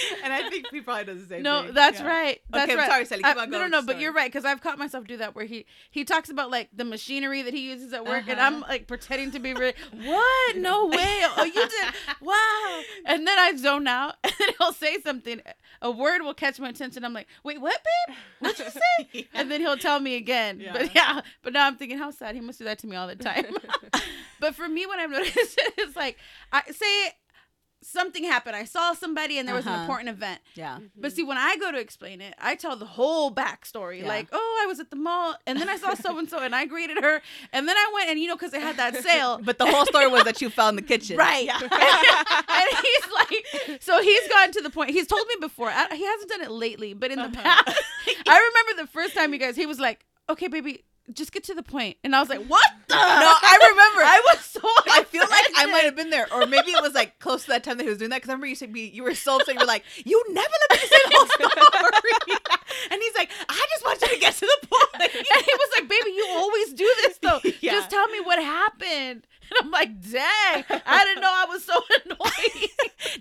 and 0.24 0.32
I 0.32 0.48
think 0.48 0.66
he 0.70 0.80
probably 0.80 1.04
does 1.04 1.22
the 1.22 1.28
same 1.28 1.42
No, 1.42 1.62
thing. 1.64 1.74
that's 1.74 2.00
Yeah. 2.00 2.06
right. 2.08 2.40
That's 2.50 2.70
Okay, 2.70 2.80
I'm 2.80 2.88
sorry, 2.88 3.04
Sally, 3.06 3.22
keep 3.22 3.36
I- 3.36 3.42
on 3.42 3.50
no, 3.50 3.58
going 3.58 3.70
no, 3.70 3.78
no. 3.78 3.80
with 3.80 3.86
But 3.86 4.00
you're 4.00 4.12
right 4.12 4.30
because 4.30 4.44
I've 4.44 4.60
caught 4.60 4.78
myself 4.78 5.06
do 5.06 5.16
that 5.18 5.34
where 5.34 5.44
he 5.44 5.66
he 5.90 6.04
talks 6.04 6.28
about 6.30 6.50
like 6.50 6.68
the 6.74 6.84
machinery 6.84 7.42
that 7.42 7.54
he 7.54 7.60
uses 7.70 7.92
at 7.92 8.04
work, 8.06 8.24
and 8.28 8.38
Uh-huh. 8.38 8.46
I'm 8.46 8.60
like 8.62 8.86
pretending 8.86 9.30
to 9.32 9.38
be 9.38 9.52
really 9.54 9.74
what? 10.04 10.56
No 10.56 10.86
way! 10.86 11.20
Oh, 11.36 11.44
you 11.44 11.52
did 11.68 11.94
wow! 12.20 12.82
And 13.06 13.26
then 13.26 13.38
I 13.38 13.54
zone 13.56 13.86
out, 13.86 14.14
and 14.24 14.32
he'll 14.58 14.72
say 14.72 15.00
something. 15.00 15.40
A 15.80 15.90
word 15.90 16.22
will 16.22 16.34
catch 16.34 16.58
my 16.60 16.68
attention. 16.68 17.04
I'm 17.04 17.12
like, 17.12 17.26
wait, 17.42 17.60
what, 17.60 17.80
babe? 18.08 18.16
What'd 18.40 18.58
you 18.58 18.70
say? 18.70 19.28
And 19.34 19.50
then 19.50 19.60
he'll 19.60 19.76
tell 19.76 19.98
me 20.00 20.14
again. 20.16 20.60
Yeah. 20.60 20.72
But 20.72 20.94
yeah, 20.94 21.20
but 21.42 21.52
now 21.52 21.66
I'm 21.66 21.76
thinking, 21.76 21.98
how 21.98 22.10
sad. 22.12 22.34
He 22.34 22.40
must 22.40 22.58
do 22.58 22.64
that 22.66 22.78
to 22.80 22.86
me 22.86 22.94
all 22.96 23.08
the 23.08 23.16
time. 23.16 23.46
but 24.40 24.54
for 24.54 24.68
me, 24.68 24.86
what 24.86 24.98
I've 24.98 25.10
noticed 25.10 25.60
is 25.78 25.96
like, 25.96 26.16
I 26.52 26.62
say 26.70 27.12
something 27.82 28.24
happened. 28.24 28.56
I 28.56 28.64
saw 28.64 28.94
somebody, 28.94 29.38
and 29.38 29.46
there 29.48 29.54
was 29.54 29.66
an 29.66 29.72
Uh-huh. 29.72 29.82
important 29.82 30.08
event. 30.10 30.40
yeah. 30.54 30.78
But 30.96 31.12
see, 31.12 31.22
when 31.22 31.36
I 31.38 31.56
go 31.56 31.70
to 31.72 31.78
explain 31.78 32.20
it, 32.20 32.34
I 32.38 32.54
tell 32.54 32.76
the 32.76 32.86
whole 32.86 33.30
backstory. 33.30 34.00
Yeah. 34.00 34.08
Like, 34.08 34.28
oh, 34.32 34.60
I 34.62 34.66
was 34.66 34.80
at 34.80 34.90
the 34.90 34.96
mall, 34.96 35.34
and 35.46 35.60
then 35.60 35.68
I 35.68 35.76
saw 35.76 35.94
so 35.94 36.18
and 36.18 36.28
so, 36.30 36.38
and 36.38 36.54
I 36.54 36.64
greeted 36.66 36.98
her, 37.02 37.20
and 37.52 37.68
then 37.68 37.76
I 37.76 37.90
went, 37.94 38.10
and 38.10 38.18
you 38.20 38.28
know, 38.28 38.34
because 38.36 38.50
they 38.52 38.60
had 38.60 38.76
that 38.76 38.96
sale. 39.02 39.40
But 39.44 39.58
the 39.58 39.66
whole 39.66 39.86
story 39.86 40.06
was 40.08 40.24
that 40.24 40.40
you 40.40 40.48
fell 40.50 40.68
in 40.68 40.76
the 40.76 40.82
kitchen. 40.82 41.16
Right. 41.16 41.44
Yeah. 41.46 41.58
and 41.60 42.68
he's 42.82 43.12
like, 43.12 43.80
so 43.82 44.00
he's 44.00 44.28
gotten 44.28 44.52
to 44.52 44.60
the 44.62 44.70
point. 44.70 44.90
He's 44.90 45.06
told 45.06 45.26
me 45.28 45.34
before. 45.40 45.68
I, 45.70 45.94
he 45.94 46.04
hasn't 46.04 46.30
done 46.30 46.40
it 46.42 46.50
lately, 46.50 46.94
but 46.94 47.10
in 47.10 47.18
the 47.18 47.24
Uh-huh. 47.24 47.42
past, 47.42 47.82
I 48.28 48.50
remember 48.50 48.82
the 48.82 48.88
first 48.88 49.14
time 49.14 49.32
you 49.32 49.38
guys. 49.38 49.56
He 49.56 49.66
was 49.66 49.80
like, 49.80 50.04
"Okay, 50.28 50.48
baby, 50.48 50.84
just 51.12 51.32
get 51.32 51.44
to 51.44 51.54
the 51.54 51.62
point. 51.62 51.96
And 52.04 52.14
I 52.14 52.20
was 52.20 52.28
like, 52.28 52.44
what 52.46 52.70
the? 52.88 52.94
No, 52.94 53.00
I 53.00 53.58
remember. 53.70 54.02
I 54.04 54.20
was 54.32 54.44
so. 54.44 54.60
I 54.92 55.04
feel 55.04 55.22
like 55.22 55.46
I 55.56 55.66
might 55.66 55.84
have 55.84 55.96
been 55.96 56.10
there, 56.10 56.26
or 56.32 56.46
maybe 56.46 56.70
it 56.70 56.82
was 56.82 56.94
like 56.94 57.18
close 57.18 57.42
to 57.42 57.48
that 57.48 57.64
time 57.64 57.76
that 57.78 57.84
he 57.84 57.88
was 57.88 57.98
doing 57.98 58.10
that. 58.10 58.16
Because 58.16 58.30
I 58.30 58.32
remember 58.32 58.46
you 58.46 58.54
said 58.54 58.76
you 58.76 59.02
were 59.02 59.14
so 59.14 59.36
upset. 59.36 59.54
You 59.54 59.60
were 59.60 59.66
like, 59.66 59.84
"You 60.04 60.22
never 60.30 60.48
let 60.70 60.80
me 60.80 60.86
say 60.88 60.96
the 61.04 61.16
whole 61.16 61.26
story," 61.26 62.38
and 62.90 63.00
he's 63.02 63.14
like, 63.16 63.30
"I 63.48 63.66
just 63.72 63.84
want 63.84 64.00
you 64.02 64.08
to 64.08 64.18
get 64.20 64.34
to 64.34 64.40
the 64.46 64.66
point." 64.68 65.12
And 65.12 65.44
he 65.44 65.52
was 65.54 65.68
like, 65.78 65.88
baby, 65.88 66.10
you 66.10 66.26
always 66.30 66.72
do 66.72 66.94
this 67.02 67.18
though. 67.18 67.40
Yeah. 67.60 67.72
Just 67.72 67.90
tell 67.90 68.06
me 68.08 68.20
what 68.20 68.38
happened. 68.38 69.26
And 69.50 69.58
I'm 69.66 69.70
like, 69.70 70.00
dang, 70.00 70.64
I 70.86 71.04
didn't 71.04 71.20
know 71.20 71.30
I 71.30 71.46
was 71.48 71.64
so 71.64 71.80
annoying. 72.04 72.68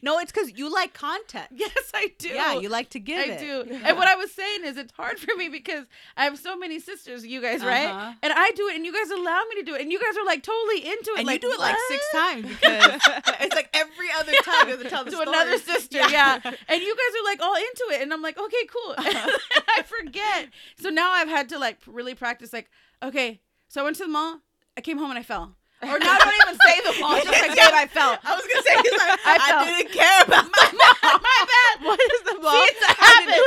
no, 0.02 0.20
it's 0.20 0.32
because 0.32 0.58
you 0.58 0.72
like 0.72 0.94
context. 0.94 1.50
yes, 1.54 1.92
I 1.94 2.12
do. 2.18 2.30
Yeah, 2.30 2.54
you 2.60 2.70
like 2.70 2.90
to 2.92 3.00
give 3.00 3.20
I 3.20 3.34
it. 3.34 3.40
do. 3.40 3.76
And 3.84 3.98
what 3.98 4.08
I 4.08 4.16
was 4.16 4.32
saying 4.32 4.64
is 4.64 4.78
it's 4.78 4.94
hard 4.94 5.20
for 5.20 5.36
me 5.36 5.50
because 5.50 5.86
I 6.16 6.24
have 6.26 6.38
so 6.40 6.56
many 6.58 6.80
sisters, 6.80 7.26
you 7.26 7.42
guys, 7.42 7.62
right? 7.72 7.88
Uh-huh. 7.90 8.14
And 8.22 8.34
I 8.36 8.52
do 8.52 8.68
it 8.68 8.76
and 8.76 8.86
you 8.86 8.94
guys 8.94 9.10
allow 9.10 9.42
me 9.50 9.56
to 9.62 9.64
do 9.64 9.76
it. 9.76 9.82
And 9.82 9.92
you 9.92 10.00
guys 10.00 10.18
are 10.18 10.26
like 10.26 10.44
totally 10.44 10.86
into 10.86 11.12
it. 11.12 11.20
And 11.20 11.28
like, 11.28 11.42
you 11.42 11.50
do 11.50 11.54
it 11.56 11.60
like 11.60 11.76
six 11.90 12.04
times 12.14 12.48
because 12.62 13.02
it's 13.42 13.56
like 13.56 13.70
every 13.74 14.08
other 14.18 14.34
time 14.44 14.68
you 14.68 14.76
have 14.76 14.84
to 14.84 14.90
tell 14.90 15.04
the 15.04 15.12
to 15.12 15.18
story. 15.18 15.30
another 15.30 15.58
sister, 15.58 15.98
yeah. 16.10 16.40
And 16.44 16.82
you 16.82 16.96
guys 16.96 17.14
are 17.20 17.26
like 17.26 17.42
all 17.42 17.56
into 17.56 17.86
it, 17.92 18.02
and 18.02 18.14
I'm 18.14 18.22
like, 18.22 18.38
okay, 18.38 18.66
cool. 18.68 18.94
and 18.98 19.08
I 19.78 19.84
forget. 19.84 20.50
So 20.80 20.90
now 20.90 21.12
I've 21.12 21.30
had 21.30 21.50
to 21.50 21.60
like 21.60 21.80
really 21.88 22.16
practice. 22.16 22.54
Like, 22.54 22.70
okay, 23.02 23.42
so 23.68 23.82
I 23.82 23.84
went 23.84 23.96
to 23.98 24.04
the 24.04 24.10
mall. 24.10 24.40
I 24.78 24.82
came 24.82 24.98
home 24.98 25.10
and 25.10 25.20
I 25.20 25.24
fell. 25.24 25.56
Or 25.84 25.98
now 25.98 26.14
I 26.14 26.20
don't 26.20 26.36
even 26.48 26.60
say 26.62 26.76
the 26.86 27.00
mall. 27.02 27.18
Just 27.18 27.28
like, 27.32 27.50
babe, 27.58 27.74
I 27.74 27.88
fell. 27.88 28.18
I 28.24 28.36
was 28.36 28.46
gonna 28.46 28.64
say, 28.64 28.76
like, 28.76 29.20
I 29.26 29.38
I, 29.42 29.66
didn't 29.66 29.92
care 29.92 30.24
about 30.24 30.46
my 30.46 30.68
bad. 30.72 31.22
My 31.22 31.46
bad. 31.50 31.86
What 31.86 32.00
is 32.00 32.22
the 32.22 32.38
ball? 32.40 32.52
See. 32.52 32.70
It's 32.70 32.84
a 32.86 32.94
habit. 32.94 33.42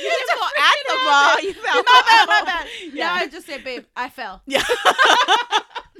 You 0.00 0.08
didn't 0.08 0.38
fall 0.38 0.54
at 0.56 0.78
the 0.86 0.96
ball. 1.04 1.34
You 1.42 1.52
fell. 1.54 1.82
My 1.82 2.02
bad. 2.06 2.28
My 2.28 2.42
bad. 2.44 2.68
Yeah. 2.92 3.04
Now 3.06 3.14
I 3.14 3.26
just 3.38 3.46
say, 3.46 3.58
babe, 3.58 3.84
I 3.96 4.08
fell. 4.08 4.42
Yeah. 4.46 4.62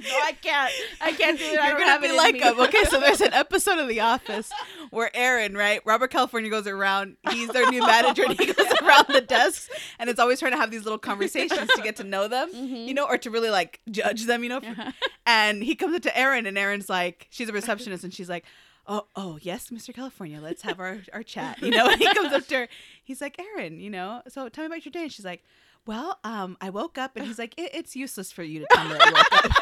No, 0.01 0.15
I 0.23 0.31
can't. 0.31 0.71
I 1.01 1.11
can't 1.11 1.37
do 1.37 1.43
it. 1.43 1.59
I 1.59 1.71
You're 1.71 1.79
don't 1.79 2.01
gonna 2.01 2.13
be 2.13 2.17
like 2.17 2.35
him. 2.35 2.57
Okay, 2.57 2.85
so 2.85 3.01
there's 3.01 3.19
an 3.19 3.33
episode 3.33 3.79
of 3.79 3.89
The 3.89 3.99
Office 3.99 4.49
where 4.91 5.11
Erin, 5.13 5.57
right, 5.57 5.81
Robert 5.83 6.09
California 6.09 6.49
goes 6.49 6.67
around. 6.67 7.17
He's 7.29 7.49
their 7.49 7.69
new 7.69 7.81
manager, 7.81 8.23
and 8.23 8.39
he 8.39 8.45
goes 8.45 8.65
around 8.81 9.07
the 9.09 9.19
desks, 9.19 9.69
and 9.99 10.09
it's 10.09 10.17
always 10.17 10.39
trying 10.39 10.53
to 10.53 10.57
have 10.57 10.71
these 10.71 10.83
little 10.83 10.99
conversations 10.99 11.69
to 11.75 11.81
get 11.81 11.97
to 11.97 12.05
know 12.05 12.29
them, 12.29 12.49
mm-hmm. 12.49 12.75
you 12.75 12.93
know, 12.93 13.05
or 13.05 13.17
to 13.17 13.29
really 13.29 13.49
like 13.49 13.81
judge 13.91 14.25
them, 14.25 14.41
you 14.41 14.49
know. 14.49 14.59
Uh-huh. 14.59 14.91
And 15.25 15.61
he 15.61 15.75
comes 15.75 15.93
up 15.93 16.01
to 16.03 16.17
Erin, 16.17 16.45
and 16.45 16.57
Erin's 16.57 16.87
like, 16.87 17.27
she's 17.29 17.49
a 17.49 17.53
receptionist, 17.53 18.03
and 18.03 18.13
she's 18.13 18.29
like. 18.29 18.45
Oh, 18.91 19.05
oh 19.15 19.37
yes, 19.39 19.69
Mr. 19.69 19.93
California. 19.93 20.41
Let's 20.41 20.63
have 20.63 20.79
our, 20.79 21.01
our 21.13 21.21
chat. 21.21 21.61
You 21.61 21.69
know, 21.69 21.87
and 21.87 22.01
he 22.01 22.11
comes 22.11 22.33
up 22.33 22.47
to 22.47 22.55
her. 22.55 22.67
He's 23.03 23.21
like, 23.21 23.39
Erin, 23.39 23.79
you 23.79 23.91
know, 23.91 24.23
so 24.27 24.49
tell 24.49 24.63
me 24.63 24.65
about 24.65 24.83
your 24.83 24.91
day. 24.91 25.03
And 25.03 25.11
she's 25.11 25.25
like, 25.25 25.43
Well, 25.89 26.19
um, 26.23 26.55
I 26.61 26.69
woke 26.69 26.99
up, 26.99 27.15
and 27.15 27.25
he's 27.25 27.39
like, 27.39 27.55
it, 27.57 27.71
It's 27.73 27.95
useless 27.95 28.31
for 28.31 28.43
you 28.43 28.59
to 28.59 28.67
tell 28.71 28.83
me 28.87 28.93
that 28.93 29.07
you 29.07 29.11
woke 29.11 29.59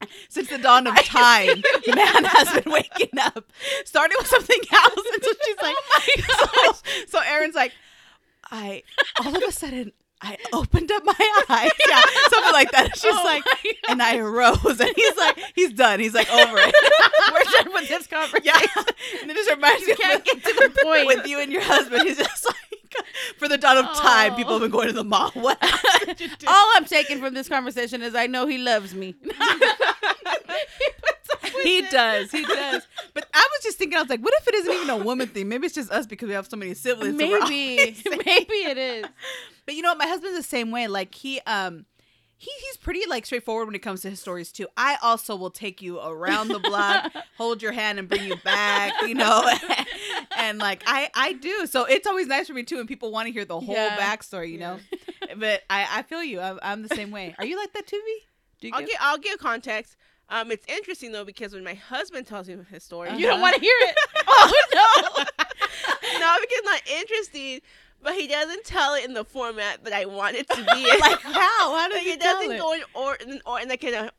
up. 0.00 0.08
Since 0.30 0.48
the 0.48 0.56
dawn 0.56 0.86
of 0.86 0.94
time, 1.04 1.62
man 1.94 2.24
has 2.24 2.62
been 2.62 2.72
waking 2.72 3.18
up, 3.20 3.52
starting 3.84 4.16
with 4.18 4.28
something 4.28 4.60
else. 4.72 5.02
And 5.12 5.22
so 5.22 5.30
she's 5.44 5.56
like, 5.60 5.76
so, 6.38 6.72
so 7.06 7.20
Erin's 7.28 7.54
like, 7.54 7.72
I 8.50 8.82
all 9.22 9.36
of 9.36 9.42
a 9.46 9.52
sudden 9.52 9.92
I 10.24 10.36
opened 10.52 10.90
up 10.92 11.04
my 11.04 11.14
eyes, 11.48 11.70
yeah, 11.88 12.00
something 12.30 12.52
like 12.52 12.70
that. 12.72 12.96
She's 12.96 13.12
Oh 13.12 13.22
like, 13.24 13.44
and 13.88 14.00
I 14.02 14.18
arose, 14.18 14.80
and 14.80 14.92
he's 14.94 15.16
like, 15.16 15.38
he's 15.54 15.72
done. 15.72 15.98
He's 16.00 16.14
like 16.14 16.30
over 16.30 16.54
it. 16.58 16.74
We're 17.32 17.62
done 17.64 17.72
with 17.74 17.88
this 17.88 18.06
conversation. 18.06 18.42
yeah, 18.44 18.60
and 19.20 19.30
it 19.30 19.34
just 19.34 19.50
reminds 19.50 19.84
me 19.84 19.92
of 19.92 19.98
can't 19.98 20.24
with- 20.24 20.44
get 20.44 20.44
to 20.44 20.68
the 20.74 20.80
point. 20.84 21.06
with 21.06 21.26
you 21.26 21.40
and 21.40 21.50
your 21.52 21.62
husband. 21.62 22.02
He's 22.08 22.18
just 22.18 22.46
like, 22.46 22.56
for 23.38 23.48
the 23.48 23.58
dawn 23.58 23.78
of 23.78 23.86
time, 23.96 24.34
Oh. 24.34 24.36
people 24.36 24.52
have 24.52 24.60
been 24.62 24.70
going 24.70 24.86
to 24.88 24.92
the 24.92 25.02
mall. 25.04 25.30
What 25.32 25.58
else 25.62 26.04
did 26.06 26.20
you 26.20 26.28
do? 26.36 26.46
All 26.46 26.70
I'm 26.76 26.84
taking 26.84 27.18
from 27.20 27.34
this 27.34 27.48
conversation 27.48 28.02
is 28.02 28.14
I 28.14 28.26
know 28.26 28.46
he 28.46 28.58
loves 28.58 28.94
me. 28.94 29.14
He 31.62 31.82
does. 31.90 32.30
He 32.30 32.44
does. 32.44 32.86
But 33.14 33.28
I 33.32 33.48
was 33.52 33.62
just 33.62 33.78
thinking, 33.78 33.96
I 33.98 34.02
was 34.02 34.10
like, 34.10 34.20
what 34.20 34.34
if 34.40 34.48
it 34.48 34.54
isn't 34.54 34.72
even 34.72 34.90
a 34.90 34.96
woman 34.96 35.28
thing? 35.28 35.48
Maybe 35.48 35.66
it's 35.66 35.74
just 35.74 35.90
us 35.90 36.06
because 36.06 36.28
we 36.28 36.34
have 36.34 36.46
so 36.48 36.56
many 36.56 36.74
siblings. 36.74 37.16
Maybe, 37.16 37.96
maybe 38.24 38.54
it 38.54 38.78
is. 38.78 39.04
But 39.66 39.74
you 39.74 39.82
know 39.82 39.90
what? 39.90 39.98
My 39.98 40.06
husband's 40.06 40.36
the 40.36 40.42
same 40.42 40.70
way. 40.70 40.86
Like 40.88 41.14
he 41.14 41.40
um 41.46 41.86
he 42.36 42.50
he's 42.66 42.76
pretty 42.76 43.02
like 43.08 43.24
straightforward 43.26 43.68
when 43.68 43.74
it 43.76 43.80
comes 43.82 44.02
to 44.02 44.10
his 44.10 44.20
stories 44.20 44.50
too. 44.50 44.66
I 44.76 44.96
also 45.02 45.36
will 45.36 45.50
take 45.50 45.80
you 45.80 46.00
around 46.00 46.48
the 46.48 46.58
block, 46.58 47.12
hold 47.38 47.62
your 47.62 47.70
hand 47.72 47.98
and 48.00 48.08
bring 48.08 48.24
you 48.24 48.36
back, 48.44 48.92
you 49.02 49.14
know. 49.14 49.48
and 50.36 50.58
like 50.58 50.82
I 50.86 51.08
I 51.14 51.34
do. 51.34 51.66
So 51.66 51.84
it's 51.84 52.06
always 52.06 52.26
nice 52.26 52.48
for 52.48 52.54
me 52.54 52.64
too 52.64 52.76
when 52.78 52.86
people 52.86 53.12
want 53.12 53.26
to 53.28 53.32
hear 53.32 53.44
the 53.44 53.60
whole 53.60 53.74
Yeah. 53.74 53.96
backstory, 53.96 54.50
you 54.50 54.58
know. 54.58 54.78
but 55.38 55.62
I 55.70 55.86
I 55.98 56.02
feel 56.02 56.22
you. 56.24 56.40
I'm, 56.40 56.58
I'm 56.62 56.82
the 56.82 56.94
same 56.94 57.10
way. 57.12 57.34
Are 57.38 57.44
you 57.46 57.56
like 57.56 57.72
that 57.74 57.86
too, 57.86 58.00
V? 58.04 58.18
Do 58.60 58.66
you 58.68 58.74
I'll 58.74 58.80
give- 58.80 58.88
give 58.90 58.98
I'll 59.00 59.18
give 59.18 59.38
context. 59.38 59.96
Um, 60.28 60.50
it's 60.50 60.64
interesting 60.66 61.12
though 61.12 61.24
because 61.24 61.52
when 61.52 61.62
my 61.62 61.74
husband 61.74 62.26
tells 62.26 62.48
me 62.48 62.56
his 62.70 62.82
story, 62.82 63.10
You 63.16 63.26
don't 63.26 63.34
Uh-huh. 63.34 63.42
want 63.42 63.54
to 63.56 63.60
hear 63.60 63.74
it. 63.80 63.94
Oh 64.26 64.52
no! 64.74 65.24
no, 66.18 66.36
because 66.40 66.58
it's 66.58 66.64
not 66.66 66.80
interesting, 67.00 67.60
but 68.02 68.14
he 68.14 68.26
doesn't 68.26 68.64
tell 68.64 68.94
it 68.94 69.04
in 69.04 69.14
the 69.14 69.24
format 69.24 69.84
that 69.84 69.92
I 69.92 70.04
want 70.06 70.36
it 70.36 70.48
to 70.50 70.56
be. 70.74 70.90
in. 70.90 70.98
like 71.00 71.20
how? 71.20 71.76
How 71.76 71.88
do 71.88 71.94
Like, 71.94 72.04
you 72.06 72.12
it 72.12 72.20
tell 72.20 72.34
doesn't 72.40 72.52
it? 72.52 72.58
go 72.58 72.72
in 72.74 72.82
or 72.94 73.14
in 73.16 73.40
or 73.46 73.60
in 73.60 73.68
like 73.68 73.84
in 73.84 73.94
a. 73.94 74.10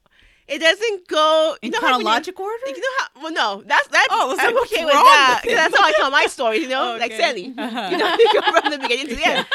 It 0.46 0.60
doesn't 0.60 1.08
go 1.08 1.56
in 1.62 1.72
you 1.72 1.72
know 1.72 1.80
how 1.80 1.92
when 1.94 2.00
you- 2.02 2.06
chronological 2.06 2.44
order? 2.46 2.68
You 2.68 2.74
know 2.80 2.88
how? 3.00 3.08
Well, 3.24 3.32
no, 3.32 3.64
that's 3.66 3.88
that. 3.88 4.08
Oh, 4.12 4.36
I'm 4.38 4.54
like, 4.54 4.64
okay 4.66 4.84
with 4.84 4.94
that. 4.94 5.42
with? 5.46 5.56
That's 5.56 5.78
how 5.78 5.86
I 5.86 5.92
tell 5.94 6.12
my 6.12 6.26
story. 6.26 6.58
You 6.58 6.68
know, 6.68 6.98
like 7.00 7.12
Okay. 7.14 7.18
Sally. 7.22 7.54
Uh-huh. 7.58 7.88
You 7.92 7.98
know, 7.98 8.14
you 8.20 8.30
go 8.42 8.60
from 8.60 8.72
the 8.72 8.78
beginning 8.80 9.08
to 9.08 9.16
the 9.16 9.26
end. 9.26 9.48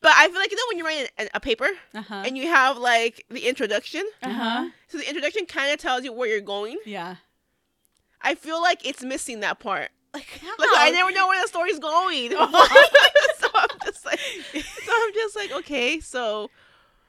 But 0.00 0.12
I 0.14 0.28
feel 0.28 0.36
like 0.38 0.50
you 0.52 0.56
know 0.56 0.62
when 0.68 0.78
you're 0.78 0.86
writing 0.86 1.06
a, 1.18 1.28
a 1.34 1.40
paper 1.40 1.68
Uh-huh. 1.94 2.22
and 2.24 2.38
you 2.38 2.46
have 2.46 2.78
like 2.78 3.24
the 3.28 3.48
introduction. 3.48 4.04
Uh-huh. 4.22 4.68
So 4.88 4.98
the 4.98 5.08
introduction 5.08 5.46
kind 5.46 5.72
of 5.72 5.78
tells 5.80 6.04
you 6.04 6.12
where 6.12 6.28
you're 6.28 6.40
going. 6.40 6.78
Yeah. 6.84 7.16
I 8.22 8.34
feel 8.36 8.62
like 8.62 8.86
it's 8.86 9.02
missing 9.02 9.40
that 9.40 9.58
part. 9.58 9.88
Like 10.16 10.40
how? 10.40 10.54
Like 10.58 10.68
I 10.74 10.90
never 10.90 11.12
know 11.12 11.26
where 11.28 11.42
the 11.42 11.48
story's 11.48 11.78
going. 11.78 12.30
So 13.38 13.48
I'm 13.54 13.68
just 13.84 14.04
like, 14.04 14.18
so 14.18 14.92
I'm 14.94 15.12
just 15.14 15.36
like, 15.36 15.52
okay, 15.52 16.00
so, 16.00 16.50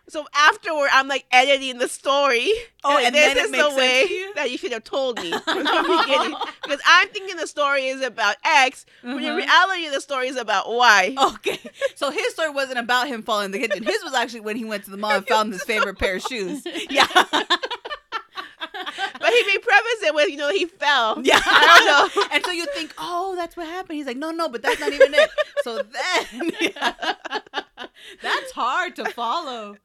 so 0.10 0.26
afterward, 0.34 0.90
I'm 0.92 1.08
like 1.08 1.26
editing 1.32 1.78
the 1.80 1.88
story. 1.88 2.50
Oh, 2.84 2.98
and 2.98 3.14
this 3.16 3.26
then 3.34 3.38
it 3.38 3.46
is 3.46 3.52
the 3.52 3.76
way 3.78 4.04
you? 4.10 4.34
that 4.36 4.52
you 4.52 4.58
should 4.58 4.72
have 4.72 4.84
told 4.84 5.18
me 5.22 5.32
from 5.46 5.64
the 5.64 6.04
beginning, 6.06 6.36
because 6.64 6.80
I'm 6.86 7.08
thinking 7.10 7.36
the 7.38 7.48
story 7.48 7.88
is 7.88 8.02
about 8.02 8.36
X, 8.46 8.86
when 9.02 9.20
in 9.20 9.26
Uh-huh. 9.26 9.36
reality 9.38 9.90
the 9.90 10.00
story 10.02 10.28
is 10.28 10.36
about 10.38 10.70
Y. 10.72 11.16
Okay. 11.36 11.60
So 11.96 12.12
his 12.12 12.34
story 12.34 12.50
wasn't 12.52 12.80
about 12.80 13.08
him 13.08 13.24
falling 13.24 13.46
in 13.46 13.52
the 13.52 13.60
kitchen. 13.60 13.84
His 13.84 14.04
was 14.04 14.14
actually 14.14 14.42
when 14.42 14.56
he 14.58 14.66
went 14.66 14.84
to 14.86 14.92
the 14.92 14.98
mall 14.98 15.12
and 15.14 15.28
found 15.28 15.52
his 15.54 15.64
favorite 15.64 15.98
pair 15.98 16.18
of 16.18 16.22
shoes. 16.24 16.64
Yeah. 16.90 17.06
But 19.28 19.34
he 19.34 19.44
may 19.46 19.58
preface 19.58 20.04
it 20.04 20.16
with, 20.16 20.30
you 20.30 20.38
know, 20.38 20.50
he 20.50 20.66
fell. 20.66 21.22
Yeah. 21.28 21.42
I 21.44 22.10
don't 22.10 22.16
know. 22.16 22.28
And 22.32 22.46
so 22.46 22.52
you 22.52 22.66
think, 22.74 22.94
oh, 22.98 23.36
that's 23.36 23.58
what 23.58 23.68
happened. 23.68 23.98
He's 23.98 24.06
like, 24.06 24.16
no, 24.16 24.32
no, 24.32 24.48
but 24.48 24.62
that's 24.62 24.80
not 24.80 24.94
even 24.94 25.14
it. 25.14 25.30
So 25.64 25.82
then, 25.84 26.52
that's 28.22 28.52
hard 28.52 28.96
to 28.96 29.06
follow. 29.12 29.76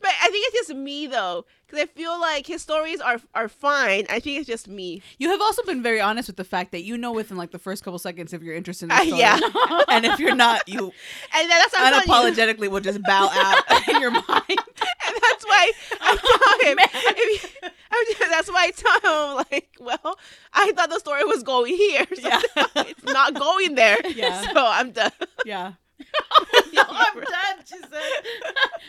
But 0.00 0.10
I 0.22 0.28
think 0.30 0.46
it's 0.48 0.66
just 0.68 0.78
me 0.78 1.06
though, 1.06 1.44
because 1.66 1.82
I 1.82 1.86
feel 1.86 2.18
like 2.20 2.46
his 2.46 2.62
stories 2.62 3.00
are 3.00 3.20
are 3.34 3.48
fine. 3.48 4.06
I 4.08 4.18
think 4.20 4.38
it's 4.38 4.46
just 4.46 4.66
me. 4.68 5.02
You 5.18 5.28
have 5.30 5.40
also 5.40 5.62
been 5.64 5.82
very 5.82 6.00
honest 6.00 6.28
with 6.28 6.36
the 6.36 6.44
fact 6.44 6.72
that 6.72 6.82
you 6.84 6.96
know 6.96 7.12
within 7.12 7.36
like 7.36 7.50
the 7.50 7.58
first 7.58 7.84
couple 7.84 7.98
seconds 7.98 8.32
if 8.32 8.42
you're 8.42 8.54
interested 8.54 8.84
in 8.86 8.88
the 8.88 9.14
Uh, 9.14 9.16
yeah. 9.16 9.38
And 9.88 10.06
if 10.06 10.18
you're 10.18 10.34
not, 10.34 10.68
you 10.68 10.78
And 11.36 11.50
that's 11.50 11.72
what 11.72 11.82
I'm 11.94 12.02
telling 12.04 12.34
you. 12.34 12.40
unapologetically 12.40 12.68
will 12.70 12.80
just 12.80 13.02
bow 13.02 13.28
out 13.32 13.88
in 13.88 14.00
your 14.00 14.10
mind. 14.10 14.24
And 14.48 15.16
that's 15.22 15.44
why 15.44 15.72
I 16.00 16.16
tell 16.16 16.70
him. 16.70 16.78
you- 17.16 17.60
mean, 18.20 18.30
that's 18.30 18.50
why 18.50 18.64
I 18.66 18.70
tell 18.70 19.00
him, 19.40 19.44
like, 19.50 19.68
well, 19.80 20.18
I 20.54 20.72
thought 20.72 20.88
the 20.90 20.98
story 20.98 21.24
was 21.24 21.42
going 21.42 21.74
here. 21.76 22.06
So 22.14 22.28
Yeah. 22.28 22.40
it's 22.76 23.02
not 23.04 23.34
going 23.34 23.74
there. 23.74 23.98
Yeah. 24.14 24.40
So 24.52 24.64
I'm 24.66 24.92
done. 24.92 25.12
Yeah. 25.44 25.72
I'm 26.78 27.14
done. 27.20 27.56
She 27.66 27.76
said. 27.78 27.90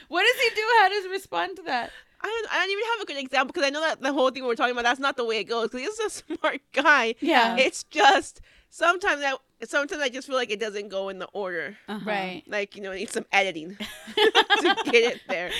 what 0.08 0.24
does 0.24 0.42
he 0.44 0.50
do? 0.56 0.62
How 0.82 0.90
does 0.90 1.08
respond 1.12 1.58
to 1.58 1.62
that? 1.64 1.92
I 2.24 2.28
don't, 2.28 2.54
I 2.54 2.60
don't 2.60 2.72
even 2.72 2.84
have 2.94 3.02
a 3.02 3.06
good 3.06 3.18
example 3.18 3.54
because 3.54 3.68
I 3.68 3.70
know 3.70 3.82
that 3.82 4.02
the 4.02 4.12
whole 4.14 4.32
thing 4.32 4.44
we're 4.46 4.56
talking 4.56 4.72
about, 4.72 4.84
that's 4.84 5.00
not 5.00 5.16
the 5.16 5.26
way 5.26 5.38
it 5.40 5.44
goes. 5.44 5.70
Because 5.70 5.82
he's 5.82 6.00
a 6.06 6.38
smart 6.38 6.62
guy. 6.74 7.14
Yeah. 7.20 7.56
It's 7.58 7.84
just 7.84 8.42
sometimes 8.72 9.22
I, 9.24 9.36
sometimes 9.64 10.02
I 10.02 10.10
just 10.10 10.28
feel 10.28 10.36
like 10.36 10.50
it 10.50 10.60
doesn't 10.60 10.90
go 10.90 11.10
in 11.10 11.20
the 11.20 11.28
order. 11.34 11.78
Uh-huh. 11.88 12.04
Right. 12.04 12.44
Like, 12.48 12.76
you 12.76 12.82
know, 12.82 12.92
it 12.92 12.96
needs 12.98 13.14
some 13.14 13.26
editing 13.32 13.78
to 14.16 14.76
get 14.86 15.14
it 15.16 15.22
there. 15.30 15.52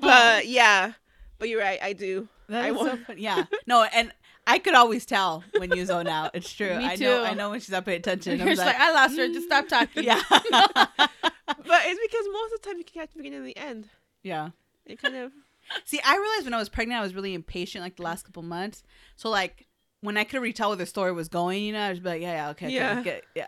But 0.00 0.46
yeah. 0.46 0.92
But 1.38 1.50
you're 1.50 1.60
right. 1.60 1.78
I 1.82 1.92
do. 1.92 2.26
That 2.48 2.64
I 2.64 2.70
is 2.70 2.78
so 2.78 2.96
funny. 3.06 3.20
Yeah. 3.22 3.44
No, 3.66 3.82
and 3.84 4.12
I 4.46 4.58
could 4.58 4.74
always 4.74 5.04
tell 5.04 5.44
when 5.58 5.72
you 5.76 5.84
zone 5.84 6.06
out. 6.06 6.30
It's 6.34 6.50
true. 6.50 6.76
Me 6.78 6.86
I 6.86 6.96
too. 6.96 7.04
know 7.04 7.24
I 7.24 7.34
know 7.34 7.50
when 7.50 7.60
she's 7.60 7.70
not 7.70 7.84
paying 7.84 7.98
attention. 7.98 8.38
You're 8.38 8.48
I'm 8.48 8.54
just 8.56 8.66
like, 8.66 8.78
I 8.78 8.92
lost 8.92 9.16
her. 9.18 9.26
Just 9.28 9.46
stop 9.46 9.68
talking. 9.68 10.04
yeah. 10.04 10.22
But 10.30 11.82
it's 11.86 12.00
because 12.12 12.26
most 12.32 12.52
of 12.54 12.62
the 12.62 12.68
time 12.68 12.78
you 12.78 12.84
can 12.84 13.00
catch 13.02 13.12
the 13.12 13.18
beginning 13.18 13.38
and 13.38 13.48
the 13.48 13.56
end. 13.56 13.88
Yeah. 14.24 14.48
It 14.86 15.00
kind 15.00 15.14
of. 15.14 15.30
See, 15.84 16.00
I 16.04 16.16
realized 16.16 16.44
when 16.44 16.52
I 16.54 16.58
was 16.58 16.68
pregnant, 16.68 17.00
I 17.00 17.02
was 17.02 17.14
really 17.14 17.32
impatient 17.34 17.82
like 17.84 17.96
the 17.96 18.02
last 18.02 18.24
couple 18.24 18.42
months. 18.42 18.82
So 19.16 19.30
like 19.30 19.66
when 20.00 20.16
I 20.18 20.24
could 20.24 20.36
already 20.36 20.52
tell 20.52 20.68
where 20.68 20.76
the 20.76 20.84
story 20.84 21.12
was 21.12 21.28
going, 21.30 21.62
you 21.64 21.72
know, 21.72 21.80
I 21.80 21.90
was 21.90 22.00
like, 22.02 22.20
yeah, 22.20 22.32
yeah, 22.32 22.50
okay, 22.50 22.66
okay, 22.66 22.74
Yeah. 22.74 22.98
okay, 23.00 23.20
yeah. 23.34 23.46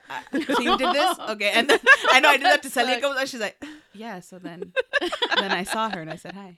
So 0.54 0.60
you 0.62 0.78
did 0.78 0.94
this, 0.94 1.18
okay, 1.30 1.50
and 1.52 1.68
then 1.68 1.78
I 2.10 2.20
know 2.20 2.30
I 2.30 2.36
did 2.38 2.46
that 2.46 2.62
to 2.62 2.70
Sally 2.70 2.92
a 2.92 2.94
Sucks. 2.94 3.02
couple 3.02 3.16
times. 3.16 3.30
She's 3.30 3.40
like, 3.40 3.62
Yeah. 3.92 4.20
So 4.20 4.38
then, 4.38 4.72
then 5.36 5.52
I 5.52 5.64
saw 5.64 5.90
her 5.90 6.00
and 6.00 6.10
I 6.10 6.16
said 6.16 6.34
hi. 6.34 6.56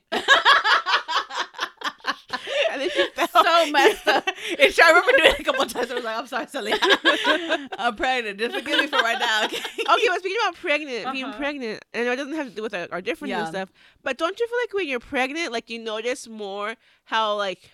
And 2.81 2.83
then 2.83 2.91
she 2.91 3.09
fell. 3.15 3.29
so 3.45 3.71
messed 3.73 4.07
up. 4.09 4.29
It's- 4.53 4.79
I 4.79 4.89
remember 4.91 5.13
doing 5.17 5.31
it 5.33 5.41
a 5.41 5.45
couple 5.45 5.63
of 5.63 5.73
times. 5.73 5.91
I 5.91 5.95
was 5.95 6.05
like, 6.05 6.17
I'm 6.19 6.27
sorry, 6.27 6.47
Selena. 6.47 7.69
I'm 7.79 7.97
pregnant. 7.97 8.39
Just 8.39 8.55
forgive 8.55 8.79
me 8.81 8.87
for 8.87 8.97
right 8.99 9.19
now. 9.19 9.45
Okay. 9.47 9.57
Okay, 9.57 10.07
but 10.09 10.19
speaking 10.21 10.39
about 10.43 10.55
pregnant, 10.57 11.13
being 11.13 11.25
Uh-huh. 11.25 11.37
pregnant, 11.39 11.85
and 11.93 12.07
it 12.09 12.17
doesn't 12.17 12.35
have 12.35 12.49
to 12.51 12.55
do 12.55 12.63
with 12.63 12.75
our, 12.75 12.87
our 12.93 13.01
differences 13.01 13.31
Yeah. 13.37 13.39
and 13.41 13.49
stuff. 13.49 13.73
But 14.03 14.17
don't 14.19 14.39
you 14.39 14.47
feel 14.47 14.59
like 14.63 14.75
when 14.75 14.89
you're 14.89 15.01
pregnant, 15.01 15.53
like 15.53 15.69
you 15.71 15.79
notice 15.79 16.29
more 16.29 16.77
how 17.05 17.37
like 17.37 17.71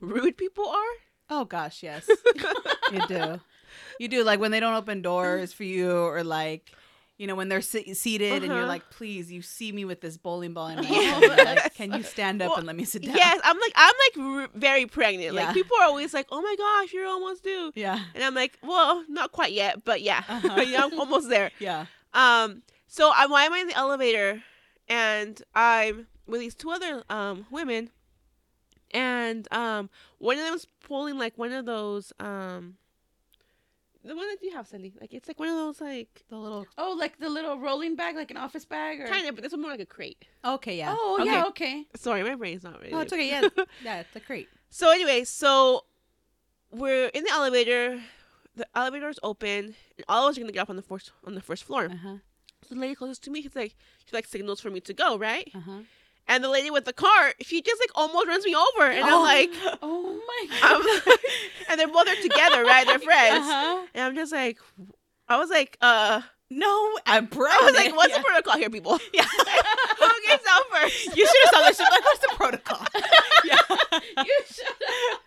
rude 0.00 0.36
people 0.36 0.66
are? 0.68 0.92
Oh 1.30 1.44
gosh, 1.44 1.82
yes. 1.82 2.08
you 2.92 3.06
do. 3.06 3.40
You 3.98 4.08
do. 4.08 4.22
Like 4.24 4.38
when 4.40 4.50
they 4.50 4.60
don't 4.60 4.74
open 4.74 5.00
doors 5.02 5.52
for 5.52 5.64
you, 5.64 5.90
or 5.92 6.22
like, 6.24 6.70
you 7.18 7.26
know, 7.26 7.34
when 7.34 7.48
they're 7.48 7.60
se- 7.60 7.92
seated 7.94 8.32
and 8.42 8.46
you're 8.46 8.54
Uh-huh. 8.56 8.66
like, 8.66 8.90
please, 8.90 9.30
you 9.30 9.42
see 9.42 9.70
me 9.70 9.84
with 9.84 10.00
this 10.00 10.16
bowling 10.16 10.54
ball 10.54 10.68
in 10.68 10.76
my 10.76 10.84
hand. 10.86 11.22
Like, 11.58 11.74
Can 11.74 11.92
you 11.92 12.02
stand 12.02 12.42
up 12.42 12.48
Well, 12.50 12.58
and 12.58 12.66
let 12.66 12.74
me 12.74 12.84
sit 12.84 13.02
down? 13.02 13.14
Yes, 13.16 13.40
I'm 13.44 13.58
like 13.60 13.72
I'm 13.76 13.94
like 14.06 14.42
r- 14.42 14.50
very 14.54 14.86
pregnant. 14.86 15.34
Yeah. 15.34 15.44
Like 15.44 15.54
people 15.54 15.76
are 15.80 15.84
always 15.86 16.12
like, 16.14 16.26
"Oh 16.32 16.40
my 16.42 16.54
gosh, 16.58 16.92
you're 16.92 17.06
almost 17.06 17.44
due," 17.44 17.70
Yeah. 17.74 17.98
and 18.14 18.24
I'm 18.24 18.34
like, 18.34 18.58
"Well, 18.62 19.04
not 19.08 19.30
quite 19.32 19.52
yet, 19.52 19.84
but 19.84 20.00
yeah, 20.02 20.22
Uh-huh. 20.28 20.60
yeah 20.62 20.82
I'm 20.84 20.98
almost 20.98 21.28
there." 21.28 21.50
Yeah. 21.60 21.86
Um, 22.14 22.62
so 22.88 23.12
I 23.14 23.26
why 23.26 23.44
am 23.44 23.52
I 23.52 23.58
in 23.60 23.68
the 23.68 23.76
elevator, 23.76 24.42
and 24.88 25.40
I'm 25.54 26.06
with 26.26 26.40
these 26.40 26.54
two 26.54 26.70
other 26.70 27.04
um 27.08 27.46
women, 27.50 27.90
and 28.90 29.46
um 29.52 29.90
one 30.18 30.38
of 30.38 30.44
them's 30.44 30.66
pulling 30.86 31.18
like 31.18 31.36
one 31.38 31.52
of 31.52 31.66
those 31.66 32.12
um. 32.20 32.76
The 34.04 34.16
one 34.16 34.28
that 34.28 34.38
you 34.42 34.50
have, 34.52 34.66
Cindy. 34.66 34.92
Like 35.00 35.12
it's 35.14 35.28
like 35.28 35.38
one 35.38 35.48
of 35.48 35.54
those 35.56 35.80
like 35.80 36.24
The 36.28 36.36
little. 36.36 36.66
Oh, 36.76 36.96
like 36.98 37.18
the 37.18 37.28
little 37.28 37.58
rolling 37.58 37.94
bag, 37.94 38.16
like 38.16 38.30
an 38.30 38.36
office 38.36 38.64
bag, 38.64 39.00
or 39.00 39.06
kind 39.06 39.26
of, 39.28 39.34
but 39.34 39.44
this 39.44 39.52
one 39.52 39.62
more 39.62 39.70
like 39.70 39.80
a 39.80 39.86
crate. 39.86 40.24
Okay. 40.44 40.78
Yeah. 40.78 40.94
Oh 40.96 41.18
okay. 41.20 41.30
yeah, 41.30 41.44
okay. 41.46 41.86
Sorry, 41.94 42.22
my 42.22 42.34
brain's 42.34 42.64
not 42.64 42.80
ready. 42.80 42.92
Oh, 42.92 43.00
it's 43.00 43.12
okay. 43.12 43.28
Yeah. 43.28 43.48
Yeah. 43.84 44.00
It's 44.00 44.16
a 44.16 44.20
crate. 44.20 44.48
So 44.70 44.90
anyway, 44.90 45.24
so 45.24 45.84
we're 46.70 47.06
in 47.08 47.24
the 47.24 47.30
elevator. 47.30 48.00
The 48.54 48.66
elevator 48.74 49.06
elevator's 49.06 49.18
open, 49.22 49.74
and 49.96 50.04
all 50.08 50.26
of 50.26 50.32
us 50.32 50.36
are 50.36 50.40
gonna 50.40 50.52
get 50.52 50.60
up 50.60 50.70
on 50.70 50.76
the 50.76 50.82
first 50.82 51.12
on 51.26 51.34
the 51.34 51.40
first 51.40 51.64
floor. 51.64 51.86
Uh 51.86 51.96
huh. 51.96 52.16
So 52.68 52.74
the 52.74 52.80
lady 52.80 52.94
closest 52.94 53.24
to 53.24 53.30
me, 53.30 53.42
she's 53.42 53.56
like, 53.56 53.74
she 54.04 54.14
like 54.14 54.26
signals 54.26 54.60
for 54.60 54.70
me 54.70 54.80
to 54.80 54.92
go, 54.92 55.16
right? 55.16 55.50
Uh 55.54 55.60
huh. 55.60 55.78
And 56.28 56.42
the 56.42 56.48
lady 56.48 56.70
with 56.70 56.84
the 56.84 56.92
cart, 56.92 57.34
she 57.42 57.60
just 57.62 57.80
like 57.82 57.90
almost 57.94 58.26
runs 58.28 58.44
me 58.44 58.54
over, 58.54 58.90
and 58.90 59.04
I'm 59.04 59.14
Oh. 59.14 59.22
like, 59.22 59.50
Oh 59.82 60.20
my 60.26 60.46
I'm 60.62 60.82
god. 60.82 61.06
like, 61.06 61.20
and 61.70 61.80
they're 61.80 61.88
both 61.88 62.06
there 62.06 62.16
together, 62.22 62.64
right? 62.64 62.86
They're 62.86 62.98
friends, 63.10 63.44
Uh-huh. 63.46 63.86
and 63.94 64.04
I'm 64.04 64.14
just 64.14 64.32
like, 64.32 64.58
I 65.28 65.36
was 65.38 65.50
like, 65.50 65.76
uh, 65.80 66.22
No, 66.50 66.98
I'm 67.06 67.28
I 67.32 67.60
was 67.64 67.74
like, 67.74 67.96
what's 67.96 68.10
yeah. 68.12 68.18
the 68.18 68.24
protocol 68.24 68.56
here, 68.56 68.70
people? 68.70 68.98
Yeah. 69.12 69.24
Who 69.24 70.08
gets 70.26 70.44
out 70.48 70.62
first? 70.72 71.16
You 71.16 71.26
should 71.26 71.54
have 71.54 71.76
shit. 71.76 71.86
Like, 71.90 72.04
what's 72.04 72.18
the 72.20 72.32
protocol? 72.36 72.86
yeah. 73.44 73.58
you 74.24 74.40
should 74.46 74.66
have. 74.66 75.18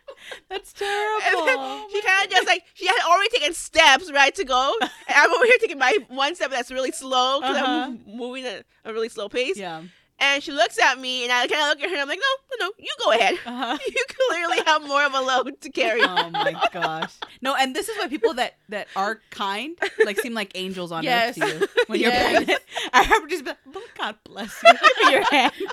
That's 0.50 0.74
terrible. 0.74 1.88
she 1.92 2.02
kind 2.02 2.26
of 2.26 2.32
just 2.32 2.48
like 2.48 2.64
she 2.74 2.88
had 2.88 2.98
already 3.08 3.30
taken 3.30 3.54
steps 3.54 4.12
right 4.12 4.34
to 4.36 4.44
go, 4.44 4.76
and 4.82 4.90
I'm 5.08 5.32
over 5.32 5.46
here 5.46 5.58
taking 5.60 5.78
my 5.78 5.98
one 6.08 6.36
step 6.36 6.52
that's 6.52 6.72
really 6.72 6.92
slow 6.92 7.40
because 7.42 7.58
Uh-huh. 7.58 7.88
I'm 7.90 8.02
moving 8.08 8.46
at 8.46 8.66
a 8.86 8.94
really 8.94 9.10
slow 9.10 9.30
pace. 9.30 9.58
Yeah. 9.58 9.82
And 10.18 10.42
she 10.42 10.52
looks 10.54 10.80
at 10.80 10.98
me, 11.00 11.24
and 11.24 11.32
I 11.32 11.46
kind 11.48 11.62
of 11.62 11.68
look 11.68 11.82
at 11.82 11.90
her, 11.90 11.96
and 11.96 12.02
I'm 12.04 12.08
like, 12.08 12.20
no, 12.20 12.58
no, 12.60 12.68
no, 12.68 12.72
you 12.80 12.88
go 13.04 13.12
ahead. 13.12 13.38
Uh-huh. 13.46 13.78
You 13.88 14.06
clearly 14.30 14.58
have 14.66 14.82
more 14.88 15.04
of 15.06 15.14
a 15.14 15.20
load 15.22 15.60
to 15.62 15.70
carry. 15.70 16.02
Oh 16.04 16.30
my 16.30 16.56
gosh. 16.72 17.14
No, 17.42 17.54
and 17.56 17.76
this 17.76 17.90
is 17.90 17.98
why 17.98 18.08
people 18.08 18.34
that 18.36 18.56
that 18.70 18.88
are 18.96 19.20
kind 19.30 19.78
like 20.06 20.18
seem 20.18 20.34
like 20.34 20.52
angels 20.56 20.92
on 20.92 21.04
Yes. 21.04 21.38
earth 21.38 21.44
to 21.44 21.60
you 21.62 21.68
when 21.88 22.00
you're 22.00 22.12
Yes. 22.12 22.36
pregnant. 22.36 22.62
I 22.94 23.04
remember 23.04 23.28
just 23.28 23.44
be 23.44 23.50
like, 23.52 23.58
"Oh, 23.76 23.84
God 23.98 24.16
bless 24.24 24.64
you. 24.64 24.70
Give 24.72 25.08
me 25.08 25.12
your 25.12 25.24
hand. 25.26 25.54
Can 25.58 25.70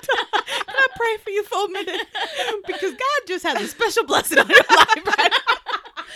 I 0.75 0.87
pray 0.95 1.17
for 1.23 1.29
you 1.29 1.43
for 1.43 1.65
a 1.65 1.69
minute? 1.69 2.01
Because 2.67 2.91
God 2.91 3.27
just 3.27 3.43
has 3.45 3.61
a 3.61 3.67
special 3.67 4.03
blessing 4.05 4.39
on 4.39 4.47
your 4.49 4.57
life 4.57 5.17
right 5.17 5.31
now. 5.31 5.37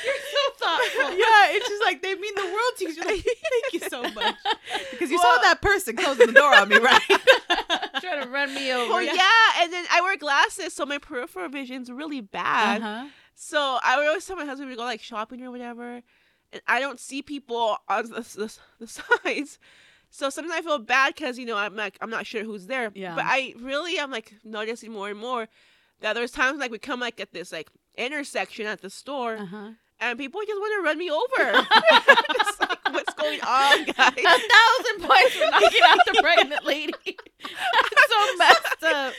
So 0.03 0.65
thoughtful. 0.65 1.17
Yeah, 1.17 1.47
it's 1.55 1.67
just 1.67 1.83
like 1.85 2.01
they 2.01 2.15
mean 2.15 2.35
the 2.35 2.43
world 2.43 2.73
to 2.77 2.83
you. 2.85 2.93
You're 2.93 3.05
like, 3.05 3.23
thank 3.23 3.73
you 3.73 3.79
so 3.89 4.01
much. 4.03 4.35
Because 4.91 5.11
you 5.11 5.17
saw 5.19 5.37
that 5.43 5.61
person 5.61 5.95
closing 5.95 6.27
the 6.27 6.33
door 6.33 6.53
on 6.55 6.69
me, 6.69 6.77
right? 6.77 7.01
Trying 8.01 8.23
to 8.23 8.29
run 8.29 8.53
me 8.53 8.71
over. 8.73 8.93
Oh 8.93 8.99
yeah. 8.99 9.61
and 9.61 9.71
then 9.71 9.85
I 9.91 10.01
wear 10.01 10.17
glasses, 10.17 10.73
so 10.73 10.85
my 10.85 10.97
peripheral 10.97 11.49
vision's 11.49 11.91
really 11.91 12.21
bad. 12.21 12.81
Uh-huh. 12.81 13.07
So 13.35 13.79
I 13.83 13.97
would 13.97 14.07
always 14.07 14.25
tell 14.25 14.35
my 14.35 14.45
husband 14.45 14.69
to 14.71 14.75
go 14.75 14.83
like 14.83 15.01
shopping 15.01 15.43
or 15.43 15.51
whatever, 15.51 16.01
and 16.51 16.61
I 16.67 16.79
don't 16.79 16.99
see 16.99 17.21
people 17.21 17.77
on 17.87 18.09
the, 18.09 18.21
the, 18.21 18.57
the 18.79 18.87
sides. 18.87 19.59
So 20.09 20.29
sometimes 20.29 20.55
I 20.57 20.61
feel 20.61 20.79
bad 20.79 21.15
because 21.15 21.37
you 21.37 21.45
know 21.45 21.57
I'm 21.57 21.75
like 21.75 21.97
I'm 22.01 22.09
not 22.09 22.25
sure 22.25 22.43
who's 22.43 22.67
there. 22.67 22.91
Yeah. 22.95 23.15
But 23.15 23.25
I 23.27 23.53
really 23.59 23.97
am 23.99 24.09
like 24.11 24.33
noticing 24.43 24.91
more 24.91 25.09
and 25.09 25.19
more 25.19 25.47
that 26.01 26.13
there's 26.13 26.31
times 26.31 26.59
like 26.59 26.71
we 26.71 26.79
come 26.79 26.99
like 26.99 27.19
at 27.19 27.33
this 27.33 27.51
like 27.51 27.69
intersection 27.97 28.65
at 28.67 28.81
the 28.81 28.89
store 28.89 29.35
Uh-huh. 29.37 29.69
And 29.99 30.17
people 30.17 30.41
just 30.45 30.59
want 30.59 30.73
to 30.77 30.83
run 30.83 30.97
me 30.97 31.09
over. 31.09 31.67
It's 32.39 32.59
like, 32.59 32.93
what's 32.93 33.13
going 33.15 33.41
on, 33.41 33.85
guys? 33.97 34.13
A 34.17 34.39
thousand 34.39 35.07
points 35.07 35.33
for 35.35 35.45
knocking 35.51 35.81
out 35.87 35.99
the 36.05 36.19
pregnant 36.21 36.65
lady. 36.65 36.93
So 37.03 38.37
messed 38.37 38.83
up. 38.83 39.13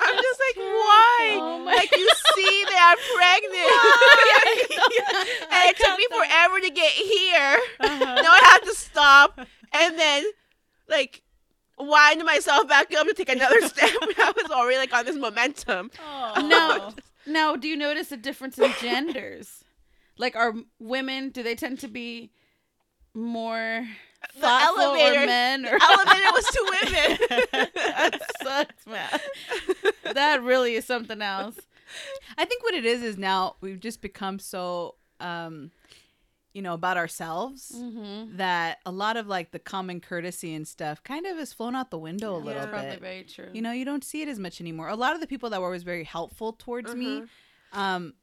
I'm 0.00 0.16
just 0.16 0.40
like, 0.40 0.56
why? 0.56 1.38
Oh 1.40 1.58
my 1.64 1.74
like 1.74 1.90
you 1.96 2.08
see 2.34 2.64
that 2.64 2.94
I'm 2.94 3.00
pregnant. 3.16 3.70
and 5.52 5.70
it 5.70 5.76
took 5.76 5.96
me 5.98 6.06
forever 6.10 6.60
to 6.60 6.70
get 6.70 6.92
here. 6.92 7.58
Uh-huh. 7.80 8.22
now 8.22 8.30
I 8.30 8.50
have 8.52 8.62
to 8.62 8.74
stop 8.74 9.38
and 9.72 9.98
then 9.98 10.24
like 10.88 11.22
wind 11.78 12.22
myself 12.24 12.68
back 12.68 12.92
up 12.94 13.06
to 13.06 13.14
take 13.14 13.28
another 13.28 13.60
step. 13.62 13.90
I 14.00 14.32
was 14.36 14.50
already 14.50 14.78
like 14.78 14.94
on 14.94 15.04
this 15.04 15.16
momentum. 15.16 15.90
Oh. 16.00 16.46
Now, 16.46 16.94
now, 17.26 17.56
do 17.56 17.68
you 17.68 17.76
notice 17.76 18.12
a 18.12 18.16
difference 18.16 18.58
in 18.58 18.72
genders? 18.80 19.63
Like, 20.18 20.36
are 20.36 20.54
women? 20.78 21.30
Do 21.30 21.42
they 21.42 21.54
tend 21.54 21.80
to 21.80 21.88
be 21.88 22.30
more 23.14 23.86
The 24.34 24.40
thoughtful 24.40 24.82
elevator, 24.82 25.22
or 25.22 25.26
men? 25.26 25.66
Or 25.66 25.78
elevator 25.80 26.30
was 26.32 26.46
two 26.46 26.64
women. 26.64 27.18
that 27.74 28.20
sucks, 28.42 28.86
man. 28.86 29.20
That 30.14 30.42
really 30.42 30.74
is 30.74 30.84
something 30.84 31.20
else. 31.22 31.56
I 32.36 32.44
think 32.44 32.62
what 32.62 32.74
it 32.74 32.84
is 32.84 33.02
is 33.02 33.16
now 33.18 33.56
we've 33.60 33.80
just 33.80 34.00
become 34.00 34.38
so 34.38 34.96
um 35.20 35.70
you 36.52 36.60
know 36.62 36.74
about 36.74 36.96
ourselves 36.96 37.72
Mm-hmm. 37.74 38.36
that 38.36 38.78
a 38.86 38.90
lot 38.90 39.16
of 39.16 39.26
like 39.28 39.50
the 39.52 39.58
common 39.60 40.00
courtesy 40.00 40.54
and 40.54 40.66
stuff 40.66 41.02
kind 41.04 41.24
of 41.26 41.36
has 41.36 41.52
flown 41.52 41.74
out 41.76 41.90
the 41.90 41.98
window 41.98 42.34
a 42.34 42.38
Yeah. 42.38 42.44
little 42.44 42.66
probably 42.68 42.90
bit. 42.90 43.00
very 43.00 43.22
true. 43.24 43.48
You 43.52 43.62
know, 43.62 43.72
you 43.72 43.84
don't 43.84 44.02
see 44.04 44.22
it 44.22 44.28
as 44.28 44.38
much 44.38 44.60
anymore. 44.60 44.88
A 44.88 44.96
lot 44.96 45.14
of 45.14 45.20
the 45.20 45.26
people 45.26 45.50
that 45.50 45.60
were 45.60 45.66
always 45.66 45.82
very 45.84 46.04
helpful 46.04 46.52
towards 46.52 46.94
me 46.94 47.18
Uh-huh. 47.18 47.80
um 47.80 48.14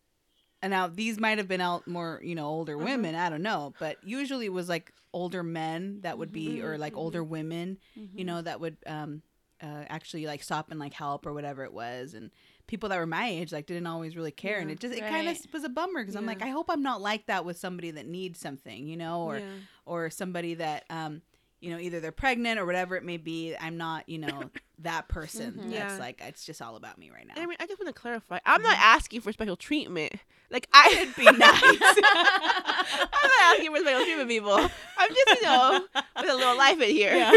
and 0.62 0.72
now 0.72 0.88
these 0.88 1.20
might 1.20 1.38
have 1.38 1.47
been 1.47 1.62
out 1.62 1.88
more, 1.88 2.20
you 2.24 2.36
know, 2.36 2.47
older 2.47 2.76
Uh-huh. 2.76 2.86
women, 2.86 3.16
I 3.16 3.30
don't 3.30 3.41
know, 3.41 3.74
but 3.80 3.97
usually 4.03 4.45
it 4.47 4.53
was 4.53 4.70
like 4.70 4.91
older 5.14 5.43
men 5.43 6.01
that 6.01 6.18
would 6.18 6.32
be 6.32 6.62
or 6.62 6.78
like 6.78 6.95
older 6.95 7.24
women, 7.24 7.78
you 8.16 8.24
know, 8.26 8.41
that 8.41 8.59
would 8.59 8.78
um 8.86 9.22
uh, 9.64 9.86
actually 9.89 10.26
like 10.26 10.41
stop 10.41 10.72
and 10.72 10.80
like 10.80 10.93
help 10.93 11.26
or 11.26 11.34
whatever 11.34 11.64
it 11.64 11.72
was. 11.74 12.16
And 12.16 12.32
people 12.66 12.89
that 12.89 12.97
were 12.97 13.05
my 13.05 13.28
age 13.30 13.51
like 13.51 13.68
didn't 13.68 13.86
always 13.86 14.16
really 14.16 14.32
care. 14.32 14.59
And 14.59 14.72
it 14.72 14.80
just 14.80 14.95
it 14.95 15.01
kind 15.07 15.28
of 15.28 15.38
was 15.53 15.64
a 15.64 15.70
bummer 15.70 16.01
because 16.01 16.16
i'm 16.16 16.26
like 16.26 16.41
i 16.41 16.49
hope 16.49 16.68
i'm 16.70 16.82
not 16.82 17.01
like 17.01 17.28
that 17.28 17.45
with 17.45 17.57
somebody 17.57 17.91
that 17.91 18.07
needs 18.07 18.39
something 18.39 18.88
you 18.88 18.97
know 18.97 19.22
or 19.22 19.36
Yeah. 19.38 19.45
or 19.86 20.09
somebody 20.09 20.55
that 20.55 20.86
um 20.89 21.22
you 21.62 21.72
know 21.72 21.78
either 21.80 21.99
they're 21.99 22.12
pregnant 22.12 22.59
or 22.59 22.66
whatever 22.66 22.95
it 22.95 23.03
may 23.03 23.18
be 23.18 23.55
i'm 23.62 23.78
not 23.78 24.07
you 24.09 24.18
know 24.18 24.49
that 24.80 25.07
person 25.07 25.51
Mhm. 25.53 25.72
that's 25.72 25.93
Yeah. 25.93 25.97
like 25.99 26.20
it's 26.26 26.43
just 26.43 26.62
all 26.62 26.76
about 26.76 26.97
me 26.97 27.12
right 27.12 27.26
now 27.28 27.36
I 27.41 27.45
mean, 27.45 27.57
I 27.59 27.68
just 27.68 27.80
want 27.80 27.93
to 27.95 27.99
clarify. 28.01 28.39
I'm 28.45 28.62
not 28.64 28.78
asking 28.80 29.22
for 29.22 29.32
special 29.32 29.55
treatment. 29.55 30.14
Like 30.49 30.68
I 30.74 31.05
would 31.05 31.16
be 31.16 31.24
nice 31.26 31.62
I'm 32.14 33.30
not 33.30 33.41
asking 33.43 33.72
for 33.72 33.78
special 33.80 34.03
treatment, 34.03 34.30
people. 34.30 34.53
I'm 34.53 35.09
just, 35.09 35.41
you 35.41 35.47
know, 35.47 35.86
with 36.20 36.30
a 36.30 36.36
little 36.36 36.57
life 36.57 36.82
in 36.82 36.89
here. 36.89 37.14
Yeah. 37.16 37.32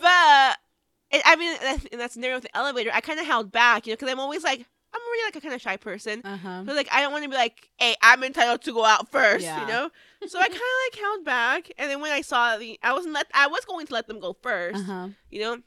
But 0.00 0.58
it, 1.10 1.22
I 1.24 1.36
mean, 1.36 1.52
that's- 1.60 1.84
in 1.86 1.98
that 1.98 2.12
scenario 2.12 2.36
with 2.36 2.44
the 2.44 2.56
elevator, 2.56 2.90
I 2.92 3.00
kind 3.00 3.18
of 3.20 3.26
held 3.26 3.50
back, 3.52 3.86
you 3.86 3.92
know, 3.92 3.96
because 3.96 4.10
I'm 4.10 4.20
always 4.20 4.44
like, 4.44 4.66
I'm 4.94 5.00
already 5.00 5.22
like 5.26 5.36
a 5.36 5.40
kind 5.40 5.54
of 5.54 5.60
shy 5.60 5.76
person. 5.76 6.22
uh-huh 6.24 6.64
So 6.66 6.72
like, 6.74 6.88
I 6.92 7.00
don't 7.02 7.12
want 7.12 7.24
to 7.24 7.30
be 7.30 7.36
like, 7.36 7.68
hey, 7.78 7.94
I'm 8.02 8.22
entitled 8.24 8.62
to 8.62 8.72
go 8.72 8.84
out 8.84 9.10
first, 9.10 9.44
Yeah. 9.44 9.60
you 9.60 9.66
know. 9.66 9.90
So 10.26 10.38
I 10.38 10.48
kind 10.48 10.54
of 10.54 10.60
like 10.92 11.00
held 11.00 11.24
back, 11.24 11.70
and 11.78 11.90
then 11.90 12.00
when 12.00 12.12
I 12.12 12.22
saw 12.22 12.56
the, 12.56 12.78
I 12.82 12.92
wasn't 12.92 13.14
let, 13.14 13.26
I 13.34 13.46
was 13.48 13.64
going 13.64 13.86
to 13.86 13.92
let 13.94 14.06
them 14.08 14.18
go 14.20 14.34
1st 14.42 14.74
uh-huh 14.76 15.08
you 15.30 15.40
know. 15.40 15.58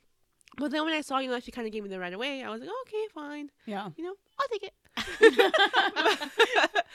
But 0.57 0.71
then 0.71 0.83
when 0.83 0.93
I 0.93 1.01
saw, 1.01 1.19
you 1.19 1.29
know, 1.29 1.39
she 1.39 1.51
kind 1.51 1.65
of 1.67 1.71
gave 1.73 1.83
me 1.83 1.89
the 1.89 1.99
right 1.99 2.13
away, 2.13 2.43
I 2.43 2.49
was 2.49 2.59
like, 2.61 2.69
okay, 2.87 3.03
fine, 3.13 3.49
yeah 3.65 3.89
you 3.95 4.03
know, 4.03 4.15
I'll 4.39 4.47
take 4.49 4.63
it. 4.63 4.73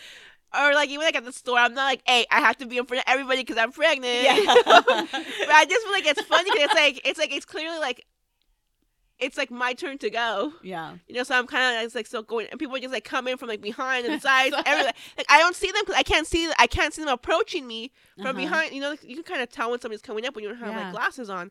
or 0.54 0.74
like 0.74 0.88
even 0.90 1.04
like 1.04 1.16
at 1.16 1.24
the 1.24 1.32
store, 1.32 1.58
I'm 1.58 1.74
not 1.74 1.84
like, 1.84 2.02
hey, 2.06 2.26
I 2.30 2.40
have 2.40 2.56
to 2.58 2.66
be 2.66 2.78
in 2.78 2.86
front 2.86 3.00
of 3.06 3.12
everybody 3.12 3.40
because 3.42 3.56
I'm 3.56 3.72
pregnant. 3.72 4.22
Yeah. 4.22 4.36
but 4.64 4.66
I 4.66 5.64
just 5.68 5.82
feel 5.84 5.92
like 5.92 6.06
it's 6.06 6.22
funny 6.22 6.50
because 6.50 6.64
it's 6.64 6.74
like 6.74 7.00
it's 7.04 7.18
like 7.18 7.32
it's 7.32 7.44
clearly 7.44 7.78
like 7.78 8.04
it's 9.18 9.36
like 9.38 9.50
my 9.50 9.72
turn 9.74 9.96
to 9.98 10.10
go. 10.10 10.52
yeah 10.62 10.96
You 11.06 11.14
know, 11.16 11.22
so 11.22 11.34
I'm 11.38 11.46
kind 11.46 11.76
of 11.78 11.84
it's 11.84 11.94
like 11.94 12.06
still 12.06 12.22
going, 12.22 12.46
and 12.50 12.58
people 12.58 12.76
just 12.78 12.92
like 12.92 13.04
come 13.04 13.28
in 13.28 13.36
from 13.36 13.48
like 13.48 13.60
behind 13.60 14.06
and 14.06 14.20
sides, 14.30 14.54
everything. 14.66 14.92
Like 15.16 15.26
I 15.28 15.38
don't 15.38 15.54
see 15.56 15.68
them 15.70 15.82
because 15.82 15.94
I 15.96 16.02
can't 16.02 16.26
see 16.26 16.50
I 16.58 16.66
can't 16.66 16.92
see 16.92 17.02
them 17.02 17.12
approaching 17.12 17.66
me 17.66 17.92
from 18.16 18.26
Uh-huh. 18.26 18.38
behind. 18.38 18.72
You 18.74 18.80
know, 18.80 18.90
like, 18.90 19.04
you 19.04 19.14
can 19.14 19.24
kind 19.24 19.40
of 19.42 19.50
tell 19.50 19.70
when 19.70 19.80
somebody's 19.80 20.02
coming 20.02 20.26
up 20.26 20.34
when 20.34 20.42
you 20.44 20.50
don't 20.50 20.58
have 20.58 20.70
Yeah. 20.74 20.82
like 20.84 20.92
glasses 20.92 21.30
on. 21.30 21.50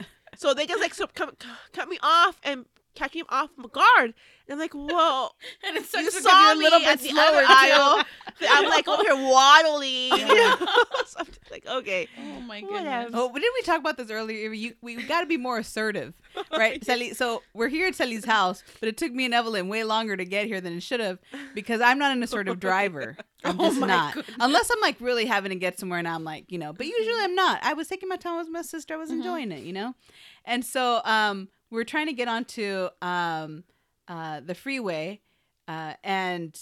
So 0.36 0.52
they 0.52 0.66
just 0.66 0.80
like 0.80 0.94
so, 0.94 1.06
cut, 1.06 1.44
cut 1.72 1.88
me 1.88 1.96
off 2.02 2.40
and 2.42 2.66
catch 2.94 3.14
him 3.14 3.26
off 3.28 3.50
guard. 3.72 4.14
And 4.46 4.52
I'm 4.52 4.58
like, 4.58 4.72
whoa. 4.74 5.28
And 5.66 5.76
it's 5.76 5.92
you 5.94 6.10
such 6.10 6.24
you're 6.24 6.52
a 6.52 6.56
me 6.56 6.64
little 6.64 6.80
at 6.80 6.98
bit 6.98 7.00
the 7.00 7.08
slower 7.10 7.26
other 7.26 7.40
too. 7.40 7.46
aisle. 7.48 8.04
I'm 8.50 8.64
like 8.68 8.86
over 8.88 9.02
here 9.02 9.16
waddling. 9.16 10.12
You 10.12 10.26
know? 10.26 10.56
so 11.06 11.20
I'm 11.20 11.26
just 11.26 11.50
like, 11.50 11.66
okay. 11.66 12.08
Oh 12.18 12.40
my 12.40 12.60
Whatever. 12.60 13.04
goodness. 13.04 13.10
Oh, 13.14 13.28
but 13.30 13.40
didn't 13.40 13.54
we 13.54 13.62
talk 13.62 13.78
about 13.78 13.96
this 13.96 14.10
earlier? 14.10 14.52
You, 14.52 14.74
we 14.82 14.96
got 15.02 15.20
to 15.20 15.26
be 15.26 15.36
more 15.36 15.58
assertive, 15.58 16.14
right? 16.50 16.84
Sally, 16.84 17.14
so 17.14 17.42
we're 17.54 17.68
here 17.68 17.86
at 17.86 17.94
Sally's 17.94 18.24
house, 18.24 18.62
but 18.80 18.88
it 18.88 18.96
took 18.96 19.12
me 19.12 19.24
and 19.24 19.34
Evelyn 19.34 19.68
way 19.68 19.84
longer 19.84 20.16
to 20.16 20.24
get 20.24 20.46
here 20.46 20.60
than 20.60 20.74
it 20.74 20.82
should 20.82 21.00
have 21.00 21.18
because 21.54 21.80
I'm 21.80 21.98
not 21.98 22.12
an 22.16 22.22
assertive 22.22 22.60
driver. 22.60 23.16
I'm 23.44 23.60
Oh 23.60 23.68
just 23.68 23.80
my 23.80 23.86
not. 23.86 24.14
goodness. 24.14 24.36
Unless 24.40 24.70
I'm 24.70 24.80
like 24.80 24.96
really 25.00 25.26
having 25.26 25.50
to 25.50 25.56
get 25.56 25.78
somewhere 25.78 25.98
and 25.98 26.08
I'm 26.08 26.24
like, 26.24 26.50
you 26.50 26.58
know, 26.58 26.72
but 26.72 26.86
usually 26.86 27.20
I'm 27.22 27.34
not. 27.34 27.60
I 27.62 27.72
was 27.74 27.88
taking 27.88 28.08
my 28.08 28.16
time 28.16 28.38
with 28.38 28.48
my 28.48 28.62
sister. 28.62 28.94
I 28.94 28.96
was 28.96 29.10
Mhm. 29.10 29.16
enjoying 29.16 29.52
it, 29.52 29.62
you 29.64 29.72
know? 29.72 29.94
And 30.44 30.64
so 30.64 31.00
um, 31.04 31.48
we 31.74 31.80
were 31.80 31.84
trying 31.84 32.06
to 32.06 32.12
get 32.12 32.28
onto 32.28 32.88
um, 33.02 33.64
uh, 34.06 34.40
the 34.40 34.54
freeway 34.54 35.20
uh, 35.66 35.94
and 36.04 36.56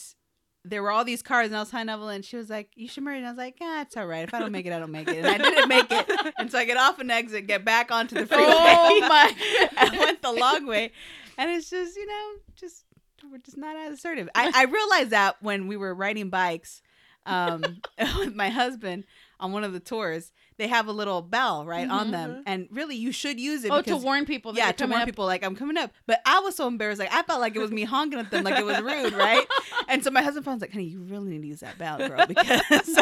there 0.64 0.82
were 0.82 0.90
all 0.90 1.04
these 1.04 1.22
cars 1.22 1.48
and 1.48 1.56
I 1.56 1.60
was 1.60 1.70
telling 1.70 1.88
and 1.88 2.24
she 2.24 2.36
was 2.36 2.48
like, 2.48 2.70
You 2.76 2.88
should 2.88 3.02
marry. 3.02 3.18
And 3.18 3.26
I 3.26 3.30
was 3.30 3.36
like, 3.36 3.58
Yeah, 3.60 3.82
it's 3.82 3.96
all 3.96 4.06
right. 4.06 4.22
If 4.22 4.32
I 4.32 4.38
don't 4.38 4.52
make 4.52 4.64
it, 4.64 4.72
I 4.72 4.78
don't 4.78 4.92
make 4.92 5.08
it. 5.08 5.18
And 5.18 5.26
I 5.26 5.36
didn't 5.36 5.68
make 5.68 5.90
it. 5.90 6.34
And 6.38 6.50
so 6.50 6.58
I 6.58 6.64
get 6.64 6.76
off 6.78 6.98
an 6.98 7.10
exit, 7.10 7.46
get 7.46 7.64
back 7.64 7.90
onto 7.90 8.14
the 8.14 8.26
freeway. 8.26 8.46
Oh 8.46 9.00
my 9.00 9.34
I 9.76 9.98
went 9.98 10.22
the 10.22 10.32
long 10.32 10.66
way. 10.66 10.92
And 11.36 11.50
it's 11.50 11.68
just, 11.68 11.96
you 11.96 12.06
know, 12.06 12.32
just 12.54 12.84
we're 13.30 13.38
just 13.38 13.58
not 13.58 13.76
as 13.76 13.94
assertive. 13.94 14.30
I, 14.34 14.50
I 14.54 14.64
realized 14.64 15.10
that 15.10 15.42
when 15.42 15.66
we 15.66 15.76
were 15.76 15.94
riding 15.94 16.30
bikes 16.30 16.80
um, 17.26 17.62
with 18.18 18.34
my 18.34 18.48
husband 18.48 19.04
on 19.40 19.52
one 19.52 19.64
of 19.64 19.72
the 19.72 19.80
tours, 19.80 20.32
they 20.58 20.68
have 20.68 20.86
a 20.86 20.92
little 20.92 21.22
bell 21.22 21.64
right 21.64 21.88
on 21.88 22.04
mm-hmm. 22.04 22.12
them. 22.12 22.30
Mm-hmm. 22.30 22.40
And 22.46 22.68
really 22.70 22.96
you 22.96 23.12
should 23.12 23.40
use 23.40 23.64
it 23.64 23.70
Oh, 23.70 23.82
to 23.82 23.96
warn 23.96 24.24
people. 24.24 24.52
That 24.52 24.58
yeah, 24.58 24.72
to 24.72 24.86
warn 24.86 25.02
up. 25.02 25.06
people 25.06 25.26
like 25.26 25.44
I'm 25.44 25.56
coming 25.56 25.76
up. 25.76 25.92
But 26.06 26.20
I 26.26 26.40
was 26.40 26.56
so 26.56 26.66
embarrassed. 26.66 27.00
Like 27.00 27.12
I 27.12 27.22
felt 27.22 27.40
like 27.40 27.56
it 27.56 27.60
was 27.60 27.70
me 27.70 27.84
honking 27.84 28.18
at 28.18 28.30
them, 28.30 28.44
like 28.44 28.58
it 28.58 28.64
was 28.64 28.80
rude, 28.80 29.14
right? 29.14 29.46
And 29.88 30.02
so 30.02 30.10
my 30.10 30.22
husband 30.22 30.46
was 30.46 30.60
like, 30.60 30.72
"Honey, 30.72 30.84
you 30.84 31.00
really 31.00 31.30
need 31.30 31.42
to 31.42 31.48
use 31.48 31.60
that 31.60 31.76
bell, 31.76 31.98
girl, 31.98 32.24
because 32.26 32.62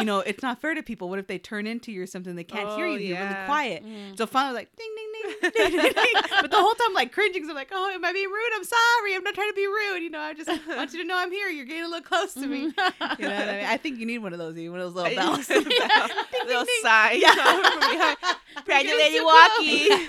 you 0.00 0.04
know 0.04 0.18
it's 0.20 0.42
not 0.42 0.60
fair 0.60 0.74
to 0.74 0.82
people. 0.82 1.08
What 1.08 1.18
if 1.20 1.26
they 1.28 1.38
turn 1.38 1.66
into 1.68 1.92
you 1.92 2.02
or 2.02 2.06
something? 2.06 2.34
They 2.34 2.42
can't 2.44 2.68
hear 2.70 2.86
Oh, 2.86 2.94
you. 2.94 3.14
You're 3.14 3.18
really 3.22 3.44
quiet." 3.46 3.84
Mm. 3.84 4.18
So 4.18 4.26
finally, 4.26 4.48
I 4.48 4.52
was 4.52 4.58
like, 4.60 4.76
"Ding, 4.76 4.90
ding, 4.96 5.10
ding, 5.12 5.50
ding, 5.70 5.82
ding, 5.82 5.92
ding." 5.92 6.22
But 6.40 6.50
the 6.50 6.56
whole 6.58 6.74
time, 6.74 6.94
like 6.94 7.12
cringing. 7.12 7.44
So 7.44 7.50
I'm 7.50 7.56
like, 7.56 7.70
"Oh, 7.72 7.90
am 7.90 8.04
I 8.04 8.12
being 8.12 8.28
rude? 8.28 8.52
I'm 8.56 8.64
sorry. 8.64 9.14
I'm 9.14 9.22
not 9.22 9.34
trying 9.34 9.50
to 9.50 9.54
be 9.54 9.66
rude. 9.66 10.02
You 10.02 10.10
know, 10.10 10.20
I 10.20 10.34
just 10.34 10.48
want 10.68 10.92
you 10.92 10.98
to 11.02 11.04
know 11.04 11.16
I'm 11.16 11.30
here. 11.30 11.48
You're 11.48 11.66
getting 11.66 11.84
a 11.84 11.88
little 11.88 12.02
close 12.02 12.34
to 12.34 12.46
me. 12.46 12.72
Mm-hmm. 12.72 13.22
You 13.22 13.28
know 13.28 13.34
what 13.34 13.48
I 13.48 13.56
mean? 13.58 13.66
I 13.66 13.76
think 13.76 13.98
you 13.98 14.06
need 14.06 14.18
one 14.18 14.32
of 14.32 14.38
those, 14.38 14.56
you 14.56 14.70
one 14.70 14.80
of 14.80 14.94
those 14.94 15.02
little 15.02 15.16
bells. 15.16 15.48
Little 15.48 16.64
sign. 16.82 17.20
Yeah. 17.20 18.14
Pregnant 18.64 18.98
lady 18.98 19.18
too 19.18 19.24
walking. 19.24 20.06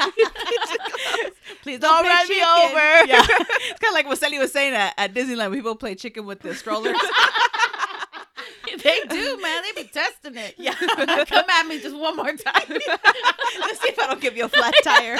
Please 1.61 1.79
Don't 1.79 2.01
play 2.03 2.09
run 2.09 2.27
me 2.27 2.41
over. 2.41 3.05
Yeah, 3.07 3.25
it's 3.29 3.79
kind 3.79 3.91
of 3.91 3.93
like 3.93 4.07
what 4.07 4.17
Sally 4.17 4.39
was 4.39 4.51
saying 4.51 4.73
at, 4.73 4.93
at 4.97 5.13
Disneyland. 5.13 5.53
People 5.53 5.75
play 5.75 5.95
chicken 5.95 6.25
with 6.25 6.39
the 6.39 6.55
strollers. 6.55 6.97
they 8.83 8.99
do, 9.09 9.39
man. 9.41 9.63
They 9.75 9.83
be 9.83 9.87
testing 9.89 10.35
it. 10.37 10.55
Yeah. 10.57 10.73
Come 11.25 11.45
at 11.49 11.67
me 11.67 11.79
just 11.79 11.95
one 11.97 12.15
more 12.15 12.33
time. 12.33 12.63
Let's 12.69 13.81
see 13.81 13.89
if 13.89 13.99
I 13.99 14.07
don't 14.07 14.21
give 14.21 14.35
you 14.37 14.45
a 14.45 14.49
flat 14.49 14.73
tire. 14.83 15.17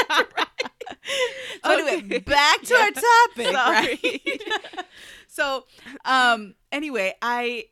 so 1.64 1.72
anyway, 1.72 2.20
back 2.20 2.62
to 2.64 2.76
our 2.76 2.92
topic, 2.92 3.56
Sorry. 3.56 4.00
right? 4.04 4.86
so, 5.28 5.66
um, 6.06 6.56
anyway, 6.72 7.14
I. 7.22 7.66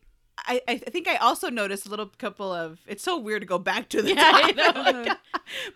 I, 0.48 0.62
I 0.70 0.78
think 0.78 1.10
I 1.10 1.18
also 1.18 1.50
noticed 1.50 1.86
a 1.86 1.90
little 1.90 2.06
couple 2.18 2.52
of. 2.54 2.80
It's 2.88 3.04
so 3.04 3.18
weird 3.20 3.42
to 3.42 3.46
go 3.46 3.60
back 3.60 3.90
to 3.90 4.02
the 4.02 4.16
Yeah, 4.16 4.32
I 4.34 4.52
topic. 4.54 5.06
know. 5.08 5.16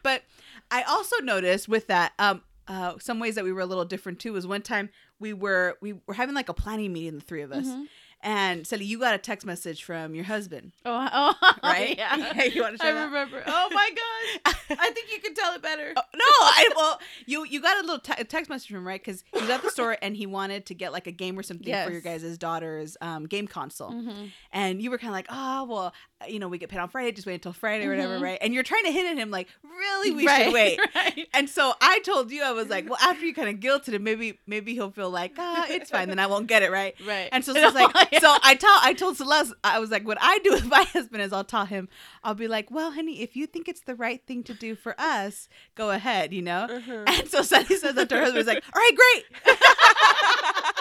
but 0.03 0.23
I 0.71 0.83
also 0.83 1.17
noticed 1.21 1.67
with 1.67 1.87
that, 1.87 2.13
um, 2.17 2.41
uh, 2.69 2.93
some 2.97 3.19
ways 3.19 3.35
that 3.35 3.43
we 3.43 3.51
were 3.51 3.59
a 3.59 3.65
little 3.65 3.83
different 3.83 4.19
too. 4.19 4.31
Was 4.31 4.47
one 4.47 4.61
time 4.61 4.89
we 5.19 5.33
were 5.33 5.77
we 5.81 5.95
were 6.07 6.13
having 6.13 6.33
like 6.33 6.47
a 6.47 6.53
planning 6.53 6.93
meeting, 6.93 7.15
the 7.15 7.21
three 7.25 7.41
of 7.41 7.51
us, 7.51 7.65
Mhm. 7.65 7.87
And 8.23 8.65
Sally, 8.65 8.85
you 8.85 8.97
got 8.99 9.13
a 9.13 9.17
text 9.19 9.45
message 9.45 9.83
from 9.83 10.15
your 10.15 10.23
husband, 10.25 10.71
Oh, 10.85 11.07
oh 11.41 11.53
right? 11.63 11.95
Yeah. 11.97 12.43
you 12.45 12.61
want 12.63 12.79
to 12.79 12.85
I 12.85 12.91
that? 12.93 13.05
remember. 13.05 13.43
Oh 13.45 13.69
my 13.71 13.89
gosh. 13.89 14.55
I 14.79 14.89
think 14.91 15.11
you 15.13 15.19
could 15.19 15.35
tell 15.35 15.53
it 15.53 15.61
better. 15.61 15.93
Oh, 15.95 16.01
no, 16.15 16.25
I 16.25 16.69
well, 16.75 16.99
you 17.25 17.45
you 17.45 17.61
got 17.61 17.77
a 17.77 17.81
little 17.81 17.99
te- 17.99 18.23
text 18.23 18.49
message 18.49 18.67
from 18.69 18.77
him, 18.77 18.87
right? 18.87 18.99
Because 19.03 19.23
he 19.33 19.39
was 19.41 19.49
at 19.49 19.61
the 19.61 19.69
store 19.69 19.97
and 20.01 20.15
he 20.15 20.25
wanted 20.25 20.65
to 20.67 20.73
get 20.73 20.91
like 20.91 21.05
a 21.05 21.11
game 21.11 21.37
or 21.37 21.43
something 21.43 21.65
for 21.65 21.91
your 21.91 22.01
Yes. 22.03 22.21
guys' 22.23 22.37
daughter's 22.37 22.97
um, 23.01 23.25
game 23.25 23.47
console, 23.47 23.91
Mhm. 23.91 24.31
and 24.51 24.81
you 24.81 24.89
were 24.89 24.97
kind 24.97 25.09
of 25.09 25.15
like, 25.15 25.27
oh 25.29 25.65
well, 25.65 25.93
you 26.27 26.39
know, 26.39 26.47
we 26.47 26.57
get 26.57 26.69
paid 26.69 26.79
on 26.79 26.89
Friday, 26.89 27.11
just 27.11 27.27
wait 27.27 27.35
until 27.35 27.53
Friday 27.53 27.85
or 27.85 27.89
whatever, 27.91 28.17
Mhm. 28.19 28.21
right? 28.21 28.37
And 28.41 28.53
you're 28.53 28.63
trying 28.63 28.83
to 28.85 28.91
hint 28.91 29.07
at 29.09 29.17
him 29.17 29.31
like, 29.31 29.47
really, 29.63 30.11
we 30.11 30.25
right, 30.27 30.45
should 30.45 30.53
wait. 30.53 30.79
Right. 30.95 31.27
And 31.33 31.49
so 31.49 31.73
I 31.81 31.99
told 31.99 32.31
you, 32.31 32.43
I 32.43 32.51
was 32.51 32.69
like, 32.69 32.89
well, 32.89 32.99
after 33.01 33.25
you 33.25 33.33
kind 33.33 33.49
of 33.49 33.55
guilted 33.57 33.93
him, 33.93 34.03
maybe 34.03 34.39
maybe 34.47 34.73
he'll 34.73 34.91
feel 34.91 35.09
like, 35.09 35.33
ah, 35.37 35.65
it's 35.69 35.89
fine, 35.89 36.09
then 36.09 36.19
I 36.19 36.27
won't 36.27 36.47
get 36.47 36.61
it, 36.63 36.71
right? 36.71 36.95
Right. 37.05 37.29
And 37.31 37.43
so 37.43 37.53
Celeste's 37.55 37.75
like, 37.75 38.15
so 38.19 38.35
I 38.43 38.55
tell 38.55 38.77
I 38.81 38.93
told 38.93 39.17
Celeste, 39.17 39.53
I 39.63 39.79
was 39.79 39.91
like, 39.91 40.05
what 40.07 40.17
I 40.21 40.39
do 40.39 40.51
with 40.53 40.65
my 40.65 40.83
husband 40.83 41.21
is 41.21 41.33
I'll 41.33 41.43
tell 41.43 41.65
him, 41.65 41.89
I'll 42.23 42.35
be 42.35 42.47
like, 42.47 42.69
well, 42.71 42.91
honey, 42.91 43.21
if 43.21 43.35
you 43.35 43.47
think 43.47 43.67
it's 43.67 43.81
the 43.81 43.95
right 43.95 44.21
thing 44.25 44.43
to 44.43 44.53
do 44.53 44.75
for 44.75 44.95
us, 44.99 45.49
go 45.75 45.91
ahead, 45.91 46.33
you 46.33 46.41
know. 46.41 46.67
Uh-huh. 46.69 47.03
And 47.07 47.27
so 47.27 47.41
Sunny 47.41 47.75
says 47.77 47.95
that 47.95 48.09
to 48.09 48.15
her 48.15 48.21
husband, 48.21 48.37
he's 48.39 48.47
like, 48.47 48.63
all 48.73 48.81
right, 48.81 48.95
great. 48.95 50.77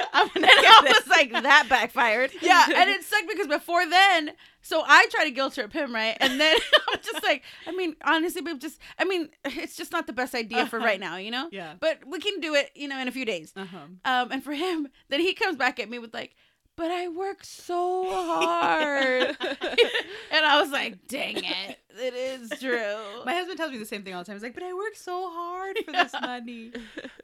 and 0.12 0.44
then 0.44 0.50
I 0.50 0.94
was 0.94 1.08
like, 1.08 1.32
that 1.32 1.66
backfired. 1.68 2.32
Yeah. 2.40 2.64
And 2.66 2.90
it 2.90 3.02
sucked 3.04 3.28
because 3.28 3.46
before 3.46 3.88
then, 3.88 4.32
so 4.62 4.82
I 4.86 5.06
try 5.10 5.24
to 5.24 5.30
guilt 5.30 5.54
trip 5.54 5.72
him, 5.72 5.94
right? 5.94 6.16
And 6.20 6.40
then 6.40 6.56
I'm 6.92 7.00
just 7.02 7.22
like, 7.22 7.42
I 7.66 7.72
mean, 7.72 7.96
honestly, 8.04 8.42
babe, 8.42 8.60
just, 8.60 8.80
I 8.98 9.04
mean, 9.04 9.28
it's 9.44 9.76
just 9.76 9.92
not 9.92 10.06
the 10.06 10.12
best 10.12 10.34
idea 10.34 10.66
for 10.66 10.78
right 10.78 11.00
now, 11.00 11.16
you 11.16 11.30
know? 11.30 11.48
Yeah. 11.52 11.74
But 11.78 12.00
we 12.06 12.20
can 12.20 12.40
do 12.40 12.54
it, 12.54 12.70
you 12.74 12.88
know, 12.88 12.98
in 12.98 13.08
a 13.08 13.12
few 13.12 13.24
days. 13.24 13.52
Uh-huh. 13.56 13.78
Um, 14.04 14.32
and 14.32 14.42
for 14.42 14.52
him, 14.52 14.88
then 15.08 15.20
he 15.20 15.34
comes 15.34 15.56
back 15.56 15.78
at 15.80 15.90
me 15.90 15.98
with 15.98 16.14
like, 16.14 16.34
but 16.78 16.92
I 16.92 17.08
work 17.08 17.40
so 17.42 18.08
hard. 18.08 19.36
and 19.40 20.46
I 20.46 20.60
was 20.60 20.70
like, 20.70 21.08
dang 21.08 21.38
it. 21.38 21.78
It 22.00 22.14
is 22.14 22.50
true. 22.60 23.24
My 23.24 23.34
husband 23.34 23.58
tells 23.58 23.72
me 23.72 23.78
the 23.78 23.84
same 23.84 24.04
thing 24.04 24.14
all 24.14 24.20
the 24.20 24.26
time. 24.26 24.36
He's 24.36 24.44
like, 24.44 24.54
but 24.54 24.62
I 24.62 24.72
work 24.72 24.94
so 24.94 25.28
hard 25.28 25.76
for 25.84 25.90
this 25.90 26.12
money. 26.12 26.70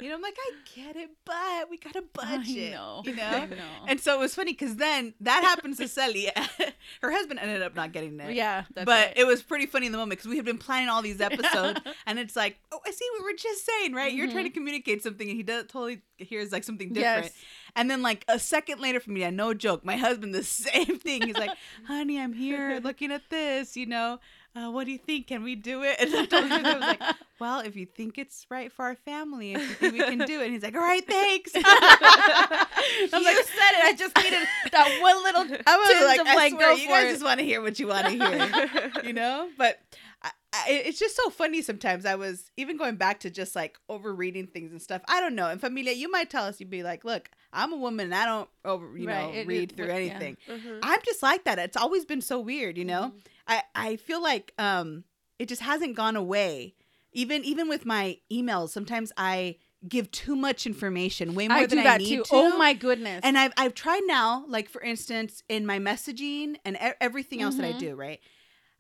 You 0.00 0.09
know, 0.09 0.16
I'm 0.16 0.22
like, 0.22 0.36
I 0.36 0.52
get 0.74 0.96
it, 0.96 1.11
but 1.24 1.70
we 1.70 1.78
got 1.78 1.94
a 1.94 2.02
budget. 2.02 2.72
know. 2.72 3.02
You 3.05 3.14
know? 3.14 3.22
I 3.22 3.46
know. 3.46 3.57
And 3.86 4.00
so 4.00 4.14
it 4.14 4.18
was 4.18 4.34
funny 4.34 4.52
because 4.52 4.74
then 4.74 5.14
that 5.20 5.44
happens 5.44 5.76
to 5.76 5.86
Sally. 5.86 6.28
Her 7.02 7.12
husband 7.12 7.38
ended 7.38 7.62
up 7.62 7.76
not 7.76 7.92
getting 7.92 8.18
it. 8.18 8.34
yeah, 8.34 8.64
but 8.74 8.88
right. 8.88 9.12
it 9.14 9.26
was 9.26 9.42
pretty 9.42 9.66
funny 9.66 9.86
in 9.86 9.92
the 9.92 9.98
moment 9.98 10.18
because 10.18 10.28
we 10.28 10.36
had 10.36 10.44
been 10.44 10.59
planning 10.59 10.88
all 10.88 11.02
these 11.02 11.20
episodes, 11.20 11.80
and 12.07 12.18
it's 12.18 12.34
like, 12.34 12.59
oh, 12.72 12.80
I 12.84 12.90
see 12.90 13.07
what 13.14 13.22
we're 13.22 13.36
just 13.36 13.64
saying, 13.64 13.94
right? 13.94 14.12
You're 14.12 14.26
trying 14.26 14.44
to 14.44 14.50
mm-hmm. 14.50 14.55
communicate 14.55 15.02
something, 15.02 15.28
and 15.28 15.36
he 15.36 15.42
does 15.42 15.66
totally 15.68 16.02
hears 16.16 16.52
like 16.52 16.64
something 16.64 16.92
different. 16.92 17.26
Yes. 17.26 17.44
And 17.76 17.90
then 17.90 18.02
like 18.02 18.24
a 18.28 18.38
second 18.38 18.80
later 18.80 19.00
from 19.00 19.14
me, 19.14 19.20
yeah, 19.20 19.30
no 19.30 19.52
joke, 19.52 19.84
my 19.84 19.96
husband 19.96 20.34
the 20.34 20.42
same 20.44 20.98
thing. 20.98 21.22
He's 21.22 21.36
like, 21.36 21.50
"Honey, 21.86 22.20
I'm 22.20 22.32
here 22.32 22.80
looking 22.82 23.10
at 23.10 23.28
this. 23.30 23.76
You 23.76 23.86
know, 23.86 24.20
uh, 24.54 24.70
what 24.70 24.84
do 24.84 24.92
you 24.92 24.98
think? 24.98 25.26
Can 25.26 25.42
we 25.42 25.56
do 25.56 25.82
it?" 25.82 25.96
And 26.00 26.14
I 26.14 26.26
told 26.26 26.44
him, 26.44 26.64
I 26.64 26.72
was 26.74 26.80
like, 26.80 27.02
"Well, 27.40 27.60
if 27.60 27.74
you 27.74 27.86
think 27.86 28.18
it's 28.18 28.46
right 28.50 28.70
for 28.70 28.84
our 28.84 28.94
family, 28.94 29.54
if 29.54 29.60
you 29.60 29.74
think 29.74 29.92
we 29.94 29.98
can 30.00 30.18
do 30.18 30.40
it," 30.40 30.44
and 30.44 30.52
he's 30.52 30.62
like, 30.62 30.74
"All 30.74 30.80
right, 30.80 31.04
thanks." 31.06 31.52
I'm 31.56 33.24
like, 33.24 33.36
said 33.36 33.72
it. 33.72 33.84
I 33.84 33.94
just 33.96 34.16
needed 34.18 34.46
that 34.72 34.98
one 35.00 35.22
little 35.24 35.58
I 35.66 35.76
was 35.76 36.06
like, 36.06 36.20
of 36.20 36.26
I 36.26 36.34
like, 36.34 36.52
swear, 36.52 36.70
go 36.70 36.76
you 36.76 36.88
guys 36.88 37.06
it. 37.06 37.10
just 37.12 37.24
want 37.24 37.40
to 37.40 37.44
hear 37.46 37.60
what 37.60 37.78
you 37.78 37.88
want 37.88 38.06
to 38.06 38.12
hear, 38.12 38.92
you 39.04 39.12
know. 39.12 39.48
But 39.58 39.80
I, 40.22 40.30
I, 40.52 40.64
it's 40.70 40.98
just 40.98 41.16
so 41.16 41.30
funny 41.30 41.62
sometimes. 41.62 42.06
I 42.06 42.14
was 42.14 42.50
even 42.56 42.76
going 42.76 42.96
back 42.96 43.20
to 43.20 43.30
just 43.30 43.56
like 43.56 43.78
overreading 43.88 44.46
things 44.46 44.70
and 44.70 44.80
stuff. 44.80 45.02
I 45.08 45.20
don't 45.20 45.34
know. 45.34 45.48
And 45.48 45.60
familia, 45.60 45.92
you 45.92 46.10
might 46.10 46.30
tell 46.30 46.44
us, 46.44 46.60
you'd 46.60 46.70
be 46.70 46.82
like, 46.82 47.04
"Look, 47.04 47.30
I'm 47.55 47.72
a 47.72 47.76
woman, 47.76 48.07
and 48.07 48.14
I 48.14 48.24
don't 48.26 48.48
over, 48.64 48.96
you 48.98 49.07
Right, 49.07 49.22
know, 49.22 49.32
it- 49.32 49.46
read 49.46 49.72
it- 49.72 49.76
through 49.76 49.86
yeah. 49.86 49.94
anything." 49.94 50.36
Mhm. 50.48 50.80
I'm 50.82 51.00
just 51.05 51.22
like 51.22 51.44
that. 51.44 51.59
It's 51.59 51.76
always 51.76 52.05
been 52.05 52.20
so 52.20 52.38
weird, 52.40 52.76
you 52.76 52.84
know. 52.84 53.12
I 53.46 53.62
I 53.74 53.96
feel 53.96 54.22
like 54.22 54.52
um 54.59 55.05
it 55.38 55.48
just 55.48 55.62
hasn't 55.62 55.96
gone 55.96 56.16
away. 56.16 56.74
Even 57.12 57.44
even 57.44 57.68
with 57.68 57.86
my 57.86 58.18
emails, 58.32 58.70
sometimes 58.70 59.12
I 59.16 59.57
give 59.86 60.11
too 60.11 60.34
much 60.34 60.66
information, 60.66 61.34
way 61.34 61.46
more 61.46 61.59
I 61.59 61.66
than 61.66 61.78
I 61.86 61.98
need 61.98 62.09
too. 62.09 62.22
to. 62.24 62.28
Oh 62.32 62.57
my 62.59 62.72
goodness. 62.72 63.20
And 63.22 63.36
I've 63.38 63.52
I've 63.57 63.74
tried 63.74 64.02
now, 64.07 64.44
like 64.48 64.68
for 64.68 64.80
instance, 64.82 65.42
in 65.48 65.64
my 65.66 65.78
messaging 65.78 66.57
and 66.64 66.76
e- 66.76 66.96
everything 67.00 67.42
else 67.42 67.57
that 67.57 67.66
I 67.66 67.72
Mhm. 67.74 67.78
do, 67.78 67.94
right? 67.94 68.20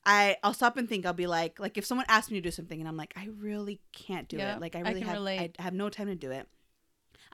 I 0.06 0.36
I'll 0.42 0.54
stop 0.54 0.76
and 0.76 0.88
think. 0.88 1.06
I'll 1.06 1.12
be 1.12 1.26
like, 1.26 1.58
like 1.60 1.78
if 1.78 1.84
someone 1.86 2.06
asks 2.08 2.30
me 2.30 2.38
to 2.38 2.42
do 2.42 2.50
something, 2.50 2.78
and 2.80 2.88
I'm 2.88 2.96
like, 2.96 3.14
I 3.16 3.28
really 3.38 3.80
can't 3.92 4.28
do 4.28 4.36
Yeah, 4.38 4.56
it. 4.56 4.60
Like 4.60 4.74
I 4.76 4.80
I 4.80 4.82
really 4.82 5.00
can 5.00 5.08
have 5.08 5.16
relate. 5.18 5.56
I 5.58 5.62
have 5.62 5.74
no 5.74 5.88
time 5.88 6.08
to 6.08 6.14
do 6.14 6.30
it. 6.30 6.48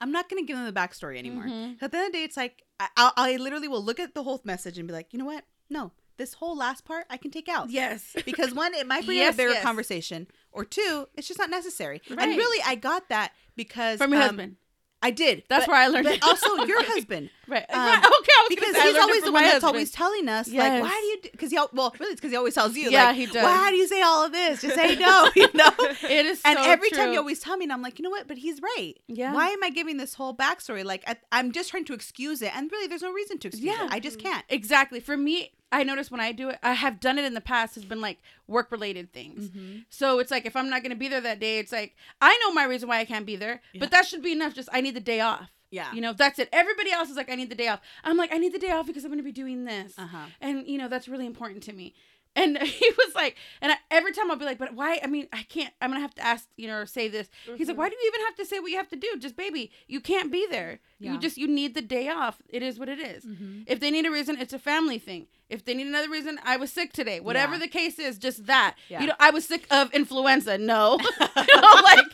I'm 0.01 0.11
not 0.11 0.27
gonna 0.29 0.43
give 0.43 0.57
them 0.57 0.65
the 0.65 0.73
backstory 0.73 1.17
anymore. 1.17 1.45
Mhm. 1.45 1.77
At 1.81 1.91
the 1.91 1.97
end 1.97 2.07
of 2.07 2.11
the 2.11 2.17
day, 2.17 2.23
it's 2.23 2.35
like 2.37 2.63
I, 2.79 3.11
I 3.15 3.35
literally 3.37 3.67
will 3.67 3.83
look 3.83 3.99
at 3.99 4.13
the 4.15 4.23
whole 4.23 4.41
message 4.43 4.77
and 4.79 4.87
be 4.87 4.93
like, 4.93 5.13
you 5.13 5.19
know 5.19 5.25
what? 5.25 5.45
No, 5.69 5.91
this 6.17 6.33
whole 6.33 6.57
last 6.57 6.83
part 6.83 7.05
I 7.09 7.17
can 7.17 7.29
take 7.31 7.47
out. 7.47 7.69
yes. 7.69 8.15
Because 8.25 8.53
one, 8.53 8.73
it 8.73 8.87
might 8.87 9.05
bring 9.05 9.17
Yes, 9.19 9.35
a 9.35 9.37
bigger 9.37 9.51
yes. 9.53 9.63
conversation, 9.63 10.27
or 10.51 10.65
two, 10.65 11.07
it's 11.15 11.27
just 11.27 11.39
not 11.39 11.49
necessary. 11.49 12.01
Right. 12.09 12.27
And 12.27 12.37
really, 12.37 12.61
I 12.65 12.75
got 12.75 13.07
that 13.09 13.31
because 13.55 13.97
From 13.99 14.11
your 14.11 14.21
um, 14.21 14.27
husband. 14.29 14.55
I 15.03 15.09
did. 15.11 15.43
That's 15.49 15.65
but, 15.65 15.71
where 15.71 15.81
I 15.81 15.87
learned 15.87 16.05
But 16.05 16.13
it. 16.15 16.23
also 16.23 16.63
your 16.65 16.83
husband. 16.93 17.29
Right. 17.47 17.65
Um, 17.69 17.79
right. 17.79 17.97
Okay. 18.21 18.55
Because 18.55 18.75
he's 18.75 18.95
always 18.97 19.23
the 19.23 19.31
one 19.31 19.41
that's 19.43 19.53
husband. 19.55 19.69
always 19.69 19.91
telling 19.91 20.27
us, 20.29 20.47
like, 20.51 20.81
why 20.81 20.89
do 20.89 21.05
you? 21.27 21.31
Because 21.31 21.49
he, 21.51 21.57
well, 21.73 21.93
really, 21.99 22.11
it's 22.11 22.21
because 22.21 22.31
he 22.31 22.37
always 22.37 22.53
tells 22.53 22.75
you, 22.75 22.89
Yeah, 22.91 23.05
like, 23.05 23.15
he 23.15 23.25
does. 23.25 23.43
why 23.43 23.69
do 23.71 23.75
you 23.77 23.87
say 23.87 24.01
all 24.01 24.25
of 24.25 24.31
this? 24.31 24.61
Just 24.61 24.75
say 24.75 24.95
no, 24.99 25.29
you 25.35 25.47
know. 25.53 25.69
It 25.79 26.25
is 26.25 26.41
and 26.45 26.57
so 26.59 26.63
every 26.69 26.89
time 26.91 27.11
you 27.13 27.19
always 27.19 27.39
tell 27.39 27.57
me, 27.57 27.65
and 27.65 27.73
I'm 27.73 27.81
like, 27.81 27.97
you 27.99 28.03
know 28.03 28.09
what? 28.09 28.27
But 28.27 28.37
he's 28.37 28.61
right. 28.61 28.93
Yeah. 29.07 29.33
Why 29.33 29.47
am 29.49 29.63
I 29.63 29.69
giving 29.69 29.97
this 29.97 30.13
whole 30.13 30.35
backstory? 30.35 30.83
Like, 30.85 31.03
I, 31.07 31.15
I'm 31.31 31.51
just 31.51 31.69
trying 31.71 31.85
to 31.85 31.93
excuse 31.93 32.41
it, 32.41 32.55
and 32.55 32.71
really, 32.71 32.87
there's 32.87 33.01
no 33.01 33.11
reason 33.11 33.37
to 33.39 33.47
excuse 33.47 33.65
Yeah. 33.65 33.85
it. 33.85 33.91
I 33.91 33.99
just 33.99 34.19
can't. 34.19 34.45
Exactly. 34.49 34.99
For 34.99 35.17
me, 35.17 35.51
I 35.71 35.83
notice 35.83 36.11
when 36.11 36.19
I 36.21 36.31
do 36.31 36.49
it, 36.49 36.59
I 36.61 36.73
have 36.73 36.99
done 36.99 37.17
it 37.17 37.25
in 37.25 37.33
the 37.33 37.41
past, 37.41 37.75
has 37.75 37.85
been 37.85 38.01
like 38.01 38.19
work 38.47 38.71
related 38.71 39.13
things. 39.13 39.49
Mm-hmm. 39.49 39.79
So 39.89 40.19
it's 40.19 40.31
like 40.31 40.45
if 40.45 40.55
I'm 40.55 40.69
not 40.69 40.81
going 40.83 40.91
to 40.91 40.97
be 40.97 41.07
there 41.07 41.21
that 41.21 41.39
day, 41.39 41.59
it's 41.59 41.71
like 41.71 41.95
I 42.21 42.37
know 42.43 42.53
my 42.53 42.65
reason 42.65 42.89
why 42.89 42.99
I 42.99 43.05
can't 43.05 43.25
be 43.25 43.35
there, 43.35 43.61
Yeah. 43.73 43.79
but 43.79 43.91
that 43.91 44.05
should 44.05 44.21
be 44.21 44.31
enough. 44.33 44.53
Just 44.53 44.69
I 44.73 44.81
need 44.81 44.95
the 44.95 44.99
day 44.99 45.21
off. 45.21 45.49
Yeah. 45.71 45.91
You 45.93 46.01
know, 46.01 46.11
that's 46.11 46.37
it. 46.37 46.49
Everybody 46.51 46.91
else 46.91 47.09
is 47.09 47.15
like, 47.15 47.31
I 47.31 47.35
need 47.35 47.49
the 47.49 47.55
day 47.55 47.69
off. 47.69 47.79
I'm 48.03 48.17
like, 48.17 48.33
I 48.33 48.37
need 48.37 48.53
the 48.53 48.59
day 48.59 48.71
off 48.71 48.87
because 48.87 49.05
I'm 49.05 49.09
going 49.09 49.19
to 49.19 49.23
be 49.23 49.31
doing 49.31 49.63
this. 49.63 49.97
Uh-huh. 49.97 50.25
And, 50.41 50.67
you 50.67 50.77
know, 50.77 50.89
that's 50.89 51.07
really 51.07 51.25
important 51.25 51.63
to 51.63 51.73
me. 51.73 51.93
And 52.35 52.57
he 52.61 52.89
was 52.97 53.13
like, 53.13 53.35
and 53.61 53.73
I, 53.73 53.75
every 53.89 54.13
time 54.13 54.31
I'll 54.31 54.37
be 54.37 54.45
like, 54.45 54.57
but 54.57 54.73
why? 54.73 54.99
I 55.03 55.07
mean, 55.07 55.27
I 55.33 55.43
can't, 55.43 55.73
I'm 55.81 55.91
to 55.93 55.99
have 55.99 56.15
to 56.15 56.25
ask, 56.25 56.47
you 56.55 56.67
know, 56.67 56.77
or 56.77 56.85
say 56.85 57.07
this. 57.09 57.29
He's 57.57 57.67
like, 57.67 57.77
why 57.77 57.89
do 57.89 57.95
you 58.01 58.07
even 58.13 58.25
have 58.25 58.35
to 58.35 58.45
say 58.45 58.59
what 58.59 58.71
you 58.71 58.77
have 58.77 58.87
to 58.89 58.95
do? 58.95 59.07
Just, 59.19 59.35
baby, 59.35 59.71
you 59.87 59.99
can't 59.99 60.31
be 60.31 60.47
there. 60.49 60.79
Yeah. 60.99 61.13
You 61.13 61.19
just, 61.19 61.37
you 61.37 61.47
need 61.47 61.75
the 61.75 61.81
day 61.81 62.07
off. 62.07 62.41
It 62.47 62.63
is 62.63 62.79
what 62.79 62.87
it 62.89 62.99
is. 62.99 63.25
If 63.67 63.79
they 63.81 63.91
need 63.91 64.05
a 64.05 64.11
reason, 64.11 64.37
it's 64.39 64.53
a 64.53 64.59
family 64.59 64.97
thing. 64.99 65.27
If 65.49 65.65
they 65.65 65.73
need 65.73 65.87
another 65.87 66.09
reason, 66.09 66.39
I 66.45 66.55
was 66.55 66.71
sick 66.71 66.93
today. 66.93 67.19
Whatever 67.19 67.53
Yeah. 67.55 67.59
the 67.59 67.67
case 67.67 67.99
is, 67.99 68.17
just 68.17 68.45
that. 68.45 68.75
Yeah. 68.87 69.01
You 69.01 69.07
know, 69.07 69.15
I 69.19 69.31
was 69.31 69.45
sick 69.45 69.67
of 69.69 69.91
influenza. 69.93 70.57
No. 70.57 70.97
you 71.19 71.61
know, 71.61 71.81
like, 71.83 72.05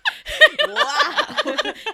Wow. 0.68 1.38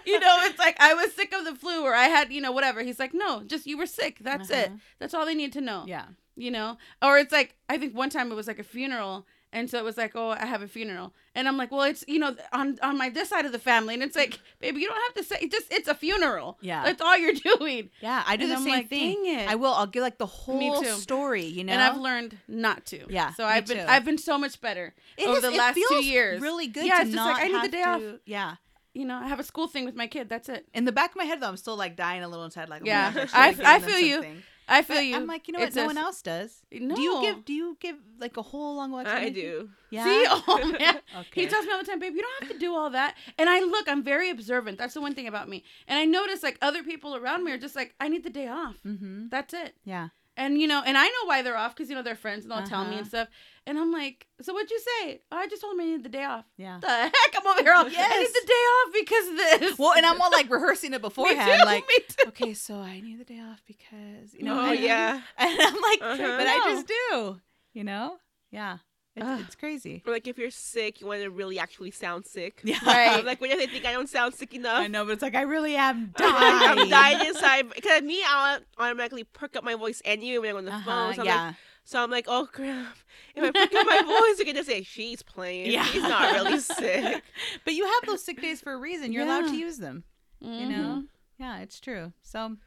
you 0.06 0.20
know, 0.20 0.38
it's 0.44 0.60
like 0.60 0.78
I 0.80 0.94
was 0.94 1.14
sick 1.14 1.34
of 1.34 1.44
the 1.46 1.56
flu 1.56 1.84
or 1.84 1.94
I 1.94 2.06
had, 2.06 2.32
you 2.32 2.40
know, 2.42 2.52
whatever. 2.52 2.82
He's 2.84 3.00
like, 3.00 3.14
no, 3.14 3.44
just 3.44 3.66
you 3.68 3.78
were 3.78 3.86
sick. 3.86 4.20
That's 4.22 4.50
it. 4.50 4.68
Uh-huh. 4.68 4.78
That's 5.00 5.14
all 5.14 5.26
they 5.26 5.36
need 5.36 5.52
to 5.54 5.62
know. 5.62 5.84
yeah. 5.88 6.06
You 6.36 6.52
know? 6.52 6.78
Or 7.02 7.18
it's 7.18 7.32
like, 7.32 7.56
I 7.70 7.78
think 7.78 7.96
one 7.96 8.10
time 8.10 8.32
it 8.32 8.36
was 8.36 8.48
like 8.48 8.60
a 8.60 8.64
funeral. 8.64 9.26
And 9.56 9.70
so 9.70 9.78
it 9.78 9.84
was 9.84 9.98
like, 9.98 10.14
oh, 10.16 10.30
I 10.32 10.48
have 10.48 10.64
a 10.64 10.68
funeral. 10.68 11.14
And 11.36 11.48
I'm 11.48 11.58
like, 11.58 11.72
well, 11.72 11.84
it's, 11.84 12.04
you 12.08 12.18
know, 12.18 12.36
on, 12.54 12.80
on 12.82 12.98
my 12.98 13.10
this 13.10 13.30
side 13.30 13.46
of 13.46 13.52
the 13.52 13.60
family. 13.60 13.94
And 13.94 14.02
it's 14.02 14.16
like, 14.16 14.40
baby, 14.60 14.82
you 14.82 14.88
don't 14.88 15.00
have 15.00 15.14
to 15.14 15.24
say, 15.24 15.38
it 15.44 15.52
just, 15.52 15.72
it's 15.72 15.88
a 15.88 15.94
funeral. 15.94 16.58
Yeah. 16.62 16.84
That's 16.84 17.00
all 17.04 17.16
you're 17.16 17.34
doing. 17.60 17.92
Yeah, 18.02 18.24
I 18.26 18.36
do 18.36 18.44
And 18.46 18.52
the 18.52 18.56
I'm 18.56 18.64
same 18.64 18.74
like, 18.74 18.90
thing. 18.90 19.24
dang 19.26 19.42
it. 19.42 19.48
I 19.48 19.54
will. 19.54 19.72
I'll 19.76 19.86
give 19.86 20.02
like 20.02 20.18
the 20.18 20.26
whole 20.26 20.84
story. 20.84 21.46
You 21.46 21.64
know, 21.66 21.74
And 21.74 21.84
I've 21.84 21.98
learned 21.98 22.36
not 22.48 22.88
to. 22.88 23.06
Yeah, 23.10 23.32
So 23.36 23.46
I've 23.46 23.68
been, 23.68 23.78
too. 23.78 23.86
I've 23.88 24.04
been 24.06 24.18
so 24.18 24.40
much 24.40 24.60
better 24.60 24.96
It 25.18 25.28
over 25.28 25.38
is- 25.38 25.44
the 25.44 25.52
last 25.52 25.78
two 25.88 26.04
years. 26.04 26.42
Really 26.42 26.66
good. 26.66 26.88
Yeah, 26.88 26.96
to 26.96 27.02
it's 27.04 27.12
just 27.14 27.24
like, 27.24 27.44
I 27.44 27.48
need 27.48 27.64
the 27.64 27.70
day 27.72 27.84
off. 27.84 28.02
Yeah. 28.26 28.56
You 28.96 29.06
know, 29.06 29.18
I 29.18 29.28
have 29.28 29.40
a 29.40 29.44
school 29.44 29.68
thing 29.68 29.86
with 29.86 29.96
my 29.96 30.08
kid. 30.08 30.30
That's 30.30 30.50
it. 30.50 30.66
In 30.74 30.86
the 30.86 30.92
back 30.92 31.12
of 31.12 31.16
my 31.16 31.26
head, 31.26 31.42
though, 31.42 31.48
I'm 31.50 31.58
still 31.58 31.76
like 31.78 31.96
dying 31.96 32.24
a 32.24 32.28
little 32.28 32.46
inside. 32.46 32.70
Like, 32.70 32.82
oh 32.84 32.88
Yeah. 32.88 33.12
gosh, 33.14 33.30
I- 33.34 33.50
I 33.50 33.78
them 33.80 33.82
feel 33.90 34.00
you. 34.00 34.26
Something. 34.68 34.76
I 34.76 34.82
feel 34.82 34.96
But 34.98 35.06
you. 35.06 35.16
I'm 35.16 35.28
like, 35.28 35.48
you 35.48 35.54
know 35.54 35.60
what? 35.60 35.68
It's 35.68 35.76
No 35.76 35.84
a- 35.84 35.88
one 35.88 35.98
else 35.98 36.22
does. 36.22 36.62
No. 36.72 36.96
Do 36.96 37.02
you 37.02 37.22
give? 37.22 37.46
Do 37.46 37.54
you 37.54 37.78
give 37.80 37.96
like 38.20 38.38
a 38.38 38.42
whole 38.42 38.76
long 38.76 38.92
watch? 38.92 39.08
I 39.08 39.30
do. 39.30 39.70
Yeah. 39.90 40.04
See? 40.04 40.26
Oh 40.48 40.76
man. 40.80 41.00
Okay. 41.22 41.42
He 41.42 41.48
tells 41.48 41.66
me 41.66 41.72
all 41.72 41.80
the 41.80 41.86
time, 41.86 42.00
babe, 42.00 42.14
you 42.16 42.22
don't 42.22 42.44
have 42.44 42.52
to 42.52 42.60
do 42.60 42.74
all 42.74 42.90
that. 42.92 43.16
And 43.38 43.50
I 43.50 43.60
look, 43.62 43.88
I'm 43.88 44.04
very 44.04 44.30
observant. 44.30 44.78
That's 44.78 44.94
the 44.94 45.02
one 45.02 45.14
thing 45.14 45.28
about 45.28 45.48
me. 45.50 45.64
And 45.88 45.98
I 46.00 46.06
notice 46.06 46.44
like 46.44 46.58
other 46.62 46.84
people 46.84 47.16
around 47.16 47.44
me 47.44 47.52
are 47.52 47.58
just 47.58 47.76
like, 47.76 47.94
I 48.00 48.08
need 48.08 48.24
the 48.24 48.30
day 48.30 48.48
off. 48.48 48.76
Mm-hmm. 48.86 49.28
That's 49.30 49.54
it. 49.54 49.76
Yeah. 49.86 50.10
And 50.36 50.60
you 50.60 50.68
know, 50.68 50.82
and 50.84 50.98
I 50.98 51.04
know 51.06 51.26
why 51.26 51.42
they're 51.44 51.56
off 51.58 51.76
because 51.76 51.90
you 51.90 51.96
know 51.96 52.02
they're 52.02 52.16
friends 52.16 52.44
and 52.44 52.52
they'll 52.52 52.64
tell 52.64 52.84
me 52.84 52.90
Uh-huh. 52.92 52.98
and 53.00 53.08
stuff. 53.08 53.28
And 53.68 53.78
I'm 53.80 53.92
like, 53.92 54.28
so 54.42 54.54
what'd 54.54 54.72
you 54.72 54.80
say? 54.80 55.22
Oh, 55.32 55.38
I 55.38 55.48
just 55.48 55.62
told 55.62 55.74
him 55.76 55.82
I 55.82 55.84
needed 55.86 56.04
the 56.04 56.10
day 56.10 56.24
off. 56.26 56.44
Yeah. 56.58 56.80
The 56.82 56.88
heck, 56.90 57.14
I'm 57.40 57.48
over 57.48 57.62
here. 57.62 57.74
All, 57.74 57.86
I 57.86 57.88
need 57.90 57.94
Yes. 57.94 58.32
the 58.32 58.48
day 58.48 58.54
off 58.54 58.94
because 58.94 59.28
of 59.30 59.36
this. 59.70 59.78
Well, 59.80 59.94
and 59.96 60.06
I'm 60.06 60.20
all 60.20 60.32
like 60.32 60.50
rehearsing 60.50 60.90
it 60.94 60.98
me 61.02 61.02
beforehand, 61.08 61.60
too, 61.62 61.66
like, 61.66 61.84
me 61.88 61.96
too. 62.10 62.28
okay, 62.30 62.54
so 62.56 62.76
I 62.80 63.00
need 63.00 63.20
the 63.20 63.26
day 63.26 63.40
off 63.40 63.62
because 63.68 64.34
you 64.34 64.44
know. 64.44 64.60
Oh 64.60 64.72
and, 64.72 64.80
yeah. 64.80 65.22
And 65.38 65.60
I'm 65.62 65.74
like, 65.76 66.02
Uh-huh. 66.02 66.38
but 66.38 66.48
I 66.48 66.60
just 66.74 66.88
do. 66.88 67.40
You 67.74 67.84
know? 67.84 68.18
Yeah. 68.52 68.78
It's, 69.16 69.24
Ugh. 69.26 69.42
it's 69.46 69.56
crazy. 69.56 70.02
Or 70.08 70.12
like 70.14 70.28
if 70.28 70.38
you're 70.40 70.50
sick, 70.50 71.00
you 71.00 71.06
want 71.08 71.22
to 71.22 71.30
really 71.30 71.60
actually 71.60 71.92
sound 71.92 72.26
sick. 72.26 72.62
Yeah. 72.64 72.80
Right. 72.86 73.24
Like 73.24 73.40
when 73.42 73.52
you 73.52 73.68
think 73.68 73.86
I 73.86 73.92
don't 73.92 74.10
sound 74.10 74.34
sick 74.34 74.54
enough. 74.56 74.80
I 74.80 74.88
know, 74.88 75.06
but 75.06 75.12
it's 75.12 75.22
like 75.22 75.36
I 75.36 75.42
really 75.44 75.76
am 75.76 76.14
dying. 76.18 76.80
I'm 76.80 76.90
dying 76.90 77.28
inside 77.28 77.70
because 77.76 78.02
me, 78.02 78.24
I'll 78.28 78.60
automatically 78.80 79.24
perk 79.24 79.56
up 79.56 79.64
my 79.64 79.76
voice 79.76 80.02
anyway 80.04 80.52
when 80.52 80.52
I'm 80.52 80.58
on 80.58 80.66
the 80.66 80.72
Uh-huh, 80.72 80.90
phone. 80.90 81.14
So 81.16 81.22
I'm, 81.22 81.26
yeah. 81.28 81.46
like, 81.48 81.56
so 81.86 82.04
I'm 82.04 82.10
like, 82.10 82.26
oh 82.28 82.48
crap! 82.52 82.96
If 83.36 83.44
I 83.44 83.52
perk 83.52 83.74
up 83.76 83.86
my 83.86 84.02
voice, 84.06 84.40
you're 84.44 84.52
gonna 84.52 84.64
say 84.66 84.82
she's 84.84 85.22
playing. 85.22 85.72
Yeah. 85.72 85.84
She's 85.86 86.02
not 86.02 86.34
really 86.34 86.60
sick. 86.60 87.22
but 87.66 87.74
you 87.76 87.86
have 87.86 88.06
those 88.08 88.24
sick 88.24 88.42
days 88.42 88.62
for 88.62 88.74
a 88.74 88.78
reason. 88.78 89.12
You're 89.14 89.26
allowed 89.26 89.48
to 89.50 89.56
use 89.56 89.78
them. 89.78 90.04
You 90.40 90.50
Mhm. 90.50 90.70
know? 90.70 91.04
Yeah, 91.40 91.60
it's 91.60 91.80
true. 91.80 92.14
So 92.24 92.58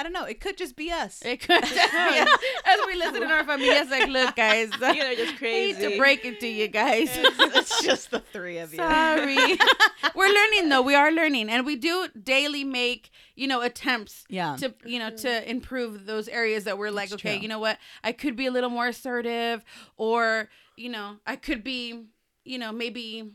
I 0.00 0.02
don't 0.02 0.14
know. 0.14 0.24
It 0.24 0.40
could 0.40 0.56
just 0.56 0.76
be 0.76 0.90
us. 0.90 1.20
It 1.22 1.40
could 1.40 1.62
just 1.62 1.74
be 1.74 2.18
us. 2.20 2.38
as 2.64 2.78
we 2.86 2.94
listen 2.96 3.22
in 3.22 3.30
our 3.30 3.44
family, 3.44 3.66
familias, 3.66 3.90
like, 3.90 4.08
look, 4.08 4.34
guys, 4.46 4.70
You 4.80 4.86
are 4.86 5.14
just 5.14 5.34
I 5.34 5.36
crazy. 5.36 5.74
hate 5.82 5.90
to 5.90 5.98
break 5.98 6.24
it 6.24 6.40
to 6.40 6.48
you 6.48 6.68
guys. 6.68 7.10
it's 7.12 7.82
just 7.82 8.10
the 8.10 8.20
three 8.20 8.56
of 8.58 8.72
you. 8.72 8.78
Sorry. 8.78 9.36
We're 10.14 10.32
learning 10.32 10.70
though. 10.70 10.80
We 10.80 10.94
are 10.94 11.12
learning 11.12 11.50
and 11.50 11.66
we 11.66 11.76
do 11.76 12.08
daily 12.22 12.64
make, 12.64 13.10
you 13.36 13.46
know, 13.46 13.60
attempts 13.60 14.24
Yeah. 14.30 14.56
to, 14.56 14.74
you 14.86 14.98
know, 14.98 15.10
to 15.10 15.50
improve 15.50 16.06
those 16.06 16.28
areas 16.28 16.64
that 16.64 16.78
we're 16.78 16.90
like, 16.90 17.10
That's 17.10 17.20
okay, 17.22 17.34
true. 17.34 17.42
you 17.42 17.48
know 17.48 17.58
what? 17.58 17.78
I 18.02 18.12
could 18.12 18.36
be 18.36 18.46
a 18.46 18.50
little 18.50 18.70
more 18.70 18.88
assertive 18.88 19.62
or, 19.98 20.48
you 20.76 20.88
know, 20.88 21.16
I 21.26 21.36
could 21.36 21.62
be, 21.62 22.06
you 22.44 22.58
know, 22.58 22.72
maybe 22.72 23.32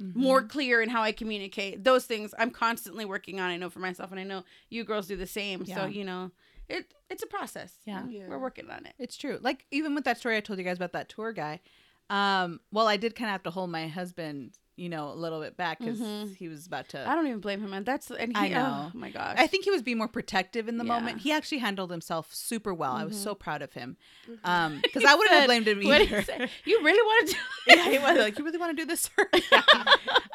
Mm-hmm. 0.00 0.18
more 0.20 0.42
clear 0.42 0.80
in 0.80 0.88
how 0.88 1.02
I 1.02 1.12
communicate. 1.12 1.84
Those 1.84 2.06
things 2.06 2.34
I'm 2.38 2.50
constantly 2.50 3.04
working 3.04 3.38
on. 3.38 3.50
I 3.50 3.56
know 3.58 3.68
for 3.68 3.80
myself 3.80 4.10
and 4.10 4.18
I 4.18 4.24
know 4.24 4.44
you 4.70 4.82
girls 4.82 5.06
do 5.06 5.16
the 5.16 5.26
same. 5.26 5.66
So, 5.66 5.84
you 5.86 6.04
know, 6.04 6.30
it 6.68 6.94
it's 7.10 7.22
a 7.22 7.26
process. 7.26 7.74
Yeah. 7.84 8.06
Yeah. 8.08 8.28
We're 8.28 8.38
working 8.38 8.70
on 8.70 8.86
it. 8.86 8.94
It's 8.98 9.16
true. 9.16 9.38
Like 9.42 9.66
even 9.70 9.94
with 9.94 10.04
that 10.04 10.18
story 10.18 10.36
I 10.36 10.40
told 10.40 10.58
you 10.58 10.64
guys 10.64 10.76
about 10.78 10.92
that 10.92 11.08
tour 11.10 11.32
guy. 11.32 11.60
Um, 12.08 12.60
well, 12.72 12.88
I 12.88 12.96
did 12.96 13.14
kind 13.14 13.28
of 13.28 13.32
have 13.32 13.42
to 13.44 13.50
hold 13.50 13.70
my 13.70 13.86
husband, 13.88 14.58
you 14.76 14.88
know, 14.88 15.10
a 15.10 15.14
little 15.14 15.40
bit 15.40 15.56
back 15.56 15.78
because 15.78 16.00
Mhm. 16.00 16.36
he 16.36 16.48
was 16.48 16.66
about 16.66 16.88
to. 16.90 17.06
I 17.08 17.14
don't 17.14 17.26
even 17.26 17.40
blame 17.40 17.60
him, 17.60 17.70
man. 17.70 17.84
That's 17.84 18.10
and 18.10 18.34
he, 18.36 18.42
I 18.44 18.48
know. 18.48 18.90
Oh 18.94 18.98
my 18.98 19.10
gosh. 19.10 19.36
I 19.38 19.46
think 19.46 19.64
he 19.64 19.70
was 19.70 19.82
being 19.82 19.98
more 19.98 20.08
protective 20.08 20.68
in 20.68 20.78
the 20.78 20.84
Yeah. 20.84 20.94
moment. 20.98 21.20
He 21.20 21.32
actually 21.32 21.58
handled 21.58 21.90
himself 21.90 22.34
super 22.34 22.72
well. 22.72 22.94
I 22.94 23.04
was 23.04 23.16
so 23.16 23.34
proud 23.34 23.62
of 23.62 23.72
him. 23.74 23.96
Um, 24.44 24.80
because 24.82 25.04
I 25.04 25.14
wouldn't 25.14 25.34
have 25.34 25.46
blamed 25.46 25.68
him 25.68 25.82
What 25.84 25.98
did 25.98 26.08
he 26.08 26.14
either. 26.14 26.48
You 26.64 26.80
really 26.82 27.02
want 27.02 27.28
to 27.28 27.34
do 27.34 27.40
yeah, 27.76 27.90
he 27.90 27.98
was 27.98 28.16
like, 28.18 28.38
"You 28.38 28.44
really 28.44 28.58
want 28.58 28.76
to 28.76 28.82
do 28.82 28.86
this?" 28.86 29.10
sir?" 29.14 29.28
Yeah. 29.52 29.62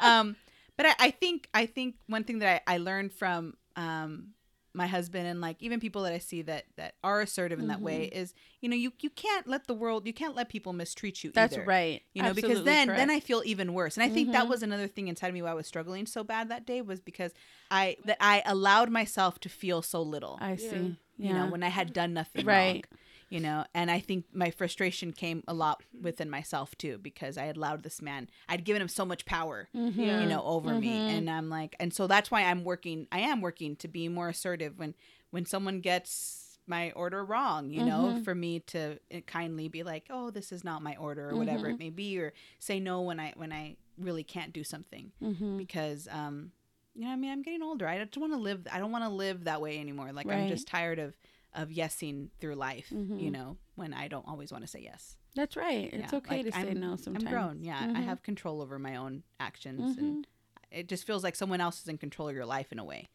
um, 0.00 0.36
but 0.76 0.86
I, 0.86 0.94
I 1.00 1.10
think 1.10 1.48
I 1.52 1.66
think 1.66 1.96
one 2.06 2.24
thing 2.24 2.38
that 2.40 2.62
I, 2.68 2.74
I 2.74 2.78
learned 2.78 3.12
from 3.12 3.54
um 3.76 4.28
my 4.76 4.86
husband 4.86 5.26
and 5.26 5.40
like 5.40 5.56
even 5.60 5.80
people 5.80 6.02
that 6.02 6.12
I 6.12 6.18
see 6.18 6.42
that 6.42 6.66
that 6.76 6.94
are 7.02 7.20
assertive 7.22 7.58
in 7.58 7.68
that 7.68 7.80
way 7.80 8.10
Mm-hmm. 8.12 8.18
is 8.20 8.34
you 8.60 8.68
know 8.68 8.76
you 8.76 8.92
you 9.00 9.10
can't 9.10 9.46
let 9.48 9.66
the 9.66 9.74
world 9.74 10.06
you 10.06 10.12
can't 10.12 10.34
let 10.36 10.48
people 10.48 10.72
mistreat 10.72 11.24
you. 11.24 11.32
That's 11.32 11.54
either. 11.56 11.64
right. 11.66 12.02
You 12.12 12.22
know, 12.22 12.34
because 12.34 12.58
Absolutely 12.58 12.72
then 12.72 12.88
then 12.88 12.96
correct. 13.08 13.10
I 13.12 13.20
feel 13.20 13.42
even 13.44 13.72
worse. 13.72 13.96
And 13.96 14.04
I 14.04 14.08
think 14.08 14.32
that 14.32 14.46
Mhm. 14.46 14.48
was 14.50 14.62
another 14.62 14.86
thing 14.88 15.08
inside 15.08 15.28
of 15.28 15.34
me 15.34 15.42
why 15.42 15.50
I 15.50 15.54
was 15.54 15.66
struggling 15.66 16.06
so 16.06 16.22
bad 16.22 16.48
that 16.50 16.66
day 16.66 16.82
was 16.82 17.00
because 17.00 17.32
I 17.70 17.96
that 18.04 18.18
I 18.20 18.42
allowed 18.44 18.90
myself 18.90 19.38
to 19.40 19.48
feel 19.48 19.82
so 19.82 20.02
little. 20.02 20.38
I 20.40 20.52
Yeah. 20.56 20.70
see. 20.70 20.96
you 21.18 21.32
know, 21.32 21.46
when 21.46 21.62
I 21.62 21.68
had 21.70 21.94
done 21.94 22.12
nothing 22.12 22.44
Right. 22.44 22.74
wrong. 22.74 22.82
You 23.28 23.40
know, 23.40 23.64
and 23.74 23.90
I 23.90 23.98
think 23.98 24.26
my 24.32 24.50
frustration 24.52 25.12
came 25.12 25.42
a 25.48 25.54
lot 25.54 25.82
within 26.00 26.30
myself 26.30 26.76
too 26.78 26.98
because 26.98 27.36
I 27.36 27.46
had 27.46 27.56
allowed 27.56 27.82
this 27.82 28.00
man. 28.00 28.30
I'd 28.48 28.64
given 28.64 28.80
him 28.80 28.88
so 28.88 29.04
much 29.04 29.24
power, 29.26 29.68
Mhm. 29.74 29.96
Yeah. 29.96 30.20
you 30.20 30.26
know, 30.28 30.42
over 30.44 30.74
me, 30.74 30.88
Mhm. 31.00 31.08
and 31.10 31.30
I'm 31.30 31.48
like, 31.50 31.74
and 31.80 31.92
so 31.92 32.06
that's 32.06 32.30
why 32.30 32.42
I'm 32.44 32.62
working. 32.62 33.08
I 33.10 33.18
am 33.20 33.40
working 33.40 33.74
to 33.76 33.88
be 33.88 34.08
more 34.08 34.28
assertive 34.28 34.78
when 34.78 34.94
when 35.30 35.44
someone 35.44 35.80
gets 35.80 36.58
my 36.68 36.92
order 36.92 37.24
wrong. 37.24 37.70
You 37.70 37.84
know, 37.84 38.14
Mhm. 38.14 38.24
for 38.24 38.34
me 38.34 38.60
to 38.60 38.98
uh, 39.12 39.20
kindly 39.26 39.66
be 39.68 39.82
like, 39.82 40.06
oh, 40.08 40.30
this 40.30 40.52
is 40.52 40.62
not 40.62 40.82
my 40.82 40.94
order, 40.96 41.30
or 41.30 41.36
whatever 41.36 41.66
Mhm. 41.68 41.72
it 41.74 41.78
may 41.80 41.90
be, 41.90 42.18
or 42.18 42.32
say 42.60 42.78
no 42.78 43.02
when 43.02 43.18
I 43.18 43.32
when 43.36 43.52
I 43.52 43.76
really 43.98 44.24
can't 44.24 44.52
do 44.52 44.62
something 44.62 45.10
Mhm. 45.20 45.56
because 45.58 46.06
um 46.12 46.52
you 46.94 47.04
know 47.04 47.10
I 47.10 47.16
mean 47.16 47.30
I'm 47.32 47.42
getting 47.42 47.62
older. 47.62 47.88
I 47.88 47.98
don't 47.98 48.16
want 48.18 48.32
to 48.34 48.38
live 48.38 48.66
I 48.70 48.78
don't 48.78 48.92
want 48.92 49.04
to 49.04 49.10
live 49.10 49.44
that 49.44 49.60
way 49.60 49.80
anymore. 49.80 50.12
Like 50.12 50.26
I'm 50.28 50.48
just 50.48 50.68
tired 50.68 50.98
of 51.00 51.16
of 51.56 51.70
yesing 51.70 52.28
through 52.40 52.54
life, 52.54 52.90
you 52.92 52.98
Mhm. 52.98 53.32
know, 53.32 53.56
when 53.74 53.92
I 53.94 54.06
don't 54.08 54.26
always 54.28 54.52
want 54.52 54.62
to 54.62 54.68
say 54.68 54.80
yes. 54.82 55.16
That's 55.34 55.56
right. 55.56 55.92
It's 55.92 56.12
Yeah, 56.12 56.18
okay 56.18 56.36
like, 56.36 56.46
to 56.46 56.52
say 56.52 56.58
I'm- 56.68 56.80
no 56.80 56.96
sometimes. 56.96 57.24
I'm 57.24 57.30
grown. 57.30 57.64
Yeah, 57.64 57.80
I 57.80 58.00
Mhm. 58.00 58.04
have 58.04 58.22
control 58.22 58.60
over 58.60 58.78
my 58.78 58.96
own 58.96 59.22
actions 59.40 59.96
Mhm. 59.96 59.98
and 59.98 60.26
it 60.70 60.86
just 60.88 61.04
feels 61.06 61.24
like 61.24 61.34
someone 61.34 61.60
else 61.60 61.80
is 61.80 61.88
in 61.88 61.98
control 61.98 62.28
of 62.28 62.34
your 62.34 62.46
life 62.46 62.70
in 62.72 62.78
a 62.78 62.84
way, 62.84 63.08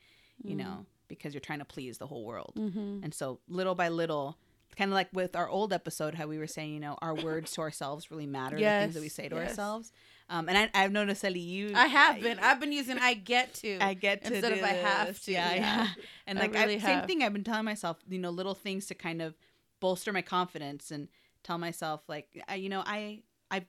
you 0.44 0.56
Mm. 0.56 0.58
know, 0.60 0.86
because 1.08 1.34
you're 1.34 1.42
trying 1.42 1.60
to 1.60 1.66
please 1.66 1.98
the 2.00 2.08
whole 2.08 2.26
world. 2.26 2.54
Mhm. 2.58 3.04
And 3.04 3.14
so 3.14 3.40
little 3.48 3.76
by 3.76 3.90
little 3.90 4.38
kind 4.78 4.90
of 4.90 4.94
like 4.96 5.10
with 5.14 5.36
our 5.36 5.50
old 5.50 5.74
episode 5.74 6.16
how 6.16 6.26
we 6.28 6.38
were 6.38 6.48
saying, 6.48 6.74
you 6.74 6.80
know, 6.80 6.98
our 7.02 7.14
words 7.14 7.52
to 7.52 7.62
ourselves 7.62 8.10
really 8.10 8.26
matter, 8.26 8.56
the 8.58 8.64
things 8.64 8.94
that 8.94 9.02
we 9.02 9.10
say 9.10 9.28
to 9.30 9.36
yes. 9.36 9.50
ourselves. 9.50 9.92
Um, 10.32 10.48
and 10.50 10.58
I, 10.58 10.70
I've 10.74 10.92
noticed, 10.94 11.24
Ellie, 11.26 11.40
you. 11.42 11.74
I 11.76 11.88
have 11.88 12.22
been. 12.22 12.40
I've 12.40 12.60
been 12.60 12.72
using 12.72 12.98
I 12.98 13.14
get 13.16 13.54
to. 13.56 13.78
I 13.82 13.94
get 13.94 14.24
to 14.26 14.34
instead 14.34 14.54
of 14.54 14.64
I 14.64 14.70
have 14.70 15.22
to, 15.24 15.32
Yeah, 15.32 15.54
yeah. 15.54 15.60
yeah. 15.62 15.88
And 16.28 16.40
I 16.40 16.44
like 16.44 16.54
really 16.54 16.76
I, 16.78 16.80
same 16.80 17.02
thing. 17.04 17.22
I've 17.22 17.34
been 17.34 17.44
telling 17.44 17.66
myself, 17.66 17.98
you 18.10 18.18
know, 18.18 18.30
little 18.30 18.56
things 18.56 18.86
to 18.88 18.96
kind 18.96 19.22
of 19.22 19.36
bolster 19.82 20.14
my 20.14 20.22
confidence 20.22 20.90
and 20.90 21.10
tell 21.44 21.58
myself, 21.58 22.02
like, 22.08 22.42
I, 22.48 22.56
you 22.56 22.70
know, 22.70 22.82
I 22.86 23.24
I 23.52 23.66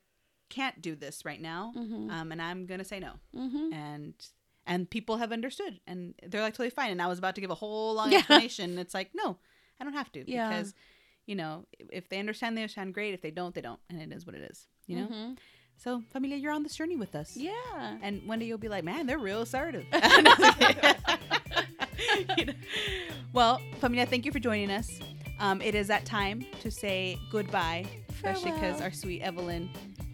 can't 0.50 0.80
do 0.80 0.94
this 0.94 1.24
right 1.24 1.40
now, 1.40 1.72
Mhm. 1.76 2.10
um, 2.10 2.30
and 2.32 2.40
I'm 2.40 2.66
gonna 2.66 2.84
say 2.84 3.00
no. 3.00 3.14
Mhm. 3.34 3.72
And 3.74 4.14
and 4.64 4.88
people 4.88 5.16
have 5.16 5.32
understood 5.32 5.80
and 5.88 6.14
they're 6.24 6.40
like 6.40 6.52
totally 6.54 6.70
fine 6.70 6.92
and 6.92 7.02
i 7.02 7.08
was 7.08 7.18
about 7.18 7.34
to 7.34 7.40
give 7.40 7.50
a 7.50 7.54
whole 7.56 7.94
long 7.94 8.12
Yeah. 8.12 8.18
explanation 8.18 8.70
and 8.70 8.78
it's 8.78 8.94
like 8.94 9.10
no 9.12 9.38
i 9.80 9.82
don't 9.82 9.92
have 9.92 10.12
to 10.12 10.22
Yeah. 10.24 10.48
because 10.48 10.72
you 11.26 11.34
know 11.34 11.66
if 11.90 12.08
they 12.08 12.20
understand 12.20 12.56
they 12.56 12.62
understand 12.62 12.94
great 12.94 13.12
if 13.12 13.22
they 13.22 13.32
don't 13.32 13.56
they 13.56 13.60
don't 13.60 13.80
and 13.90 14.00
it 14.00 14.12
is 14.16 14.24
what 14.24 14.36
it 14.36 14.42
is 14.52 14.68
you 14.86 14.94
know 14.98 15.06
Mhm. 15.08 15.38
So 15.82 16.02
familia 16.12 16.36
you're 16.36 16.52
on 16.52 16.62
this 16.62 16.74
journey 16.76 16.96
with 16.96 17.14
us 17.14 17.36
Yeah. 17.36 17.52
and 18.02 18.22
one 18.26 18.38
day 18.38 18.44
you'll 18.46 18.58
be 18.58 18.68
like 18.68 18.84
man 18.84 19.06
they're 19.06 19.18
real 19.18 19.42
assertive 19.42 19.84
You 22.38 22.44
know? 22.46 22.52
well 23.32 23.60
familia 23.80 24.06
thank 24.06 24.24
you 24.26 24.32
for 24.32 24.38
joining 24.38 24.70
us 24.70 25.00
um, 25.40 25.60
it 25.62 25.74
is 25.74 25.88
that 25.88 26.04
time 26.04 26.44
to 26.60 26.70
say 26.70 27.18
goodbye 27.30 27.86
especially 28.10 28.52
because 28.52 28.80
our 28.80 28.92
sweet 28.92 29.22
evelyn 29.22 29.68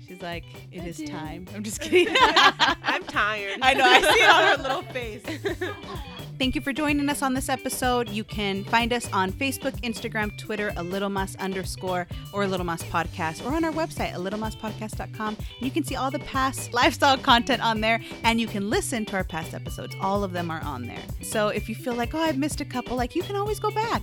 she's 0.07 0.23
like 0.23 0.45
it 0.73 0.85
is 0.87 0.99
Adieu. 1.01 1.13
time 1.13 1.47
i'm 1.55 1.63
just 1.63 1.81
kidding 1.83 2.15
I'm 2.21 3.05
tired. 3.05 3.59
I 3.63 3.75
know. 3.75 3.85
I 3.85 4.01
see 4.01 4.09
it 4.09 4.31
on 4.31 4.57
her 4.57 4.63
little 4.63 4.83
face. 4.93 5.23
Thank 6.39 6.55
you 6.55 6.61
for 6.61 6.73
joining 6.73 7.09
us 7.09 7.21
on 7.23 7.35
this 7.35 7.49
episode. 7.49 8.09
You 8.11 8.23
can 8.23 8.63
find 8.63 8.93
us 8.93 9.13
on 9.13 9.33
Facebook, 9.33 9.73
Instagram, 9.81 10.37
Twitter, 10.39 10.73
a 10.77 10.83
little 10.85 11.09
mas 11.09 11.35
underscore 11.37 12.07
or 12.33 12.45
a 12.45 12.47
little 12.47 12.65
mas 12.65 12.81
podcast, 12.85 13.45
or 13.45 13.55
on 13.57 13.65
our 13.65 13.73
website, 13.73 14.15
a 14.15 14.19
little 14.19 14.39
podcast.com. 14.39 15.37
You 15.59 15.73
can 15.73 15.83
see 15.83 15.97
all 15.97 16.13
the 16.13 16.21
past 16.21 16.73
lifestyle 16.81 17.19
content 17.19 17.61
on 17.65 17.81
there, 17.81 18.01
and 18.23 18.41
you 18.41 18.47
can 18.47 18.71
listen 18.71 19.05
to 19.07 19.17
our 19.17 19.25
past 19.25 19.53
episodes. 19.53 19.97
All 20.01 20.23
of 20.23 20.33
them 20.33 20.49
are 20.49 20.63
on 20.63 20.87
there. 20.87 21.03
So 21.23 21.49
if 21.49 21.69
you 21.69 21.75
feel 21.75 21.95
like, 21.95 22.15
oh, 22.15 22.21
I've 22.21 22.39
missed 22.39 22.61
a 22.61 22.65
couple, 22.65 22.97
like 22.97 23.17
you 23.17 23.25
can 23.25 23.35
always 23.35 23.59
go 23.59 23.73
back. 23.73 24.03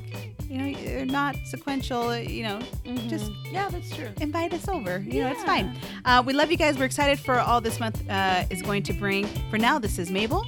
You 0.49 0.57
know, 0.57 0.73
they're 0.83 1.05
not 1.05 1.37
sequential. 1.45 2.17
You 2.17 2.43
know, 2.43 2.59
just 3.07 3.31
Mhm. 3.31 3.53
yeah, 3.53 3.69
that's 3.69 3.95
true. 3.95 4.09
invite 4.19 4.53
us 4.53 4.67
over. 4.67 4.99
You 5.07 5.23
know, 5.23 5.29
it's 5.29 5.43
fine. 5.43 5.73
Uh, 6.03 6.21
we 6.25 6.33
love 6.33 6.51
you 6.51 6.57
guys. 6.57 6.77
We're 6.77 6.85
excited 6.85 7.17
for 7.17 7.39
all 7.39 7.61
this 7.61 7.79
month 7.79 8.07
uh, 8.09 8.43
is 8.49 8.61
going 8.61 8.83
to 8.83 8.93
bring. 8.93 9.25
For 9.49 9.57
now, 9.57 9.79
this 9.79 9.97
is 9.97 10.11
Mabel, 10.11 10.45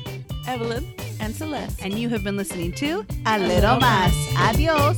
Evelyn 0.48 0.86
and 1.20 1.36
Celeste. 1.36 1.84
and 1.84 1.98
you 2.00 2.10
have 2.10 2.24
been 2.24 2.38
listening 2.38 2.72
to 2.74 3.06
A 3.26 3.38
Little 3.38 3.80
Mas. 3.80 4.14
Adios. 4.38 4.98